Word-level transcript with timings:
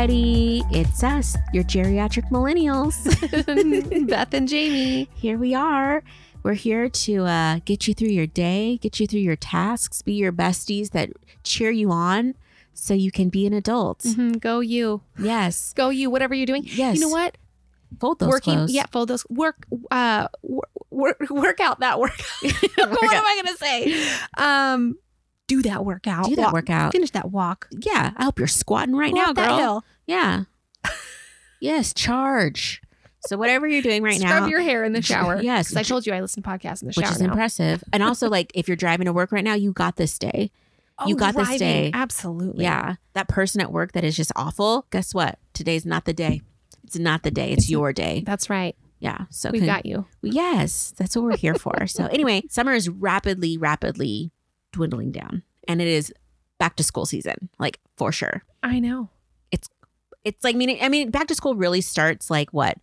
everybody. 0.00 0.62
It's 0.70 1.02
us, 1.04 1.36
your 1.52 1.62
geriatric 1.64 2.30
millennials. 2.30 2.96
Beth 4.08 4.32
and 4.32 4.48
Jayme. 4.48 5.08
here 5.14 5.36
we 5.36 5.54
are. 5.54 6.02
We're 6.42 6.54
here 6.54 6.88
to 6.88 7.24
uh, 7.26 7.58
get 7.66 7.86
you 7.86 7.92
through 7.92 8.08
your 8.08 8.26
day, 8.26 8.78
get 8.78 8.98
you 8.98 9.06
through 9.06 9.20
your 9.20 9.36
tasks, 9.36 10.00
be 10.00 10.14
your 10.14 10.32
besties 10.32 10.92
that 10.92 11.10
cheer 11.44 11.70
you 11.70 11.90
on 11.90 12.34
so 12.72 12.94
you 12.94 13.10
can 13.10 13.28
be 13.28 13.46
an 13.46 13.52
adult. 13.52 13.98
Mhm, 14.00 14.40
Go 14.40 14.60
you. 14.60 15.02
Yes. 15.18 15.72
Go 15.76 15.90
you, 15.90 16.08
whatever 16.08 16.34
you're 16.34 16.46
doing. 16.46 16.62
Yes. 16.64 16.94
You 16.94 17.02
know 17.02 17.10
what? 17.10 17.36
Fold 18.00 18.20
those 18.20 18.30
Working. 18.30 18.54
clothes. 18.54 18.72
Yeah, 18.72 18.86
fold 18.90 19.08
those. 19.08 19.26
Work. 19.28 19.66
Uh, 19.90 20.28
work, 20.90 21.18
work 21.28 21.60
out 21.60 21.80
that 21.80 22.00
work. 22.00 22.18
what 22.40 22.54
am 22.88 23.26
I 23.26 23.42
going 23.42 23.54
to 23.54 23.58
say? 23.58 24.08
Um, 24.38 24.96
do 25.50 25.62
that 25.62 25.84
workout. 25.84 26.26
Do 26.26 26.36
that 26.36 26.44
Walk. 26.44 26.52
workout. 26.52 26.92
Finish 26.92 27.10
that 27.10 27.30
walk. 27.30 27.68
Yeah. 27.72 28.12
I 28.16 28.24
hope 28.24 28.38
you're 28.38 28.46
squatting 28.48 28.94
right 28.94 29.12
Go 29.12 29.18
now, 29.20 29.32
girl. 29.32 29.84
Yeah. 30.06 30.44
yes. 31.60 31.92
Charge. 31.92 32.80
So 33.26 33.36
whatever 33.36 33.66
you're 33.66 33.82
doing 33.82 34.02
right 34.02 34.18
now, 34.18 34.28
Scrub 34.28 34.42
now, 34.44 34.48
your 34.48 34.60
hair 34.62 34.82
in 34.84 34.92
the 34.92 35.02
shower. 35.02 35.42
Yes, 35.42 35.76
I 35.76 35.82
told 35.82 36.06
you 36.06 36.14
I 36.14 36.20
listen 36.20 36.42
to 36.42 36.48
podcasts 36.48 36.80
in 36.82 36.88
the 36.88 36.94
which 36.96 37.04
shower 37.04 37.14
is 37.14 37.20
now. 37.20 37.26
impressive. 37.30 37.84
And 37.92 38.02
also, 38.02 38.28
like, 38.36 38.50
if 38.54 38.66
you're 38.66 38.76
driving 38.78 39.04
to 39.06 39.12
work 39.12 39.30
right 39.32 39.44
now, 39.44 39.54
you 39.54 39.72
got 39.72 39.96
this 39.96 40.18
day. 40.18 40.50
Oh, 40.98 41.06
you 41.08 41.14
Oh, 41.16 41.18
got 41.18 41.34
this 41.36 41.58
day. 41.58 41.90
Absolutely. 41.92 42.64
Yeah. 42.64 42.94
That 43.12 43.28
person 43.28 43.60
at 43.60 43.70
work 43.72 43.92
that 43.92 44.04
is 44.04 44.16
just 44.16 44.32
awful. 44.36 44.86
Guess 44.90 45.12
what? 45.14 45.38
Today's 45.52 45.84
not 45.84 46.04
the 46.06 46.12
day. 46.14 46.40
It's 46.84 46.98
not 46.98 47.22
the 47.22 47.30
day. 47.30 47.52
It's, 47.52 47.64
It's- 47.64 47.70
your 47.70 47.92
day. 47.92 48.22
That's 48.24 48.48
right. 48.48 48.74
Yeah. 49.00 49.24
So 49.30 49.50
con- 49.50 49.64
got 49.66 49.84
you. 49.86 50.06
yes, 50.22 50.92
that's 50.96 51.16
what 51.16 51.24
we're 51.24 51.36
here 51.36 51.54
for. 51.54 51.86
so 51.86 52.04
anyway, 52.06 52.42
summer 52.50 52.72
is 52.74 52.88
rapidly, 52.90 53.56
rapidly 53.56 54.30
dwindling 54.72 55.12
down, 55.12 55.42
and 55.68 55.80
it 55.80 55.88
is 55.88 56.12
back 56.58 56.76
to 56.76 56.82
school 56.84 57.06
season, 57.06 57.48
like 57.58 57.80
for 57.96 58.12
sure. 58.12 58.42
I 58.62 58.78
know. 58.80 59.10
It's 59.50 59.68
it's 60.24 60.44
like 60.44 60.56
meaning. 60.56 60.78
I 60.80 60.88
mean, 60.88 61.10
back 61.10 61.26
to 61.28 61.34
school 61.34 61.54
really 61.54 61.80
starts 61.80 62.30
like 62.30 62.50
what 62.52 62.78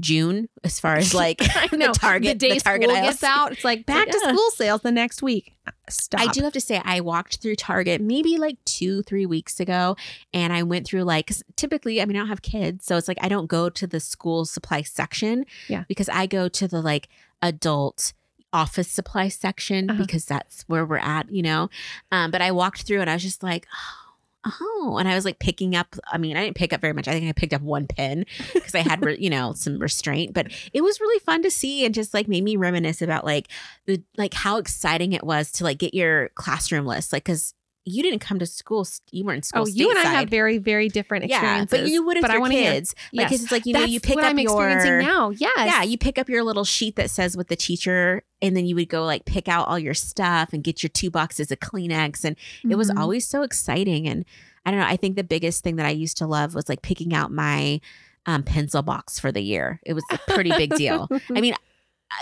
June, 0.00 0.48
as 0.64 0.80
far 0.80 0.96
as 0.96 1.14
like 1.24 1.38
I 1.40 1.68
know. 1.76 1.88
the 1.88 1.92
Target, 1.92 2.38
the 2.40 2.48
day 2.48 2.58
Target 2.58 2.90
school 2.90 3.02
gets 3.02 3.22
out, 3.22 3.52
it's 3.52 3.64
like 3.64 3.86
back 3.86 4.08
to 4.08 4.18
school 4.18 4.50
sales 4.52 4.80
the 4.82 4.90
next 4.92 5.22
week. 5.22 5.54
Stop. 5.88 6.20
I 6.20 6.26
do 6.28 6.42
have 6.42 6.52
to 6.54 6.60
say, 6.60 6.80
I 6.84 7.00
walked 7.00 7.36
through 7.42 7.56
Target 7.56 8.00
maybe 8.00 8.36
like 8.38 8.56
two, 8.64 9.02
three 9.02 9.26
weeks 9.26 9.60
ago, 9.60 9.96
and 10.32 10.52
I 10.52 10.62
went 10.62 10.86
through 10.86 11.02
like 11.04 11.30
typically, 11.56 12.00
I 12.00 12.06
mean, 12.06 12.16
I 12.16 12.20
don't 12.20 12.28
have 12.28 12.42
kids, 12.42 12.84
so 12.86 12.96
it's 12.96 13.08
like 13.08 13.18
I 13.20 13.28
don't 13.28 13.46
go 13.46 13.68
to 13.68 13.86
the 13.86 14.00
school 14.00 14.44
supply 14.44 14.82
section, 14.82 15.44
Yeah. 15.68 15.84
because 15.86 16.08
I 16.08 16.26
go 16.26 16.48
to 16.48 16.66
the 16.68 16.80
like 16.80 17.08
adult 17.42 18.12
office 18.52 18.88
supply 18.88 19.28
section 19.28 19.90
Uh-huh. 19.90 20.02
because 20.02 20.24
that's 20.24 20.62
where 20.68 20.84
we're 20.84 20.96
at, 20.98 21.30
you 21.30 21.42
know. 21.42 21.68
Um, 22.10 22.30
but 22.30 22.42
I 22.42 22.50
walked 22.52 22.82
through 22.82 23.00
and 23.00 23.08
I 23.10 23.14
was 23.14 23.22
just 23.22 23.42
like, 23.42 23.66
oh, 23.74 24.52
oh, 24.62 24.96
and 24.98 25.06
I 25.08 25.14
was 25.14 25.24
like 25.24 25.38
picking 25.38 25.76
up. 25.76 25.94
I 26.10 26.16
mean, 26.18 26.36
I 26.36 26.42
didn't 26.44 26.56
pick 26.56 26.72
up 26.72 26.80
very 26.80 26.92
much. 26.94 27.06
I 27.06 27.12
think 27.12 27.28
I 27.28 27.32
picked 27.32 27.52
up 27.52 27.62
one 27.62 27.86
pen 27.86 28.24
because 28.54 28.74
I 28.74 28.80
had, 28.80 29.04
re- 29.04 29.18
you 29.20 29.28
know, 29.30 29.52
some 29.52 29.78
restraint. 29.78 30.32
But 30.32 30.50
it 30.72 30.80
was 30.80 30.98
really 31.00 31.18
fun 31.20 31.42
to 31.42 31.50
see 31.50 31.84
and 31.84 31.94
just 31.94 32.14
like 32.14 32.26
made 32.26 32.42
me 32.44 32.56
reminisce 32.56 33.02
about 33.02 33.24
like 33.24 33.48
the 33.86 34.02
like 34.16 34.32
how 34.34 34.56
exciting 34.56 35.12
it 35.12 35.24
was 35.24 35.52
to 35.52 35.64
like 35.64 35.78
get 35.78 35.92
your 35.94 36.30
classroom 36.30 36.86
list, 36.86 37.12
like 37.12 37.24
because 37.24 37.54
you 37.90 38.02
didn't 38.02 38.20
come 38.20 38.38
to 38.38 38.46
school, 38.46 38.86
you 39.10 39.24
weren't 39.24 39.44
school. 39.44 39.62
Oh, 39.62 39.66
you 39.66 39.90
and 39.90 39.98
I 39.98 40.04
stateside. 40.04 40.14
have 40.20 40.28
very, 40.30 40.58
very 40.58 40.88
different 40.88 41.26
yeah, 41.28 41.36
experiences. 41.62 41.80
but 41.80 41.88
you 41.90 42.04
would 42.06 42.16
have 42.16 42.22
But 42.22 42.30
I 42.30 42.38
wanna 42.38 42.54
hear. 42.54 42.72
kids, 42.72 42.94
like 43.12 43.30
Yes. 43.30 43.42
it's 43.42 43.52
like 43.52 43.66
you 43.66 43.72
know 43.74 43.80
That's 43.80 43.92
you 43.92 44.00
pick 44.00 44.14
what 44.16 44.24
up 44.24 44.30
I'm 44.30 44.38
your 44.38 44.68
experiencing 44.70 45.08
now. 45.08 45.30
Yes. 45.30 45.52
yeah, 45.56 45.82
you 45.82 45.98
pick 45.98 46.18
up 46.18 46.28
your 46.28 46.42
little 46.44 46.64
sheet 46.64 46.96
that 46.96 47.10
says 47.10 47.36
what 47.36 47.48
the 47.48 47.56
teacher, 47.56 48.22
and 48.40 48.56
then 48.56 48.66
you 48.66 48.74
would 48.76 48.88
go 48.88 49.04
like 49.04 49.24
pick 49.24 49.48
out 49.48 49.68
all 49.68 49.78
your 49.78 49.94
stuff 49.94 50.52
and 50.52 50.62
get 50.64 50.82
your 50.82 50.90
two 50.90 51.10
boxes 51.10 51.50
of 51.50 51.58
Kleenex, 51.60 52.24
and 52.24 52.36
it 52.68 52.76
was 52.76 52.90
Mhm. 52.90 52.98
always 52.98 53.26
so 53.26 53.42
exciting. 53.42 54.06
And 54.08 54.24
I 54.64 54.70
don't 54.70 54.80
know, 54.80 54.86
I 54.86 54.96
think 54.96 55.16
the 55.16 55.24
biggest 55.24 55.62
thing 55.64 55.76
that 55.76 55.86
I 55.86 55.90
used 55.90 56.16
to 56.18 56.26
love 56.26 56.54
was 56.54 56.68
like 56.68 56.82
picking 56.82 57.14
out 57.14 57.30
my 57.32 57.80
um, 58.26 58.42
pencil 58.42 58.82
box 58.82 59.18
for 59.18 59.32
the 59.32 59.40
year. 59.40 59.80
It 59.82 59.94
was 59.94 60.04
a 60.10 60.18
pretty 60.28 60.50
big 60.50 60.74
deal. 60.76 61.08
I 61.34 61.40
mean, 61.40 61.54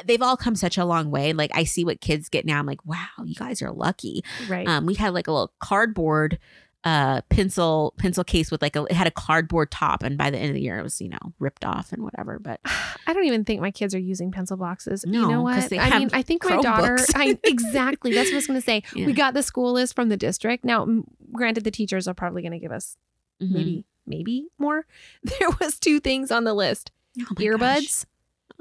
they've 0.04 0.22
all 0.22 0.36
come 0.36 0.54
such 0.54 0.76
a 0.78 0.84
long 0.84 1.10
way. 1.10 1.32
Like 1.32 1.50
I 1.54 1.64
see 1.64 1.84
what 1.84 2.00
kids 2.00 2.28
get 2.28 2.44
now. 2.44 2.58
I'm 2.58 2.66
like, 2.66 2.84
wow, 2.86 3.06
you 3.24 3.34
guys 3.34 3.62
are 3.62 3.70
lucky. 3.72 4.22
right. 4.48 4.66
Um, 4.66 4.86
we 4.86 4.94
had 4.94 5.14
like 5.14 5.26
a 5.26 5.32
little 5.32 5.52
cardboard 5.60 6.38
uh 6.84 7.20
pencil 7.28 7.92
pencil 7.98 8.22
case 8.22 8.52
with 8.52 8.62
like 8.62 8.76
a 8.76 8.84
it 8.84 8.92
had 8.92 9.08
a 9.08 9.10
cardboard 9.10 9.68
top 9.68 10.04
and 10.04 10.16
by 10.16 10.30
the 10.30 10.38
end 10.38 10.50
of 10.50 10.54
the 10.54 10.60
year 10.60 10.78
it 10.78 10.82
was 10.84 11.00
you 11.00 11.08
know 11.08 11.18
ripped 11.40 11.64
off 11.64 11.92
and 11.92 12.04
whatever 12.04 12.38
but 12.38 12.60
I 13.08 13.12
don't 13.12 13.24
even 13.24 13.44
think 13.44 13.60
my 13.60 13.72
kids 13.72 13.96
are 13.96 13.98
using 13.98 14.30
pencil 14.30 14.56
boxes. 14.56 15.02
you 15.04 15.10
No, 15.10 15.28
know 15.28 15.44
'cause 15.52 15.62
what? 15.64 15.70
they 15.70 15.78
I 15.80 15.98
mean, 15.98 16.08
I 16.12 16.22
think 16.22 16.44
my 16.48 16.60
daughter. 16.62 16.96
I 17.16 17.36
exactly. 17.44 18.12
That's 18.14 18.28
what 18.28 18.34
I 18.34 18.36
was 18.36 18.46
going 18.46 18.60
to 18.60 18.64
say. 18.64 18.84
Yeah. 18.94 19.06
We 19.06 19.12
got 19.12 19.34
the 19.34 19.42
school 19.42 19.72
list 19.72 19.96
from 19.96 20.08
the 20.08 20.16
district. 20.16 20.64
Now, 20.64 20.82
m- 20.82 21.04
granted, 21.32 21.64
the 21.64 21.70
teachers 21.72 22.06
are 22.06 22.14
probably 22.14 22.42
going 22.42 22.52
to 22.52 22.58
give 22.60 22.70
us 22.70 22.96
Mhm. 23.42 23.50
maybe, 23.52 23.84
maybe 24.06 24.46
more. 24.58 24.86
There 25.24 25.48
was 25.60 25.80
two 25.80 25.98
things 25.98 26.30
on 26.30 26.44
the 26.44 26.54
list: 26.54 26.92
Oh 27.20 27.34
earbuds, 27.34 28.04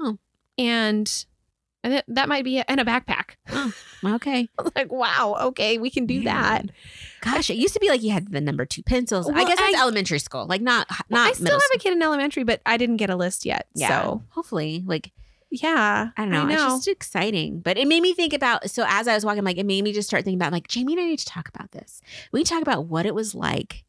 Oh. 0.00 0.18
And 0.58 1.24
and 1.84 1.94
it, 1.94 2.04
that 2.08 2.28
might 2.28 2.44
be 2.44 2.60
and 2.60 2.80
a 2.80 2.84
backpack. 2.84 3.36
okay 4.04 4.48
like, 4.74 4.90
wow, 4.92 5.36
okay, 5.40 5.78
we 5.78 5.90
can 5.90 6.06
do 6.06 6.24
that. 6.24 6.66
Gosh 7.20 7.50
it 7.50 7.56
used 7.56 7.74
to 7.74 7.80
be 7.80 7.88
like 7.88 8.02
you 8.02 8.10
had 8.10 8.30
the 8.32 8.40
number 8.40 8.64
two 8.64 8.82
pencils 8.82 9.28
i 9.28 9.44
guess 9.44 9.58
that's 9.58 9.76
elementary 9.80 10.18
school 10.20 10.46
like 10.46 10.60
not 10.60 10.86
Well, 11.08 11.20
not 11.22 11.30
I 11.30 11.32
still 11.32 11.52
have 11.52 11.70
a 11.74 11.78
kid 11.78 11.92
in 11.92 12.02
elementary, 12.02 12.44
but 12.44 12.60
I 12.66 12.76
didn't 12.76 12.96
get 12.98 13.10
a 13.10 13.16
list 13.16 13.44
yet. 13.44 13.66
yeah 13.74 13.88
So 13.88 14.22
hopefully 14.30 14.84
like 14.86 15.12
yeah, 15.50 16.10
I 16.16 16.22
don't 16.22 16.30
know. 16.30 16.46
I 16.46 16.52
It's 16.52 16.84
just 16.84 16.88
exciting. 16.88 17.60
But 17.60 17.78
it 17.78 17.88
made 17.88 18.02
me 18.02 18.12
think 18.12 18.34
about 18.34 18.68
so 18.70 18.84
as 18.86 19.08
I 19.08 19.14
was 19.14 19.24
walking, 19.24 19.44
like 19.44 19.56
it 19.56 19.64
made 19.64 19.82
me 19.82 19.92
just 19.94 20.06
start 20.08 20.24
thinking 20.24 20.38
about 20.38 20.52
like 20.52 20.68
Jayme 20.68 20.90
and 20.90 21.00
I 21.00 21.04
need 21.06 21.20
to 21.20 21.24
talk 21.24 21.48
about 21.48 21.72
this. 21.72 22.02
We 22.32 22.44
talk 22.44 22.60
about 22.60 22.84
what 22.84 23.06
it 23.06 23.14
was 23.14 23.34
like 23.34 23.84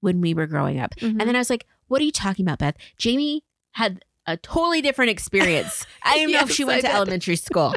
when 0.00 0.20
we 0.20 0.32
were 0.32 0.46
growing 0.46 0.78
up. 0.78 0.94
Mhm. 0.96 1.10
And 1.18 1.20
then 1.22 1.34
I 1.34 1.38
was 1.40 1.50
like, 1.50 1.66
what 1.88 2.00
are 2.00 2.04
you 2.04 2.12
talking 2.12 2.44
about, 2.46 2.60
Beth? 2.60 2.76
Jayme 2.98 3.40
had 3.72 4.04
a 4.26 4.36
totally 4.36 4.82
different 4.82 5.10
experience. 5.10 5.86
I 6.02 6.18
don't 6.18 6.32
know 6.32 6.40
if 6.40 6.48
Yes, 6.48 6.52
she 6.56 6.64
went 6.64 6.78
I 6.78 6.80
to 6.82 6.86
did. 6.88 6.96
elementary 6.96 7.36
school. 7.36 7.74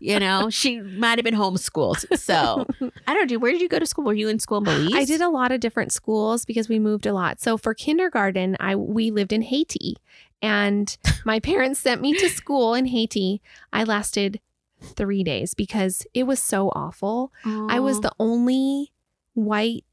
You 0.00 0.18
know, 0.18 0.50
she 0.50 0.80
might 0.80 1.18
have 1.18 1.24
been 1.24 1.34
homeschooled. 1.36 2.18
So 2.18 2.66
I 3.06 3.14
don't 3.14 3.30
know. 3.30 3.38
Where 3.38 3.52
did 3.52 3.60
you 3.62 3.68
go 3.68 3.78
to 3.78 3.86
school? 3.86 4.04
Were 4.04 4.12
you 4.12 4.28
in 4.28 4.38
school 4.38 4.58
in 4.58 4.64
Belize? 4.64 4.92
I 4.94 5.04
did 5.04 5.20
a 5.22 5.28
lot 5.30 5.50
of 5.52 5.60
different 5.60 5.92
schools 5.92 6.44
because 6.44 6.68
we 6.68 6.78
moved 6.78 7.06
a 7.06 7.12
lot. 7.14 7.40
So 7.40 7.56
for 7.56 7.72
kindergarten, 7.74 8.56
I 8.60 8.76
we 8.76 9.10
lived 9.10 9.32
in 9.32 9.40
Haiti, 9.42 9.96
and 10.42 10.94
my 11.24 11.40
parents 11.40 11.80
sent 11.80 12.02
me 12.02 12.12
to 12.14 12.28
school 12.28 12.74
in 12.74 12.86
Haiti. 12.86 13.40
I 13.72 13.84
lasted 13.84 14.40
three 14.82 15.22
days 15.24 15.54
because 15.54 16.06
it 16.12 16.24
was 16.24 16.42
so 16.42 16.68
awful. 16.74 17.32
I 17.44 17.78
was 17.80 18.00
the 18.00 18.12
only 18.18 18.92
white 19.32 19.84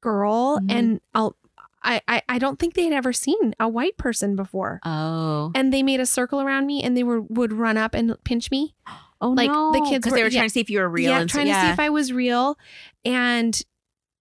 girl, 0.00 0.60
Mhm. 0.60 0.66
and 0.70 1.00
I'll. 1.14 1.34
I, 1.86 2.00
I, 2.08 2.22
I 2.28 2.38
don't 2.38 2.58
think 2.58 2.74
they 2.74 2.84
had 2.84 2.92
ever 2.92 3.12
seen 3.12 3.54
a 3.60 3.68
white 3.68 3.96
person 3.96 4.36
before. 4.36 4.80
Oh. 4.84 5.52
And 5.54 5.72
they 5.72 5.82
made 5.82 6.00
a 6.00 6.06
circle 6.06 6.40
around 6.40 6.66
me 6.66 6.82
and 6.82 6.96
they 6.96 7.04
were 7.04 7.20
would 7.22 7.52
run 7.52 7.76
up 7.76 7.94
and 7.94 8.14
pinch 8.24 8.50
me. 8.50 8.74
Oh 9.18 9.30
like, 9.30 9.50
no. 9.50 9.72
the 9.72 9.80
kids 9.80 10.00
because 10.04 10.10
were- 10.10 10.16
they 10.18 10.22
were 10.24 10.28
yeah. 10.28 10.40
trying 10.40 10.48
to 10.50 10.52
see 10.52 10.60
if 10.60 10.68
you 10.68 10.78
were 10.78 10.90
real. 10.90 11.08
yeah, 11.08 11.20
and 11.20 11.30
so- 11.30 11.36
trying 11.36 11.46
to 11.46 11.54
see 11.54 11.70
if 11.70 11.80
I 11.80 11.88
was 11.88 12.12
real. 12.12 12.58
And 13.02 13.58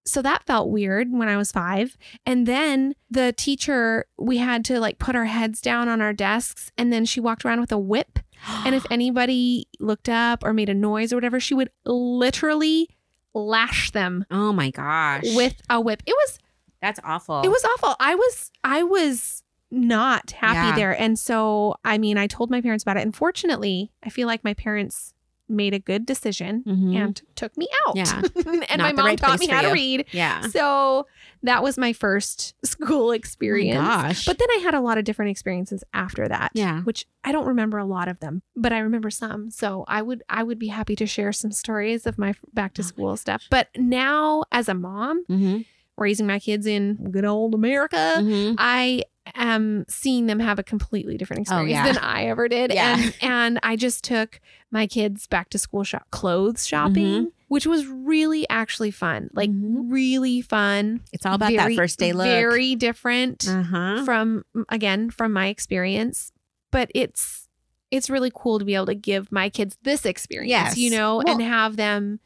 so 0.05 0.21
that 0.21 0.45
felt 0.45 0.69
weird 0.69 1.11
when 1.11 1.27
I 1.27 1.35
was 1.35 1.51
five. 1.51 1.97
And 2.25 2.45
then 2.45 2.95
the 3.11 3.33
teacher, 3.33 4.05
we 4.17 4.37
had 4.37 4.63
to 4.65 4.79
like 4.79 4.97
put 4.97 5.13
our 5.17 5.25
heads 5.25 5.59
down 5.59 5.89
on 5.89 5.99
our 5.99 6.13
desks. 6.13 6.71
And 6.77 6.93
then 6.93 7.03
she 7.03 7.19
walked 7.19 7.43
around 7.43 7.59
with 7.59 7.73
a 7.73 7.77
whip. 7.77 8.19
And 8.65 8.73
if 8.73 8.85
anybody 8.89 9.67
looked 9.81 10.07
up 10.07 10.45
or 10.45 10.53
made 10.53 10.69
a 10.69 10.73
noise 10.73 11.11
or 11.11 11.17
whatever, 11.17 11.41
she 11.41 11.53
would 11.53 11.71
literally 11.83 12.87
lash 13.33 13.91
them 13.91 14.25
oh 14.31 14.53
my 14.53 14.71
gosh, 14.71 15.23
with 15.35 15.55
a 15.69 15.81
whip. 15.81 16.01
It 16.05 16.13
was 16.13 16.39
that's 16.81 16.99
awful. 17.03 17.41
it 17.41 17.49
was 17.49 17.63
awful. 17.65 17.95
I 17.99 18.15
was 18.15 18.51
I 18.63 18.83
was 18.83 19.43
not 19.71 20.31
happy 20.31 20.55
Yeah. 20.69 20.75
there. 20.75 20.99
And 21.01 21.17
so 21.19 21.75
I 21.83 21.97
mean, 21.97 22.17
I 22.17 22.27
told 22.27 22.49
my 22.49 22.61
parents 22.61 22.83
about 22.83 22.97
it. 22.97 23.01
And 23.03 23.15
fortunately, 23.15 23.91
I 24.03 24.09
feel 24.09 24.27
like 24.27 24.43
my 24.43 24.53
parents 24.53 25.13
made 25.47 25.75
a 25.75 25.79
good 25.79 26.07
decision 26.07 26.63
Mhm. 26.65 26.95
and 26.95 27.21
took 27.35 27.55
me 27.55 27.67
out. 27.85 27.95
Yeah. 27.95 28.19
and 28.47 28.79
Not 28.79 28.79
my 28.79 28.93
mom 28.93 29.05
right 29.05 29.17
taught 29.19 29.39
me 29.39 29.45
how 29.47 29.61
to 29.61 29.71
read. 29.71 30.05
yeah. 30.11 30.41
So 30.47 31.05
that 31.43 31.61
was 31.61 31.77
my 31.77 31.93
first 31.93 32.55
school 32.65 33.11
experience. 33.11 33.77
Oh 33.77 33.83
gosh. 33.83 34.25
But 34.25 34.39
then 34.39 34.47
I 34.55 34.61
had 34.63 34.73
a 34.73 34.81
lot 34.81 34.97
of 34.97 35.03
different 35.03 35.29
experiences 35.29 35.83
after 35.93 36.27
that. 36.27 36.49
Yeah. 36.55 36.81
Which 36.81 37.05
I 37.23 37.31
don't 37.31 37.45
remember 37.45 37.77
a 37.77 37.85
lot 37.85 38.07
of 38.07 38.19
them, 38.21 38.41
but 38.55 38.73
I 38.73 38.79
remember 38.79 39.11
some. 39.11 39.51
So 39.51 39.85
I 39.87 40.01
would 40.01 40.23
I 40.29 40.41
would 40.41 40.57
be 40.57 40.69
happy 40.69 40.95
to 40.95 41.05
share 41.05 41.31
some 41.31 41.51
stories 41.51 42.07
of 42.07 42.17
my 42.17 42.33
back 42.53 42.73
to 42.75 42.81
Oh 42.81 42.85
school 42.85 43.15
stuff. 43.17 43.43
But 43.51 43.67
now 43.77 44.45
as 44.51 44.67
a 44.67 44.73
mom, 44.73 45.25
mm-hmm. 45.29 45.61
Raising 45.97 46.27
my 46.27 46.39
kids 46.39 46.65
in 46.65 47.11
good 47.11 47.25
old 47.25 47.53
America, 47.55 47.95
Mm-hmm. 48.17 48.55
I 48.57 49.03
am 49.33 49.85
seeing 49.87 50.27
them 50.27 50.39
have 50.39 50.59
a 50.59 50.63
completely 50.63 51.17
different 51.17 51.39
Oh, 51.39 51.41
experience 51.63 51.71
yeah. 51.71 51.85
than 51.93 51.97
I 51.97 52.25
ever 52.25 52.47
did. 52.47 52.71
Yeah. 52.73 52.97
And 52.99 53.13
and 53.21 53.59
I 53.63 53.75
just 53.75 54.03
took 54.03 54.39
my 54.71 54.85
kids 54.87 55.25
back 55.27 55.49
to 55.49 55.57
school 55.57 55.83
shop 55.83 56.05
clothes 56.11 56.67
shopping, 56.67 57.31
which 57.47 57.65
was 57.65 57.87
really 57.87 58.47
actually 58.49 58.91
fun. 58.91 59.29
Like 59.33 59.49
Mhm. 59.49 59.91
really 59.91 60.41
fun. 60.41 61.01
It's 61.11 61.25
all 61.25 61.33
about 61.33 61.53
that 61.55 61.73
first 61.73 61.97
day 61.97 62.13
look. 62.13 62.25
Very 62.27 62.75
different 62.75 63.47
uh 63.47 63.63
huh. 63.63 64.05
from 64.05 64.45
again 64.69 65.09
from 65.09 65.33
my 65.33 65.47
experience. 65.47 66.31
But 66.71 66.91
it's 66.93 67.47
it's 67.91 68.09
really 68.09 68.31
cool 68.33 68.59
to 68.59 68.65
be 68.65 68.75
able 68.75 68.87
to 68.87 68.95
give 68.95 69.31
my 69.31 69.49
kids 69.49 69.77
this 69.83 70.05
experience, 70.05 70.49
Yes. 70.49 70.77
you 70.77 70.89
know, 70.91 71.17
Well- 71.25 71.29
and 71.33 71.41
have 71.41 71.77
them 71.77 72.19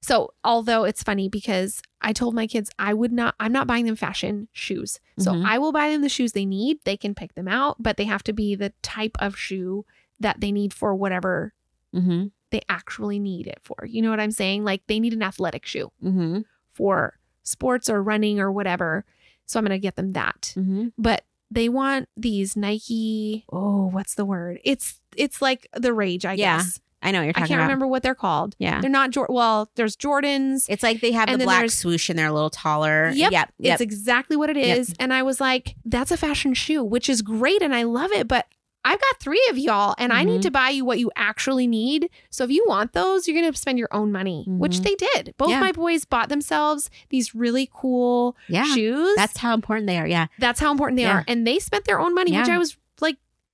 So, 0.00 0.32
although 0.44 0.84
it's 0.84 1.02
funny 1.02 1.28
because 1.28 1.82
I 2.00 2.12
told 2.12 2.34
my 2.34 2.46
kids 2.46 2.70
I 2.78 2.94
would 2.94 3.12
not, 3.12 3.34
I'm 3.40 3.52
not 3.52 3.66
buying 3.66 3.86
them 3.86 3.96
fashion 3.96 4.48
shoes. 4.52 5.00
So, 5.18 5.32
Mhm. 5.32 5.44
I 5.44 5.58
will 5.58 5.72
buy 5.72 5.90
them 5.90 6.02
the 6.02 6.08
shoes 6.08 6.32
they 6.32 6.46
need. 6.46 6.78
They 6.84 6.96
can 6.96 7.14
pick 7.14 7.34
them 7.34 7.48
out, 7.48 7.76
but 7.82 7.96
they 7.96 8.04
have 8.04 8.22
to 8.24 8.32
be 8.32 8.54
the 8.54 8.72
type 8.82 9.16
of 9.18 9.36
shoe 9.36 9.84
that 10.20 10.40
they 10.40 10.52
need 10.52 10.72
for 10.72 10.94
whatever 10.94 11.52
Mm-hmm. 11.94 12.26
they 12.50 12.60
actually 12.68 13.18
need 13.18 13.46
it 13.46 13.58
for. 13.62 13.86
You 13.86 14.02
know 14.02 14.10
what 14.10 14.20
I'm 14.20 14.30
saying? 14.30 14.62
Like 14.64 14.82
they 14.86 15.00
need 15.00 15.14
an 15.14 15.22
athletic 15.22 15.66
shoe 15.66 15.90
Mm-hmm. 16.04 16.40
for 16.72 17.18
sports 17.42 17.88
or 17.90 18.02
running 18.02 18.38
or 18.38 18.52
whatever. 18.52 19.04
So, 19.46 19.58
I'm 19.58 19.64
going 19.64 19.70
to 19.78 19.82
get 19.82 19.96
them 19.96 20.12
that. 20.12 20.52
Mm-hmm. 20.56 20.88
But 20.98 21.24
they 21.50 21.68
want 21.70 22.08
these 22.16 22.56
Nike, 22.56 23.46
oh, 23.50 23.86
what's 23.88 24.14
the 24.14 24.26
word? 24.26 24.60
It's, 24.64 25.00
it's 25.16 25.40
like 25.40 25.66
the 25.74 25.92
rage, 25.94 26.24
I 26.26 26.34
Yeah, 26.34 26.58
guess. 26.58 26.78
I 27.02 27.10
know 27.12 27.20
what 27.20 27.24
you're 27.24 27.32
talking 27.32 27.44
I 27.44 27.46
can't 27.48 27.58
about. 27.60 27.64
remember 27.66 27.86
what 27.86 28.02
they're 28.02 28.14
called. 28.14 28.56
Yeah. 28.58 28.80
They're 28.80 28.90
not, 28.90 29.10
Jor- 29.10 29.28
well, 29.30 29.70
there's 29.76 29.96
Jordans. 29.96 30.66
It's 30.68 30.82
like 30.82 31.00
they 31.00 31.12
have 31.12 31.28
the 31.30 31.44
black 31.44 31.70
swoosh 31.70 32.08
and 32.08 32.18
they're 32.18 32.26
a 32.28 32.32
little 32.32 32.50
taller. 32.50 33.10
Yep, 33.14 33.30
Yep. 33.32 33.52
Yep. 33.58 33.72
It's 33.74 33.80
exactly 33.80 34.36
what 34.36 34.50
it 34.50 34.56
is. 34.56 34.88
Yep. 34.88 34.96
And 35.00 35.14
I 35.14 35.22
was 35.22 35.40
like, 35.40 35.76
that's 35.84 36.10
a 36.10 36.16
fashion 36.16 36.54
shoe, 36.54 36.82
which 36.82 37.08
is 37.08 37.22
great 37.22 37.62
and 37.62 37.74
I 37.74 37.84
love 37.84 38.10
it. 38.12 38.26
But 38.26 38.46
I've 38.84 39.00
got 39.00 39.20
three 39.20 39.44
of 39.50 39.58
y'all 39.58 39.94
and 39.98 40.12
I 40.12 40.24
need 40.24 40.40
Mhm. 40.40 40.42
to 40.44 40.50
buy 40.50 40.70
you 40.70 40.84
what 40.84 40.98
you 40.98 41.10
actually 41.14 41.66
need. 41.66 42.08
So 42.30 42.44
if 42.44 42.50
you 42.50 42.64
want 42.66 42.94
those, 42.94 43.28
you're 43.28 43.38
going 43.40 43.52
to 43.52 43.58
spend 43.58 43.78
your 43.78 43.88
own 43.92 44.10
money, 44.10 44.44
which 44.48 44.78
Mhm. 44.78 44.82
they 44.84 44.94
did. 44.94 45.34
Both 45.36 45.50
Yeah. 45.50 45.60
my 45.60 45.72
boys 45.72 46.04
bought 46.04 46.30
themselves 46.30 46.88
these 47.10 47.34
really 47.34 47.68
cool 47.72 48.36
yeah. 48.48 48.64
shoes. 48.64 49.14
That's 49.16 49.36
how 49.38 49.52
important 49.54 49.86
they 49.88 49.98
are. 49.98 50.06
Yeah. 50.06 50.26
that's 50.38 50.58
how 50.60 50.70
important 50.72 50.96
they 50.96 51.02
Yeah. 51.02 51.18
are. 51.18 51.24
And 51.28 51.46
they 51.46 51.58
spent 51.58 51.84
their 51.84 52.00
own 52.00 52.14
money, 52.14 52.36
which 52.36 52.48
I 52.48 52.56
was 52.58 52.76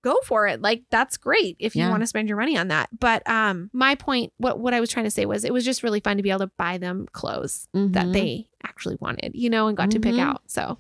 go 0.04 0.14
for 0.24 0.46
it. 0.46 0.60
Like 0.62 0.82
that's 0.90 1.16
great 1.16 1.56
if 1.58 1.74
you 1.74 1.82
Yeah. 1.82 1.90
want 1.90 2.02
to 2.02 2.06
spend 2.06 2.28
your 2.28 2.38
money 2.38 2.56
on 2.56 2.68
that. 2.68 2.88
But 2.98 3.28
um 3.28 3.70
my 3.72 3.94
point, 3.96 4.32
what 4.36 4.60
what 4.60 4.72
I 4.74 4.80
was 4.80 4.90
trying 4.90 5.06
to 5.06 5.10
say 5.10 5.24
was 5.26 5.44
it 5.44 5.52
was 5.52 5.64
just 5.64 5.82
really 5.82 6.00
fun 6.00 6.16
to 6.18 6.22
be 6.22 6.30
able 6.30 6.40
to 6.46 6.50
buy 6.58 6.78
them 6.78 7.06
clothes 7.12 7.66
that 7.72 8.06
Mhm. 8.06 8.12
they 8.12 8.48
actually 8.62 8.96
wanted, 9.00 9.32
you 9.34 9.50
know, 9.50 9.66
and 9.66 9.76
got 9.76 9.90
to 9.90 9.98
pick 10.00 10.14
Mhm. 10.14 10.20
out. 10.20 10.42
So 10.46 10.78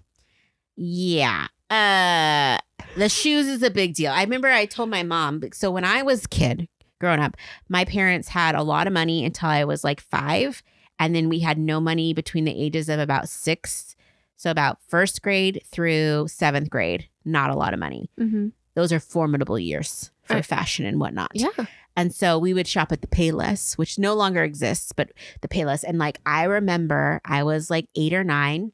Yeah. 0.76 1.46
Uh 1.70 2.58
the 2.96 3.08
shoes 3.08 3.46
is 3.48 3.62
a 3.62 3.70
big 3.70 3.94
deal. 3.94 4.12
I 4.12 4.22
remember 4.22 4.48
I 4.48 4.66
told 4.66 4.90
my 4.90 5.02
mom 5.02 5.40
so 5.52 5.70
when 5.70 5.84
I 5.84 6.02
was 6.02 6.26
kid 6.26 6.68
growing 7.00 7.20
up, 7.20 7.36
my 7.68 7.84
parents 7.84 8.28
had 8.28 8.54
a 8.54 8.62
lot 8.62 8.86
of 8.86 8.92
money 8.92 9.24
until 9.24 9.48
I 9.48 9.64
was 9.64 9.82
like 9.84 10.00
5 10.00 10.62
and 10.98 11.14
then 11.14 11.28
we 11.28 11.40
had 11.40 11.58
no 11.58 11.80
money 11.80 12.12
between 12.14 12.44
the 12.44 12.52
ages 12.56 12.88
of 12.88 13.00
about 13.00 13.28
6. 13.28 13.96
So 14.36 14.50
about 14.50 14.78
1st 14.88 15.22
grade 15.22 15.62
through 15.66 16.26
7th 16.28 16.68
grade, 16.70 17.08
not 17.24 17.50
a 17.50 17.54
lot 17.56 17.72
of 17.74 17.80
money. 17.80 18.10
mhm. 18.20 18.52
Those 18.74 18.92
are 18.92 19.00
formidable 19.00 19.58
years 19.58 20.10
for 20.24 20.34
Right. 20.34 20.44
fashion 20.44 20.84
and 20.86 20.98
whatnot. 21.00 21.30
yeah. 21.34 21.48
And 21.96 22.12
so 22.12 22.38
we 22.40 22.52
would 22.54 22.66
shop 22.66 22.90
at 22.90 23.02
the 23.02 23.06
Payless, 23.06 23.78
which 23.78 24.00
no 24.00 24.14
longer 24.14 24.42
exists, 24.42 24.90
but 24.90 25.12
the 25.42 25.48
Payless. 25.48 25.84
And 25.86 25.96
like 25.98 26.18
I 26.26 26.42
remember 26.44 27.20
I 27.24 27.44
was 27.44 27.70
like 27.70 27.86
eight 27.94 28.12
or 28.12 28.24
nine, 28.24 28.72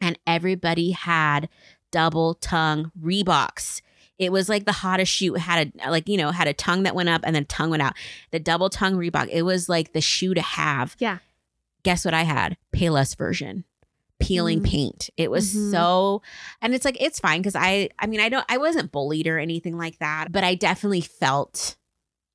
and 0.00 0.18
everybody 0.26 0.92
had 0.92 1.48
double 1.92 2.34
tongue 2.34 2.92
Reeboks. 3.00 3.82
It 4.18 4.32
was 4.32 4.48
like 4.48 4.64
the 4.64 4.72
hottest 4.72 5.12
shoe. 5.12 5.34
It 5.34 5.40
had 5.40 5.72
a 5.84 5.90
like 5.90 6.08
you 6.08 6.16
know 6.16 6.30
had 6.30 6.48
a 6.48 6.54
tongue 6.54 6.84
that 6.84 6.94
went 6.94 7.10
up 7.10 7.20
and 7.24 7.36
then 7.36 7.44
tongue 7.44 7.68
went 7.68 7.82
out. 7.82 7.92
The 8.30 8.40
double 8.40 8.70
tongue 8.70 8.94
Reebok. 8.94 9.28
It 9.30 9.42
was 9.42 9.68
like 9.68 9.92
the 9.92 10.00
shoe 10.00 10.32
to 10.32 10.40
have. 10.40 10.96
Yeah. 10.98 11.18
Guess 11.82 12.06
what 12.06 12.14
I 12.14 12.22
had? 12.22 12.56
Payless 12.74 13.14
version. 13.18 13.64
Peeling 14.18 14.60
Mm. 14.60 14.64
paint. 14.66 15.10
It 15.16 15.30
was 15.30 15.54
Mhm. 15.54 15.70
so, 15.70 16.22
and 16.62 16.74
it's 16.74 16.84
like 16.84 16.96
it's 17.00 17.20
fine 17.20 17.40
because 17.40 17.54
I, 17.56 17.90
I 17.98 18.06
mean, 18.06 18.20
I 18.20 18.28
don't, 18.28 18.44
I 18.48 18.56
wasn't 18.58 18.90
bullied 18.92 19.26
or 19.26 19.38
anything 19.38 19.76
like 19.76 19.98
that, 19.98 20.32
but 20.32 20.42
I 20.44 20.54
definitely 20.54 21.02
felt 21.02 21.76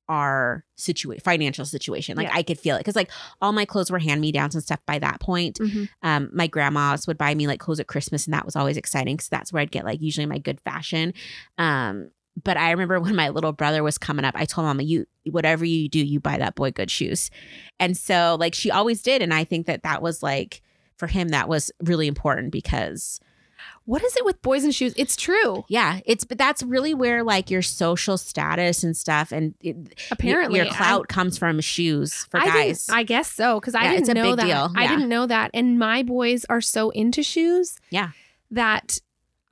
our 0.08 0.64
situation 0.76 1.22
financial 1.24 1.64
situation 1.64 2.16
like 2.16 2.26
Yeah. 2.26 2.34
i 2.34 2.42
could 2.42 2.58
feel 2.58 2.74
it 2.74 2.80
because 2.80 2.96
like 2.96 3.08
all 3.40 3.52
my 3.52 3.64
clothes 3.64 3.88
were 3.90 4.00
hand 4.00 4.20
me 4.20 4.32
downs 4.32 4.54
and 4.56 4.62
stuff 4.62 4.80
by 4.84 4.98
that 4.98 5.20
point 5.20 5.58
Mhm. 5.60 5.88
um 6.02 6.28
my 6.34 6.48
grandmas 6.48 7.06
would 7.06 7.16
buy 7.16 7.34
me 7.36 7.46
like 7.46 7.60
clothes 7.60 7.78
at 7.78 7.86
christmas 7.86 8.26
and 8.26 8.34
that 8.34 8.44
was 8.44 8.56
always 8.56 8.76
exciting 8.76 9.14
because 9.14 9.28
that's 9.28 9.52
where 9.52 9.62
i'd 9.62 9.70
get 9.70 9.84
like 9.84 10.02
usually 10.02 10.26
my 10.26 10.38
good 10.38 10.60
fashion 10.62 11.14
um 11.56 12.10
but 12.42 12.56
i 12.56 12.72
remember 12.72 12.98
when 13.00 13.14
my 13.14 13.28
little 13.28 13.52
brother 13.52 13.84
was 13.84 13.96
coming 13.96 14.24
up 14.24 14.34
i 14.36 14.44
told 14.44 14.66
mama 14.66 14.82
you 14.82 15.06
whatever 15.30 15.64
you 15.64 15.88
do 15.88 16.00
you 16.04 16.18
buy 16.18 16.36
that 16.36 16.56
boy 16.56 16.72
good 16.72 16.90
shoes 16.90 17.30
and 17.78 17.96
so 17.96 18.36
like 18.40 18.54
she 18.56 18.72
always 18.72 19.02
did 19.02 19.22
and 19.22 19.32
i 19.32 19.44
think 19.44 19.66
that 19.66 19.84
that 19.84 20.02
was 20.02 20.20
like 20.20 20.62
for 21.02 21.08
him 21.08 21.30
that 21.30 21.48
was 21.48 21.72
really 21.82 22.06
important 22.06 22.52
because 22.52 23.18
What 23.86 24.04
is 24.04 24.14
it 24.16 24.24
with 24.24 24.40
boys 24.40 24.62
and 24.62 24.72
shoes? 24.72 24.94
It's 24.96 25.16
true. 25.16 25.64
yeah 25.68 25.98
it's 26.06 26.22
but 26.22 26.38
that's 26.38 26.62
really 26.62 26.94
where 26.94 27.24
like 27.24 27.50
your 27.50 27.60
social 27.62 28.16
status 28.16 28.84
and 28.84 28.96
stuff 28.96 29.32
and 29.32 29.54
it, 29.60 29.76
Apparently, 30.12 30.60
your 30.60 30.68
clout 30.70 31.08
comes 31.08 31.36
from 31.38 31.60
shoes 31.60 32.24
for 32.30 32.38
I, 32.38 32.44
I 32.44 32.46
guys 32.46 32.86
I 32.88 33.02
guess 33.02 33.28
so 33.32 33.58
because 33.58 33.74
I 33.74 33.82
Yeah, 33.84 33.94
didn't 33.98 34.14
know 34.14 34.36
that. 34.36 34.46
deal. 34.46 34.72
I 34.76 34.86
didn't 34.86 35.08
know 35.08 35.26
that, 35.26 35.50
and 35.54 35.76
my 35.76 36.04
boys 36.04 36.44
are 36.48 36.60
so 36.60 36.90
into 36.90 37.24
shoes. 37.24 37.78
Yeah. 37.90 38.10
That 38.52 39.00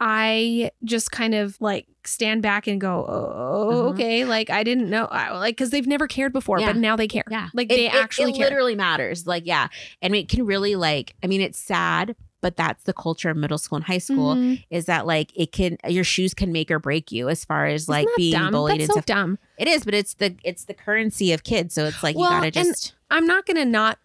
I 0.00 0.70
just 0.84 1.10
kind 1.12 1.34
of 1.34 1.60
like 1.60 1.86
stand 2.04 2.40
back 2.42 2.66
and 2.66 2.80
go, 2.80 3.04
oh, 3.06 3.68
Uh-huh. 3.70 3.88
okay. 3.90 4.24
Like 4.24 4.48
I 4.50 4.64
didn't 4.64 4.88
know, 4.88 5.04
I, 5.06 5.36
like 5.36 5.56
because 5.56 5.70
they've 5.70 5.86
never 5.86 6.06
cared 6.06 6.32
before, 6.32 6.58
Yeah. 6.58 6.68
but 6.68 6.76
now 6.76 6.96
they 6.96 7.06
care. 7.06 7.24
Yeah. 7.30 7.48
like 7.52 7.70
It- 7.70 7.76
they 7.76 7.86
it- 7.86 7.94
actually 7.94 8.32
it, 8.32 8.36
care. 8.36 8.46
literally 8.46 8.74
matters. 8.74 9.26
Like, 9.26 9.44
yeah. 9.46 9.68
And 10.00 10.16
it 10.16 10.28
can 10.28 10.46
really 10.46 10.74
like, 10.76 11.14
I 11.22 11.26
mean, 11.26 11.42
it's 11.42 11.58
sad, 11.58 12.16
but 12.40 12.56
that's 12.56 12.84
the 12.84 12.94
culture 12.94 13.28
of 13.28 13.36
middle 13.36 13.58
school 13.58 13.76
and 13.76 13.84
high 13.84 13.98
school 13.98 14.34
Mhm. 14.34 14.64
is 14.70 14.86
that 14.86 15.06
like 15.06 15.30
it 15.36 15.52
can 15.52 15.76
your 15.86 16.04
shoes 16.04 16.32
can 16.32 16.50
make 16.52 16.70
or 16.70 16.78
break 16.78 17.12
you 17.12 17.28
as 17.28 17.44
far 17.44 17.66
as 17.66 17.86
like 17.86 18.08
being 18.16 18.32
dumb? 18.32 18.52
bullied 18.52 18.80
That's 18.80 18.84
and 18.88 18.94
so 18.94 19.00
stuff. 19.00 19.04
dumb. 19.04 19.38
It 19.58 19.68
is, 19.68 19.84
but 19.84 19.92
it's 19.92 20.14
the 20.14 20.34
it's 20.42 20.64
the 20.64 20.72
currency 20.72 21.34
of 21.34 21.44
kids. 21.44 21.74
So 21.74 21.84
it's 21.84 22.02
like 22.02 22.16
Well, 22.16 22.30
you 22.32 22.36
gotta 22.38 22.50
just 22.50 22.94
I'm 23.10 23.26
not 23.26 23.44
gonna 23.44 23.66
not. 23.66 23.98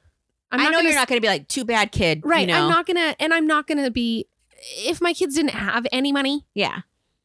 I'm 0.52 0.60
i 0.60 0.64
not 0.64 0.72
know 0.72 0.78
gonna 0.80 0.90
you're 0.90 0.98
not 1.00 1.08
gonna 1.08 1.22
be 1.22 1.28
like, 1.28 1.48
too 1.48 1.64
bad 1.64 1.92
kid. 1.94 2.22
right. 2.26 2.42
You 2.42 2.48
know? 2.48 2.64
I'm 2.64 2.70
not 2.70 2.86
gonna, 2.86 3.16
and 3.20 3.34
I'm 3.34 3.48
not 3.48 3.68
gonna 3.68 3.90
be. 3.90 4.28
If 4.78 5.02
my 5.02 5.14
kids 5.14 5.36
didn't 5.36 5.52
have 5.52 5.86
any 5.92 6.12
money, 6.12 6.46
yeah. 6.54 6.82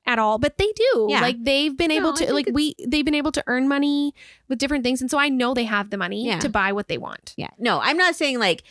at 0.07 0.19
all 0.19 0.39
but 0.39 0.57
they 0.59 0.71
do 0.75 1.07
Yeah. 1.11 1.21
like 1.21 1.37
they've 1.45 1.77
been 1.77 1.91
No, 1.91 1.97
able 1.97 2.13
to 2.15 2.33
like 2.33 2.49
we 2.53 2.75
they've 2.87 3.05
been 3.05 3.15
able 3.15 3.33
to 3.33 3.45
earn 3.47 3.69
money 3.69 4.15
with 4.49 4.59
different 4.59 4.83
things 4.83 5.01
and 5.03 5.11
so 5.11 5.19
i 5.19 5.29
know 5.29 5.53
they 5.55 5.65
have 5.67 5.91
the 5.91 5.99
money 5.99 6.27
Yeah. 6.27 6.41
to 6.41 6.49
buy 6.49 6.73
what 6.73 6.89
they 6.89 6.97
want 6.99 7.35
Yeah. 7.37 7.51
No, 7.59 7.81
I'm 7.81 7.97
not 7.99 8.17
saying 8.17 8.39
like 8.41 8.63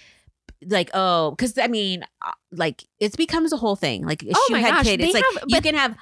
like 0.68 0.90
oh 0.94 1.32
because 1.32 1.58
i 1.58 1.68
mean 1.68 2.04
uh, 2.26 2.32
like 2.52 2.84
it 3.00 3.16
becomes 3.16 3.54
a 3.54 3.58
whole 3.58 3.76
thing 3.78 4.06
like 4.06 4.24
a 4.24 4.32
Oh 4.36 4.46
shoe 4.48 4.54
my 4.54 4.60
head 4.60 4.72
gosh, 4.74 4.86
kid 4.86 5.00
it's 5.02 5.14
like 5.14 5.24
have- 5.24 5.44
you 5.48 5.62
can 5.62 5.76
have 5.76 5.96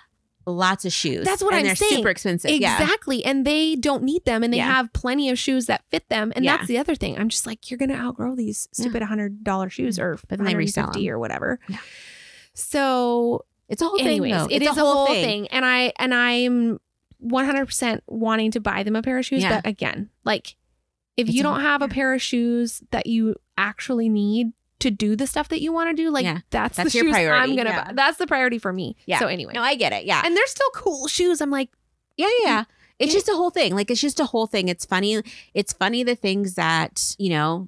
lots 0.47 0.85
of 0.85 0.93
shoes 0.93 1.25
That's 1.25 1.43
what 1.43 1.53
and 1.53 1.59
I'm 1.59 1.65
they're 1.65 1.75
saying. 1.75 1.97
super 1.97 2.09
expensive 2.09 2.49
yeah 2.49 2.81
exactly 2.81 3.23
and 3.25 3.45
they 3.45 3.75
don't 3.75 4.01
need 4.03 4.23
them 4.25 4.43
and 4.43 4.51
they 4.53 4.57
Yeah. 4.57 4.73
have 4.73 4.93
plenty 4.93 5.29
of 5.29 5.37
shoes 5.37 5.65
that 5.65 5.83
fit 5.91 6.07
them 6.09 6.31
and 6.37 6.45
Yeah. 6.45 6.55
that's 6.57 6.67
the 6.69 6.77
other 6.79 6.95
thing 6.95 7.19
i'm 7.19 7.27
just 7.29 7.45
like 7.45 7.69
you're 7.69 7.77
gonna 7.77 7.95
outgrow 7.95 8.33
these 8.33 8.69
stupid 8.71 9.03
hundred 9.03 9.43
dollar 9.43 9.69
shoes 9.69 9.99
or 9.99 10.17
But 10.29 10.37
then 10.39 10.45
they 10.47 10.55
resell 10.55 10.85
150 10.85 11.09
or 11.11 11.19
whatever 11.19 11.59
Yeah. 11.67 11.77
So 12.57 13.45
it's 13.69 13.81
a 13.81 13.85
whole 13.85 13.99
anyways 13.99 14.31
thing 14.31 14.39
though. 14.39 14.45
it 14.55 14.61
It's 14.61 14.71
is 14.71 14.77
a 14.77 14.81
whole 14.81 15.07
thing. 15.07 15.47
and 15.49 15.63
i 15.65 15.93
and 15.99 16.13
i'm 16.13 16.79
100% 17.23 18.01
wanting 18.07 18.51
to 18.51 18.59
buy 18.59 18.83
them 18.83 18.95
a 18.95 19.01
pair 19.01 19.17
of 19.17 19.25
shoes 19.25 19.41
Yeah. 19.43 19.55
but 19.61 19.67
again 19.69 20.09
like 20.23 20.55
if 21.15 21.27
It's 21.27 21.35
you 21.35 21.41
don't 21.43 21.61
have 21.61 21.81
a 21.81 21.87
pair 21.87 22.13
of 22.13 22.21
shoes 22.21 22.83
that 22.91 23.07
you 23.07 23.35
actually 23.57 24.07
need 24.09 24.53
to 24.79 24.91
do 24.91 25.15
the 25.15 25.25
stuff 25.25 25.49
that 25.49 25.59
you 25.61 25.73
want 25.73 25.89
to 25.89 25.95
do 25.95 26.11
like 26.11 26.25
Yeah. 26.25 26.39
that's, 26.51 26.77
That's 26.77 26.91
the 26.93 26.97
your 26.99 27.05
shoes 27.07 27.13
priority, 27.13 27.43
i'm 27.51 27.55
gonna 27.57 27.69
yeah. 27.71 27.85
buy 27.85 27.93
that's 27.95 28.17
the 28.17 28.27
priority 28.27 28.59
for 28.59 28.71
me 28.73 28.95
Yeah. 29.07 29.19
so 29.19 29.27
anyway 29.27 29.53
no 29.55 29.61
i 29.61 29.75
get 29.75 29.93
it 29.93 30.05
yeah 30.05 30.21
and 30.25 30.35
they're 30.37 30.45
still 30.47 30.69
cool 30.75 31.07
shoes 31.07 31.41
i'm 31.41 31.49
like 31.51 31.69
Yeah, 32.17 32.27
yeah, 32.43 32.49
yeah. 32.49 32.63
It's 32.99 33.13
just 33.13 33.29
a 33.29 33.33
whole 33.35 33.51
thing. 33.51 33.75
Like 33.75 33.91
it's 33.91 34.01
just 34.01 34.19
a 34.19 34.25
whole 34.25 34.47
thing. 34.47 34.69
It's 34.69 34.83
funny. 34.83 35.21
It's 35.53 35.71
funny 35.71 36.01
the 36.03 36.15
things 36.15 36.55
that 36.55 37.13
you 37.19 37.29
know, 37.29 37.67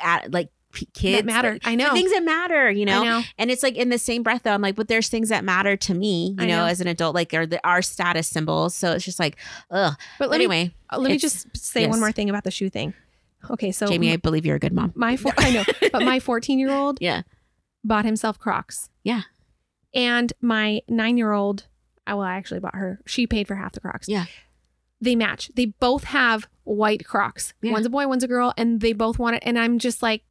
at, 0.00 0.32
like 0.32 0.48
kids 0.92 1.18
that 1.18 1.24
matter 1.24 1.52
like, 1.54 1.66
i 1.66 1.70
the 1.70 1.76
know 1.76 1.92
things 1.92 2.10
that 2.12 2.22
matter. 2.22 2.70
You 2.70 2.84
know, 2.84 3.02
know. 3.02 3.22
and 3.38 3.50
it's 3.50 3.62
like 3.62 3.76
in 3.76 3.88
the 3.88 3.98
same 3.98 4.22
breath 4.22 4.42
though. 4.44 4.52
I'm 4.52 4.62
like, 4.62 4.76
but 4.76 4.88
there's 4.88 5.08
things 5.08 5.28
that 5.30 5.44
matter 5.44 5.76
to 5.76 5.94
me. 5.94 6.36
You 6.38 6.46
know, 6.46 6.58
know. 6.58 6.66
as 6.66 6.80
an 6.80 6.86
adult, 6.86 7.14
like 7.14 7.34
are 7.34 7.46
the 7.46 7.60
our 7.66 7.82
status 7.82 8.28
symbols. 8.28 8.74
So 8.74 8.92
it's 8.92 9.04
just 9.04 9.18
like, 9.18 9.36
ugh. 9.70 9.94
but 10.18 10.30
let 10.30 10.38
me 10.38 10.44
anyway, 10.44 10.74
Uh, 10.90 10.98
let 10.98 11.10
me 11.10 11.18
just 11.18 11.56
say 11.56 11.82
yes. 11.82 11.90
one 11.90 12.00
more 12.00 12.12
thing 12.12 12.30
about 12.30 12.44
the 12.44 12.50
shoe 12.50 12.70
thing. 12.70 12.94
Okay, 13.50 13.72
so 13.72 13.86
Jayme, 13.86 14.12
I 14.12 14.16
believe 14.16 14.44
you're 14.44 14.56
a 14.56 14.60
good 14.60 14.72
mom. 14.72 14.92
my 14.94 15.16
four, 15.16 15.32
I 15.38 15.50
know, 15.50 15.64
but 15.92 16.02
my 16.02 16.20
14 16.20 16.58
year 16.58 16.70
old 16.70 16.98
Yeah. 17.00 17.22
bought 17.82 18.04
himself 18.04 18.38
Crocs. 18.38 18.90
Yeah. 19.02 19.22
And 19.94 20.32
my 20.40 20.82
nine 20.88 21.16
year 21.16 21.32
old, 21.32 21.66
I 22.06 22.14
well, 22.14 22.24
I 22.24 22.34
actually 22.34 22.60
bought 22.60 22.74
her. 22.76 23.00
She 23.06 23.26
paid 23.26 23.48
for 23.48 23.56
half 23.56 23.72
the 23.72 23.80
Crocs. 23.80 24.08
Yeah. 24.08 24.26
They 25.00 25.16
match. 25.16 25.50
They 25.54 25.66
both 25.66 26.04
have 26.04 26.46
white 26.64 27.06
Crocs. 27.06 27.54
Yeah. 27.62 27.72
One's 27.72 27.86
a 27.86 27.90
boy, 27.90 28.06
one's 28.06 28.22
a 28.22 28.28
girl, 28.28 28.52
and 28.56 28.80
they 28.80 28.92
both 28.92 29.18
want 29.18 29.36
it. 29.36 29.42
And 29.46 29.58
I'm 29.58 29.78
just 29.78 30.02
like, 30.02 30.22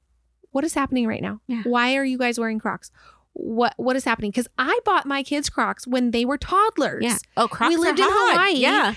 what 0.51 0.63
is 0.63 0.74
happening 0.74 1.08
right 1.08 1.22
now? 1.22 1.41
Yeah. 1.48 1.62
Why 1.63 1.96
are 1.96 2.03
you 2.06 2.18
guys 2.18 2.39
wearing 2.39 2.60
Crocs? 2.60 2.91
What 3.34 3.74
what 3.77 3.96
is 3.96 4.03
happening? 4.06 4.32
Because 4.32 4.48
I 4.58 4.79
bought 4.86 5.06
my 5.06 5.24
kids 5.24 5.50
Crocs 5.50 5.86
when 5.88 6.12
they 6.12 6.25
were 6.25 6.38
toddlers. 6.38 7.03
Yeah. 7.03 7.18
Oh, 7.38 7.48
Crocs 7.48 7.75
are 7.75 7.79
lived 7.79 8.00
in 8.00 8.06
hot. 8.08 8.32
Hawaii. 8.34 8.53
Yeah. 8.58 8.96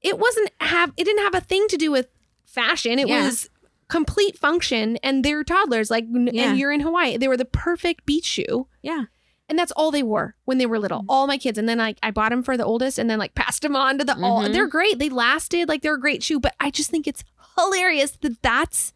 it 0.00 0.18
wasn't 0.18 0.50
have 0.60 0.92
it 0.96 1.04
didn't 1.04 1.22
have 1.22 1.34
a 1.34 1.40
thing 1.40 1.66
to 1.68 1.76
do 1.76 1.90
with 1.92 2.08
fashion. 2.44 2.98
It 2.98 3.08
Yeah. 3.08 3.24
was 3.24 3.48
complete 3.88 4.36
function 4.38 4.96
and 5.02 5.24
they're 5.24 5.44
toddlers 5.44 5.90
like 5.90 6.04
Yeah. 6.10 6.50
and 6.50 6.58
you're 6.58 6.72
in 6.72 6.80
Hawaii. 6.80 7.16
They 7.16 7.28
were 7.28 7.36
the 7.36 7.44
perfect 7.44 8.04
beach 8.04 8.24
shoe. 8.24 8.66
Yeah. 8.82 9.04
And 9.48 9.58
that's 9.58 9.72
all 9.72 9.90
they 9.90 10.02
wore 10.02 10.34
when 10.44 10.58
they 10.58 10.66
were 10.66 10.78
little. 10.78 11.00
Mhm. 11.02 11.06
All 11.10 11.26
my 11.26 11.36
kids. 11.38 11.58
And 11.58 11.68
then 11.68 11.78
like 11.78 11.98
I 12.02 12.10
bought 12.10 12.30
them 12.30 12.42
for 12.42 12.56
the 12.56 12.64
oldest 12.64 12.98
and 12.98 13.08
then 13.08 13.18
like 13.18 13.34
passed 13.36 13.62
them 13.62 13.76
on 13.76 13.98
to 13.98 14.04
the 14.04 14.16
all. 14.18 14.42
Mhm. 14.42 14.52
They're 14.52 14.66
great. 14.66 14.98
They 14.98 15.08
lasted. 15.08 15.68
Like 15.68 15.82
they're 15.82 15.94
a 15.94 16.00
great 16.00 16.22
shoe. 16.22 16.40
But 16.40 16.54
I 16.58 16.70
just 16.70 16.90
think 16.90 17.06
it's 17.06 17.22
hilarious 17.56 18.12
that 18.22 18.40
that's 18.42 18.92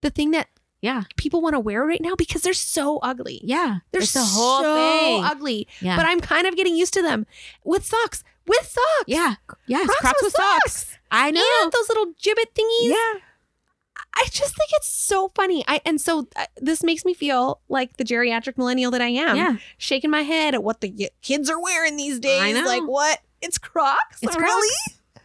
the 0.00 0.10
thing 0.10 0.30
that 0.30 0.48
Yeah. 0.80 1.02
people 1.16 1.40
want 1.42 1.54
to 1.54 1.60
wear 1.60 1.84
right 1.84 2.00
now 2.00 2.14
because 2.16 2.42
they're 2.42 2.52
so 2.52 2.98
ugly. 2.98 3.40
Yeah. 3.42 3.78
They're 3.90 4.02
It's 4.02 4.10
so 4.12 4.20
the 4.20 4.26
whole 4.26 4.62
thing. 4.62 5.24
ugly. 5.24 5.68
Yeah. 5.80 5.96
But 5.96 6.06
I'm 6.06 6.20
kind 6.20 6.46
of 6.46 6.54
getting 6.56 6.76
used 6.76 6.94
to 6.94 7.02
them 7.02 7.26
with 7.64 7.84
socks. 7.84 8.22
With 8.46 8.64
socks. 8.66 9.04
yeah. 9.06 9.34
Yeah. 9.66 9.84
Crocs, 9.84 10.00
Crocs, 10.00 10.22
with 10.22 10.34
with 10.38 10.44
socks. 10.64 10.96
I 11.10 11.30
know. 11.30 11.42
And 11.62 11.72
those 11.72 11.88
little 11.88 12.06
Jibbitz 12.14 12.52
thingies. 12.54 12.90
Yeah. 12.90 13.20
I 14.14 14.24
just 14.30 14.56
think 14.56 14.70
it's 14.72 14.88
so 14.88 15.30
funny. 15.34 15.64
I 15.68 15.80
and 15.84 16.00
so 16.00 16.28
uh, 16.36 16.46
this 16.56 16.82
makes 16.82 17.04
me 17.04 17.12
feel 17.14 17.60
like 17.68 17.96
the 17.98 18.04
geriatric 18.04 18.56
millennial 18.56 18.90
that 18.92 19.00
I 19.02 19.08
am. 19.08 19.36
yeah. 19.36 19.56
Shaking 19.76 20.10
my 20.10 20.22
head 20.22 20.54
at 20.54 20.62
what 20.64 20.80
the 20.80 20.92
y- 20.96 21.10
kids 21.22 21.50
are 21.50 21.60
wearing 21.60 21.96
these 21.96 22.18
days. 22.18 22.40
I 22.40 22.52
know. 22.52 22.64
Like 22.64 22.82
what? 22.84 23.18
It's 23.42 23.58
Crocs. 23.58 24.18
It's 24.22 24.36
really? 24.36 24.76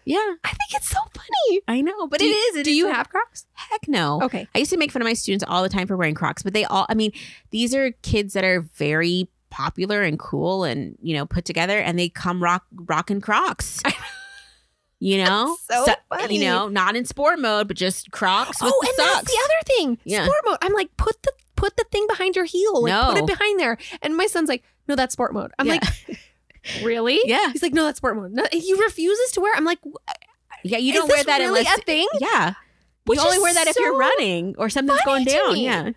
Yeah. 0.06 0.18
I 0.44 0.50
think 0.50 0.74
it's 0.74 0.88
so 0.90 1.00
funny. 1.14 1.62
I 1.68 1.82
know. 1.82 2.08
But 2.08 2.20
Do 2.20 2.26
it 2.26 2.30
is. 2.30 2.56
It 2.58 2.64
Do 2.66 2.72
is 2.72 2.78
you 2.78 2.86
like- 2.88 2.96
have 2.96 3.10
Crocs? 3.10 3.46
Heck 3.54 3.88
no. 3.88 4.22
Okay. 4.24 4.48
I 4.54 4.60
used 4.60 4.72
to 4.72 4.78
make 4.78 4.92
fun 4.92 5.02
of 5.02 5.06
my 5.06 5.14
students 5.14 5.44
all 5.48 5.64
the 5.64 5.70
time 5.70 5.88
for 5.88 5.96
wearing 5.98 6.16
Crocs, 6.16 6.44
but 6.44 6.54
they 6.54 6.66
all, 6.66 6.86
I 6.90 6.94
mean, 6.94 7.12
these 7.52 7.74
are 7.74 7.92
kids 8.02 8.34
that 8.34 8.44
are 8.44 8.62
very 8.62 9.30
popular 9.50 10.02
and 10.02 10.18
cool 10.20 10.64
and, 10.64 10.98
you 11.02 11.14
know, 11.16 11.26
put 11.26 11.46
together 11.46 11.78
and 11.78 11.98
they 12.00 12.10
come 12.10 12.42
rock, 12.44 12.66
rocking 12.74 13.22
Crocs. 13.22 13.82
You 15.00 15.22
know? 15.26 15.58
so 15.70 15.86
funny. 16.08 16.38
You 16.38 16.46
know, 16.46 16.70
not 16.70 16.96
in 16.96 17.04
sport 17.04 17.38
mode, 17.38 17.68
but 17.68 17.76
just 17.76 18.10
Crocs 18.12 18.62
with 18.62 18.72
oh, 18.74 18.80
the 18.84 18.88
and 18.88 18.96
socks. 18.96 19.14
that's 19.16 19.32
the 19.34 19.42
other 19.44 19.64
thing. 19.66 19.98
Yeah. 20.06 20.24
Sport 20.24 20.38
mode. 20.46 20.58
I'm 20.62 20.72
like, 20.72 20.96
put 20.96 21.22
the 21.24 21.34
put 21.58 21.76
the 21.76 21.84
thing 21.92 22.06
behind 22.08 22.38
your 22.38 22.46
heel. 22.46 22.82
Like, 22.82 23.10
put 23.10 23.18
it 23.18 23.28
behind 23.28 23.60
there. 23.60 23.78
And 24.02 24.16
my 24.16 24.28
son's 24.28 24.48
like, 24.48 24.64
no, 24.88 24.96
that's 24.96 25.12
sport 25.12 25.34
mode. 25.34 25.52
I'm 25.60 25.68
Yeah. 25.68 25.74
like, 25.74 25.84
really? 26.84 27.20
Yeah. 27.26 27.52
He's 27.52 27.62
like, 27.64 27.74
no, 27.74 27.84
that's 27.86 27.98
sport 27.98 28.16
mode. 28.16 28.32
No, 28.32 28.46
he 28.52 28.74
refuses 28.74 29.32
to 29.34 29.42
wear. 29.42 29.54
I'm 29.56 29.66
like, 29.66 29.80
Yeah, 30.64 30.78
you 30.78 30.94
don't 30.94 31.10
wear 31.10 31.24
that 31.24 31.40
really 31.40 31.60
unless 31.60 31.78
a 31.78 31.82
thing. 31.82 32.08
Yeah. 32.20 32.54
Which 33.06 33.20
you 33.20 33.26
only 33.26 33.40
wear 33.40 33.54
that 33.54 33.68
if 33.68 33.76
you're 33.78 33.98
running 33.98 34.56
or 34.58 34.70
something's 34.70 35.02
going 35.06 35.26
down. 35.26 35.58
Yeah. 35.58 35.92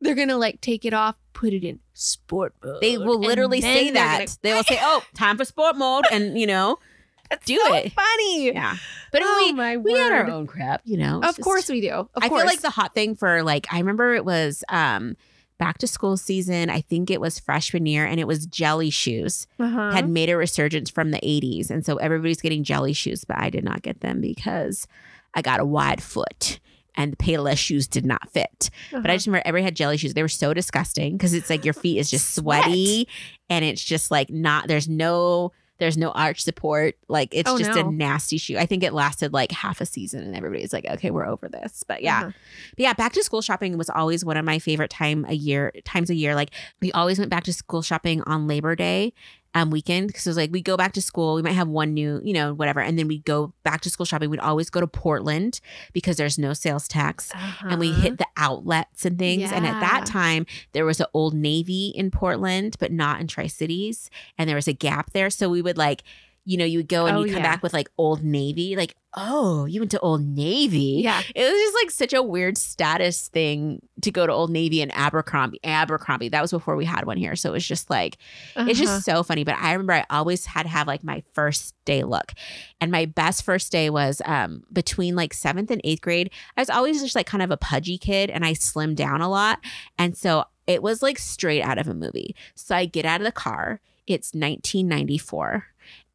They're 0.00 0.16
gonna 0.16 0.36
like 0.36 0.60
take 0.60 0.84
it 0.84 0.92
off, 0.92 1.14
put 1.32 1.52
it 1.52 1.62
in 1.62 1.78
sport 1.92 2.54
mode. 2.64 2.80
They 2.80 2.98
will 2.98 3.20
literally 3.20 3.60
say 3.60 3.92
that. 3.92 4.18
gonna- 4.18 4.30
They 4.42 4.52
will 4.52 4.64
say, 4.68 4.76
"Oh, 4.82 5.04
time 5.14 5.36
for 5.38 5.44
sport 5.44 5.76
mode," 5.76 6.04
and 6.10 6.36
you 6.36 6.48
know, 6.48 6.78
That's 7.30 7.46
do 7.46 7.56
so 7.64 7.74
it. 7.74 7.92
Funny. 7.92 8.46
yeah. 8.52 8.76
But 9.12 9.22
oh 9.24 9.44
we 9.46 9.52
my 9.52 9.76
we 9.76 9.92
word. 9.92 10.00
had 10.00 10.12
our 10.12 10.30
own 10.30 10.48
crap, 10.48 10.80
you 10.84 10.96
know. 10.98 11.18
Of 11.18 11.36
just- 11.36 11.40
course 11.42 11.68
we 11.68 11.80
do. 11.80 11.90
Of 11.92 12.08
I 12.16 12.28
course. 12.28 12.40
feel 12.42 12.46
like 12.48 12.60
the 12.62 12.70
hot 12.70 12.94
thing 12.94 13.14
for 13.14 13.44
like 13.44 13.68
I 13.72 13.78
remember 13.78 14.12
it 14.14 14.24
was 14.24 14.64
um 14.68 15.16
back 15.58 15.78
to 15.78 15.86
school 15.86 16.16
season. 16.16 16.70
I 16.70 16.80
think 16.80 17.10
it 17.10 17.20
was 17.20 17.38
freshman 17.38 17.86
year, 17.86 18.04
and 18.04 18.18
it 18.20 18.26
was 18.26 18.46
jelly 18.46 18.90
shoes 18.90 19.46
uh-huh. 19.58 19.92
had 19.92 20.08
made 20.08 20.28
a 20.30 20.36
resurgence 20.36 20.90
from 20.90 21.10
the 21.10 21.18
'80s, 21.20 21.70
and 21.70 21.84
so 21.86 21.96
everybody's 21.96 22.40
getting 22.40 22.64
jelly 22.64 22.92
shoes, 22.92 23.24
but 23.24 23.38
I 23.38 23.50
did 23.50 23.64
not 23.64 23.82
get 23.82 24.00
them 24.00 24.20
because 24.20 24.86
I 25.34 25.42
got 25.42 25.60
a 25.60 25.64
wide 25.64 26.02
foot. 26.02 26.58
And 26.94 27.10
the 27.10 27.16
Payless 27.16 27.56
shoes 27.56 27.88
did 27.88 28.04
not 28.04 28.28
fit. 28.28 28.68
But 28.90 28.96
I 28.98 28.98
Uh-huh. 28.98 29.12
just 29.14 29.26
remember 29.26 29.42
everybody 29.46 29.64
had 29.64 29.74
jelly 29.76 29.96
shoes. 29.96 30.12
They 30.12 30.20
were 30.20 30.28
so 30.28 30.52
disgusting 30.52 31.16
because 31.16 31.32
it's 31.32 31.48
like 31.48 31.64
your 31.64 31.72
feet 31.72 31.96
is 31.98 32.10
just 32.10 32.34
sweaty 32.34 33.08
and 33.48 33.64
it's 33.64 33.82
just 33.82 34.10
like 34.10 34.28
not 34.28 34.68
there's 34.68 34.90
no 34.90 35.52
there's 35.82 35.98
no 35.98 36.10
arch 36.12 36.44
support. 36.44 36.94
Like 37.08 37.34
it's 37.34 37.50
Oh, 37.50 37.58
just 37.58 37.74
no. 37.74 37.88
a 37.88 37.90
nasty 37.92 38.38
shoe. 38.38 38.56
I 38.56 38.66
think 38.66 38.84
it 38.84 38.92
lasted 38.92 39.32
like 39.32 39.50
half 39.50 39.80
a 39.80 39.86
season 39.86 40.22
and 40.22 40.36
everybody's 40.36 40.72
like, 40.72 40.86
okay, 40.86 41.10
we're 41.10 41.26
over 41.26 41.48
this. 41.48 41.82
But 41.86 42.02
yeah. 42.02 42.20
Uh-huh. 42.20 42.30
But 42.76 42.82
yeah, 42.82 42.92
back 42.92 43.12
to 43.14 43.24
school 43.24 43.42
shopping 43.42 43.76
was 43.76 43.90
always 43.90 44.24
one 44.24 44.36
of 44.36 44.44
my 44.44 44.60
favorite 44.60 44.90
time 44.90 45.26
a 45.28 45.32
year 45.34 45.72
times 45.84 46.08
a 46.08 46.14
year. 46.14 46.36
Like 46.36 46.50
we 46.80 46.92
always 46.92 47.18
went 47.18 47.30
back 47.30 47.42
to 47.44 47.52
school 47.52 47.82
shopping 47.82 48.22
on 48.22 48.46
Labor 48.46 48.76
Day 48.76 49.12
um 49.54 49.70
weekend 49.70 50.06
because 50.06 50.26
it 50.26 50.30
was 50.30 50.36
like 50.36 50.50
we 50.50 50.62
go 50.62 50.76
back 50.76 50.92
to 50.94 51.02
school, 51.02 51.34
we 51.34 51.42
might 51.42 51.52
have 51.52 51.68
one 51.68 51.92
new, 51.92 52.20
you 52.24 52.32
know, 52.32 52.54
whatever, 52.54 52.80
and 52.80 52.98
then 52.98 53.06
we 53.08 53.18
go 53.18 53.52
back 53.64 53.80
to 53.82 53.90
school 53.90 54.06
shopping. 54.06 54.30
We'd 54.30 54.40
always 54.40 54.70
go 54.70 54.80
to 54.80 54.86
Portland 54.86 55.60
because 55.92 56.16
there's 56.16 56.38
no 56.38 56.52
sales 56.54 56.88
tax 56.88 57.30
and 57.62 57.78
we 57.78 57.90
Uh-huh. 57.90 58.00
hit 58.00 58.18
the 58.18 58.26
outlets 58.36 59.04
and 59.04 59.18
things. 59.18 59.52
And 59.52 59.66
at 59.66 59.80
that 59.80 60.06
time, 60.06 60.46
there 60.72 60.84
was 60.86 61.00
an 61.00 61.06
Old 61.12 61.34
Navy 61.34 61.92
in 61.94 62.10
Portland, 62.10 62.76
but 62.80 62.90
not 62.92 63.20
in 63.20 63.26
Tri 63.26 63.46
Cities, 63.46 64.10
and 64.38 64.48
there 64.48 64.56
was 64.56 64.68
a 64.68 64.72
gap 64.72 65.12
there. 65.12 65.28
So 65.30 65.48
we 65.50 65.60
would 65.62 65.76
like, 65.76 66.02
you 66.44 66.56
know, 66.56 66.64
you 66.64 66.78
would 66.80 66.88
go 66.88 67.06
and 67.06 67.16
Oh, 67.16 67.20
you 67.24 67.32
come 67.32 67.42
yeah. 67.42 67.50
back 67.52 67.62
with 67.62 67.72
like 67.72 67.88
Old 67.98 68.24
Navy, 68.24 68.74
like, 68.74 68.96
oh, 69.14 69.64
you 69.66 69.80
went 69.80 69.90
to 69.92 70.00
Old 70.00 70.22
Navy. 70.24 71.00
Yeah. 71.04 71.20
It 71.34 71.42
was 71.42 71.52
just 71.60 71.74
like 71.82 71.90
such 71.90 72.12
a 72.12 72.22
weird 72.22 72.58
status 72.58 73.28
thing 73.28 73.80
to 74.00 74.10
go 74.10 74.26
to 74.26 74.32
Old 74.32 74.50
Navy 74.50 74.82
and 74.82 74.90
Abercrombie. 74.96 75.60
Abercrombie. 75.62 76.30
That 76.30 76.42
was 76.42 76.50
before 76.50 76.74
we 76.74 76.84
had 76.84 77.04
one 77.06 77.16
here. 77.16 77.36
So 77.36 77.50
it 77.50 77.52
was 77.52 77.66
just 77.66 77.90
like, 77.90 78.16
it's 78.56 78.56
Uh-huh. 78.56 78.72
just 78.72 79.04
so 79.04 79.22
funny. 79.22 79.44
But 79.44 79.56
I 79.56 79.72
remember 79.72 79.92
I 79.92 80.04
always 80.10 80.46
had 80.46 80.64
to 80.64 80.68
have 80.70 80.86
like 80.88 81.04
my 81.04 81.22
first 81.32 81.74
day 81.84 82.02
look. 82.02 82.32
And 82.80 82.90
my 82.90 83.04
best 83.06 83.44
first 83.44 83.70
day 83.70 83.88
was 83.90 84.20
um 84.24 84.64
between 84.72 85.14
like 85.14 85.34
seventh 85.34 85.70
and 85.70 85.80
eighth 85.84 86.00
grade. 86.00 86.30
I 86.56 86.60
was 86.60 86.70
always 86.70 87.00
just 87.02 87.14
like 87.14 87.26
kind 87.26 87.42
of 87.42 87.50
a 87.52 87.56
pudgy 87.56 87.98
kid 87.98 88.30
and 88.30 88.44
I 88.44 88.54
slimmed 88.54 88.96
down 88.96 89.20
a 89.20 89.28
lot. 89.28 89.60
And 89.98 90.16
so 90.16 90.44
it 90.66 90.82
was 90.82 91.02
like 91.02 91.18
straight 91.18 91.62
out 91.62 91.78
of 91.78 91.86
a 91.86 91.94
movie. 91.94 92.34
So 92.56 92.74
I 92.74 92.86
get 92.86 93.04
out 93.04 93.20
of 93.20 93.24
the 93.26 93.32
car. 93.32 93.80
It's 94.06 94.32
1994. 94.34 95.66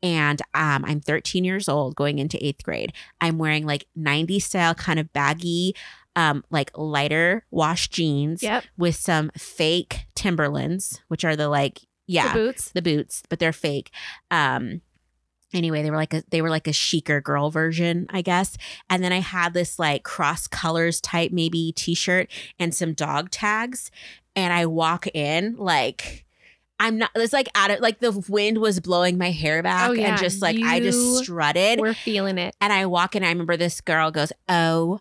And 0.07 0.41
um, 0.53 0.85
I'm 0.85 1.01
13 1.01 1.43
years 1.43 1.67
old 1.67 1.95
going 1.95 2.17
into 2.19 2.43
eighth 2.45 2.63
grade. 2.63 2.93
I'm 3.19 3.37
wearing 3.37 3.65
like 3.65 3.87
90s 3.99 4.43
style 4.43 4.73
kind 4.73 4.99
of 4.99 5.11
baggy, 5.11 5.75
um, 6.15 6.45
like 6.49 6.71
lighter 6.77 7.45
wash 7.51 7.89
jeans 7.89 8.41
Yep. 8.41 8.63
with 8.77 8.95
some 8.95 9.31
fake 9.37 10.05
Timberlands, 10.15 11.01
which 11.09 11.25
are 11.25 11.35
the 11.35 11.49
like, 11.49 11.81
yeah, 12.07 12.31
The 12.31 12.39
boots. 12.39 12.71
the 12.71 12.81
boots, 12.81 13.21
but 13.27 13.39
they're 13.39 13.51
fake. 13.51 13.91
Um 14.31 14.79
anyway, 15.53 15.81
they 15.83 15.91
were 15.91 15.97
like 15.97 16.13
a 16.13 16.23
they 16.29 16.41
were 16.41 16.49
like 16.49 16.67
a 16.67 16.73
chicer 16.73 17.19
girl 17.19 17.49
version, 17.51 18.05
I 18.09 18.21
guess. 18.21 18.57
And 18.89 19.03
then 19.03 19.11
I 19.11 19.19
had 19.19 19.53
this 19.53 19.77
like 19.77 20.03
cross 20.03 20.47
colors 20.47 21.01
type 21.01 21.31
maybe 21.33 21.73
t-shirt 21.75 22.29
and 22.57 22.73
some 22.73 22.93
dog 22.93 23.29
tags. 23.29 23.91
And 24.37 24.53
I 24.53 24.65
walk 24.67 25.07
in 25.13 25.55
like 25.57 26.23
I'm 26.79 26.97
not 26.99 27.09
it's 27.15 27.33
like 27.33 27.49
out 27.55 27.71
of 27.71 27.79
like 27.79 27.99
the 27.99 28.11
wind 28.29 28.59
was 28.59 28.79
blowing 28.79 29.17
my 29.17 29.31
hair 29.31 29.63
back 29.63 29.89
Oh, 29.89 29.93
yeah. 29.93 30.09
and 30.09 30.17
just 30.17 30.41
like 30.41 30.57
I 30.63 30.79
just 30.79 31.17
strutted. 31.23 31.79
We're 31.79 31.93
feeling 31.95 32.37
it. 32.37 32.55
And 32.61 32.71
I 32.71 32.85
walk 32.85 33.15
in, 33.15 33.23
I 33.23 33.29
remember 33.29 33.57
this 33.57 33.81
girl 33.81 34.11
goes, 34.11 34.31
Oh 34.47 34.99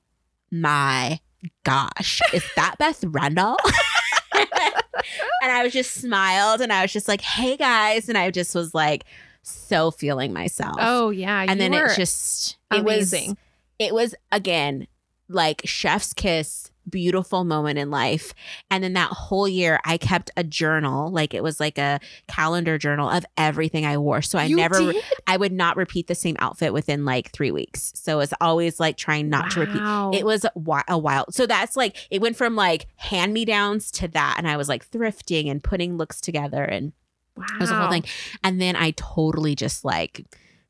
my 0.50 1.20
gosh, 1.64 2.20
is 2.32 2.44
that 2.56 2.76
Beth 2.78 3.04
Rundle? 3.04 3.56
and 4.34 5.52
I 5.52 5.62
was 5.62 5.72
just 5.72 5.94
smiled 5.94 6.60
and 6.60 6.72
I 6.72 6.82
was 6.82 6.92
just 6.92 7.08
like, 7.08 7.20
Hey 7.20 7.56
guys. 7.56 8.08
And 8.08 8.16
I 8.18 8.30
just 8.30 8.54
was 8.54 8.74
like 8.74 9.04
so 9.42 9.90
feeling 9.90 10.32
myself. 10.32 10.76
Oh 10.78 11.10
yeah. 11.10 11.42
and 11.42 11.50
you 11.50 11.56
then 11.56 11.74
it 11.74 11.94
just 11.96 12.56
it 12.72 12.80
amazing. 12.80 13.28
was 13.30 13.36
it 13.78 13.94
was 13.94 14.14
again 14.32 14.86
like 15.28 15.62
chef's 15.64 16.12
kiss 16.14 16.70
beautiful 16.90 17.44
moment 17.44 17.78
in 17.78 17.90
life 17.90 18.34
and 18.70 18.82
then 18.82 18.94
that 18.94 19.10
whole 19.10 19.48
year 19.48 19.78
i 19.84 19.96
kept 19.96 20.30
a 20.36 20.44
journal 20.44 21.10
like 21.10 21.34
it 21.34 21.42
was 21.42 21.60
like 21.60 21.78
a 21.78 22.00
calendar 22.28 22.78
journal 22.78 23.08
of 23.08 23.24
everything 23.36 23.84
i 23.84 23.96
wore 23.96 24.22
so 24.22 24.38
i 24.38 24.46
You 24.46 24.56
never 24.56 24.78
did? 24.92 24.96
I 25.26 25.36
would 25.36 25.52
not 25.52 25.76
repeat 25.76 26.06
the 26.06 26.14
same 26.14 26.36
outfit 26.38 26.72
within 26.72 27.04
like 27.04 27.30
three 27.30 27.50
weeks. 27.50 27.92
So 27.94 28.20
it's 28.20 28.32
always 28.40 28.80
like 28.80 28.96
trying 28.96 29.28
not 29.28 29.50
to 29.52 29.60
repeat. 29.60 29.80
It 30.18 30.24
was 30.24 30.44
a 30.88 30.98
while. 30.98 31.26
So 31.30 31.46
that's 31.46 31.76
like, 31.76 31.96
it 32.10 32.20
went 32.20 32.36
from 32.36 32.56
like 32.56 32.86
hand 32.96 33.32
me 33.32 33.44
downs 33.44 33.90
to 33.92 34.08
that. 34.08 34.36
And 34.38 34.48
I 34.48 34.56
was 34.56 34.68
like 34.68 34.88
thrifting 34.88 35.50
and 35.50 35.62
putting 35.62 35.96
looks 35.96 36.20
together 36.20 36.62
and 36.62 36.92
wow. 37.36 37.46
it 37.54 37.60
was 37.60 37.70
a 37.70 37.74
whole 37.74 37.90
thing. 37.90 38.04
And 38.44 38.60
then 38.60 38.76
I 38.76 38.92
totally 38.92 39.54
just 39.54 39.84
like 39.84 40.24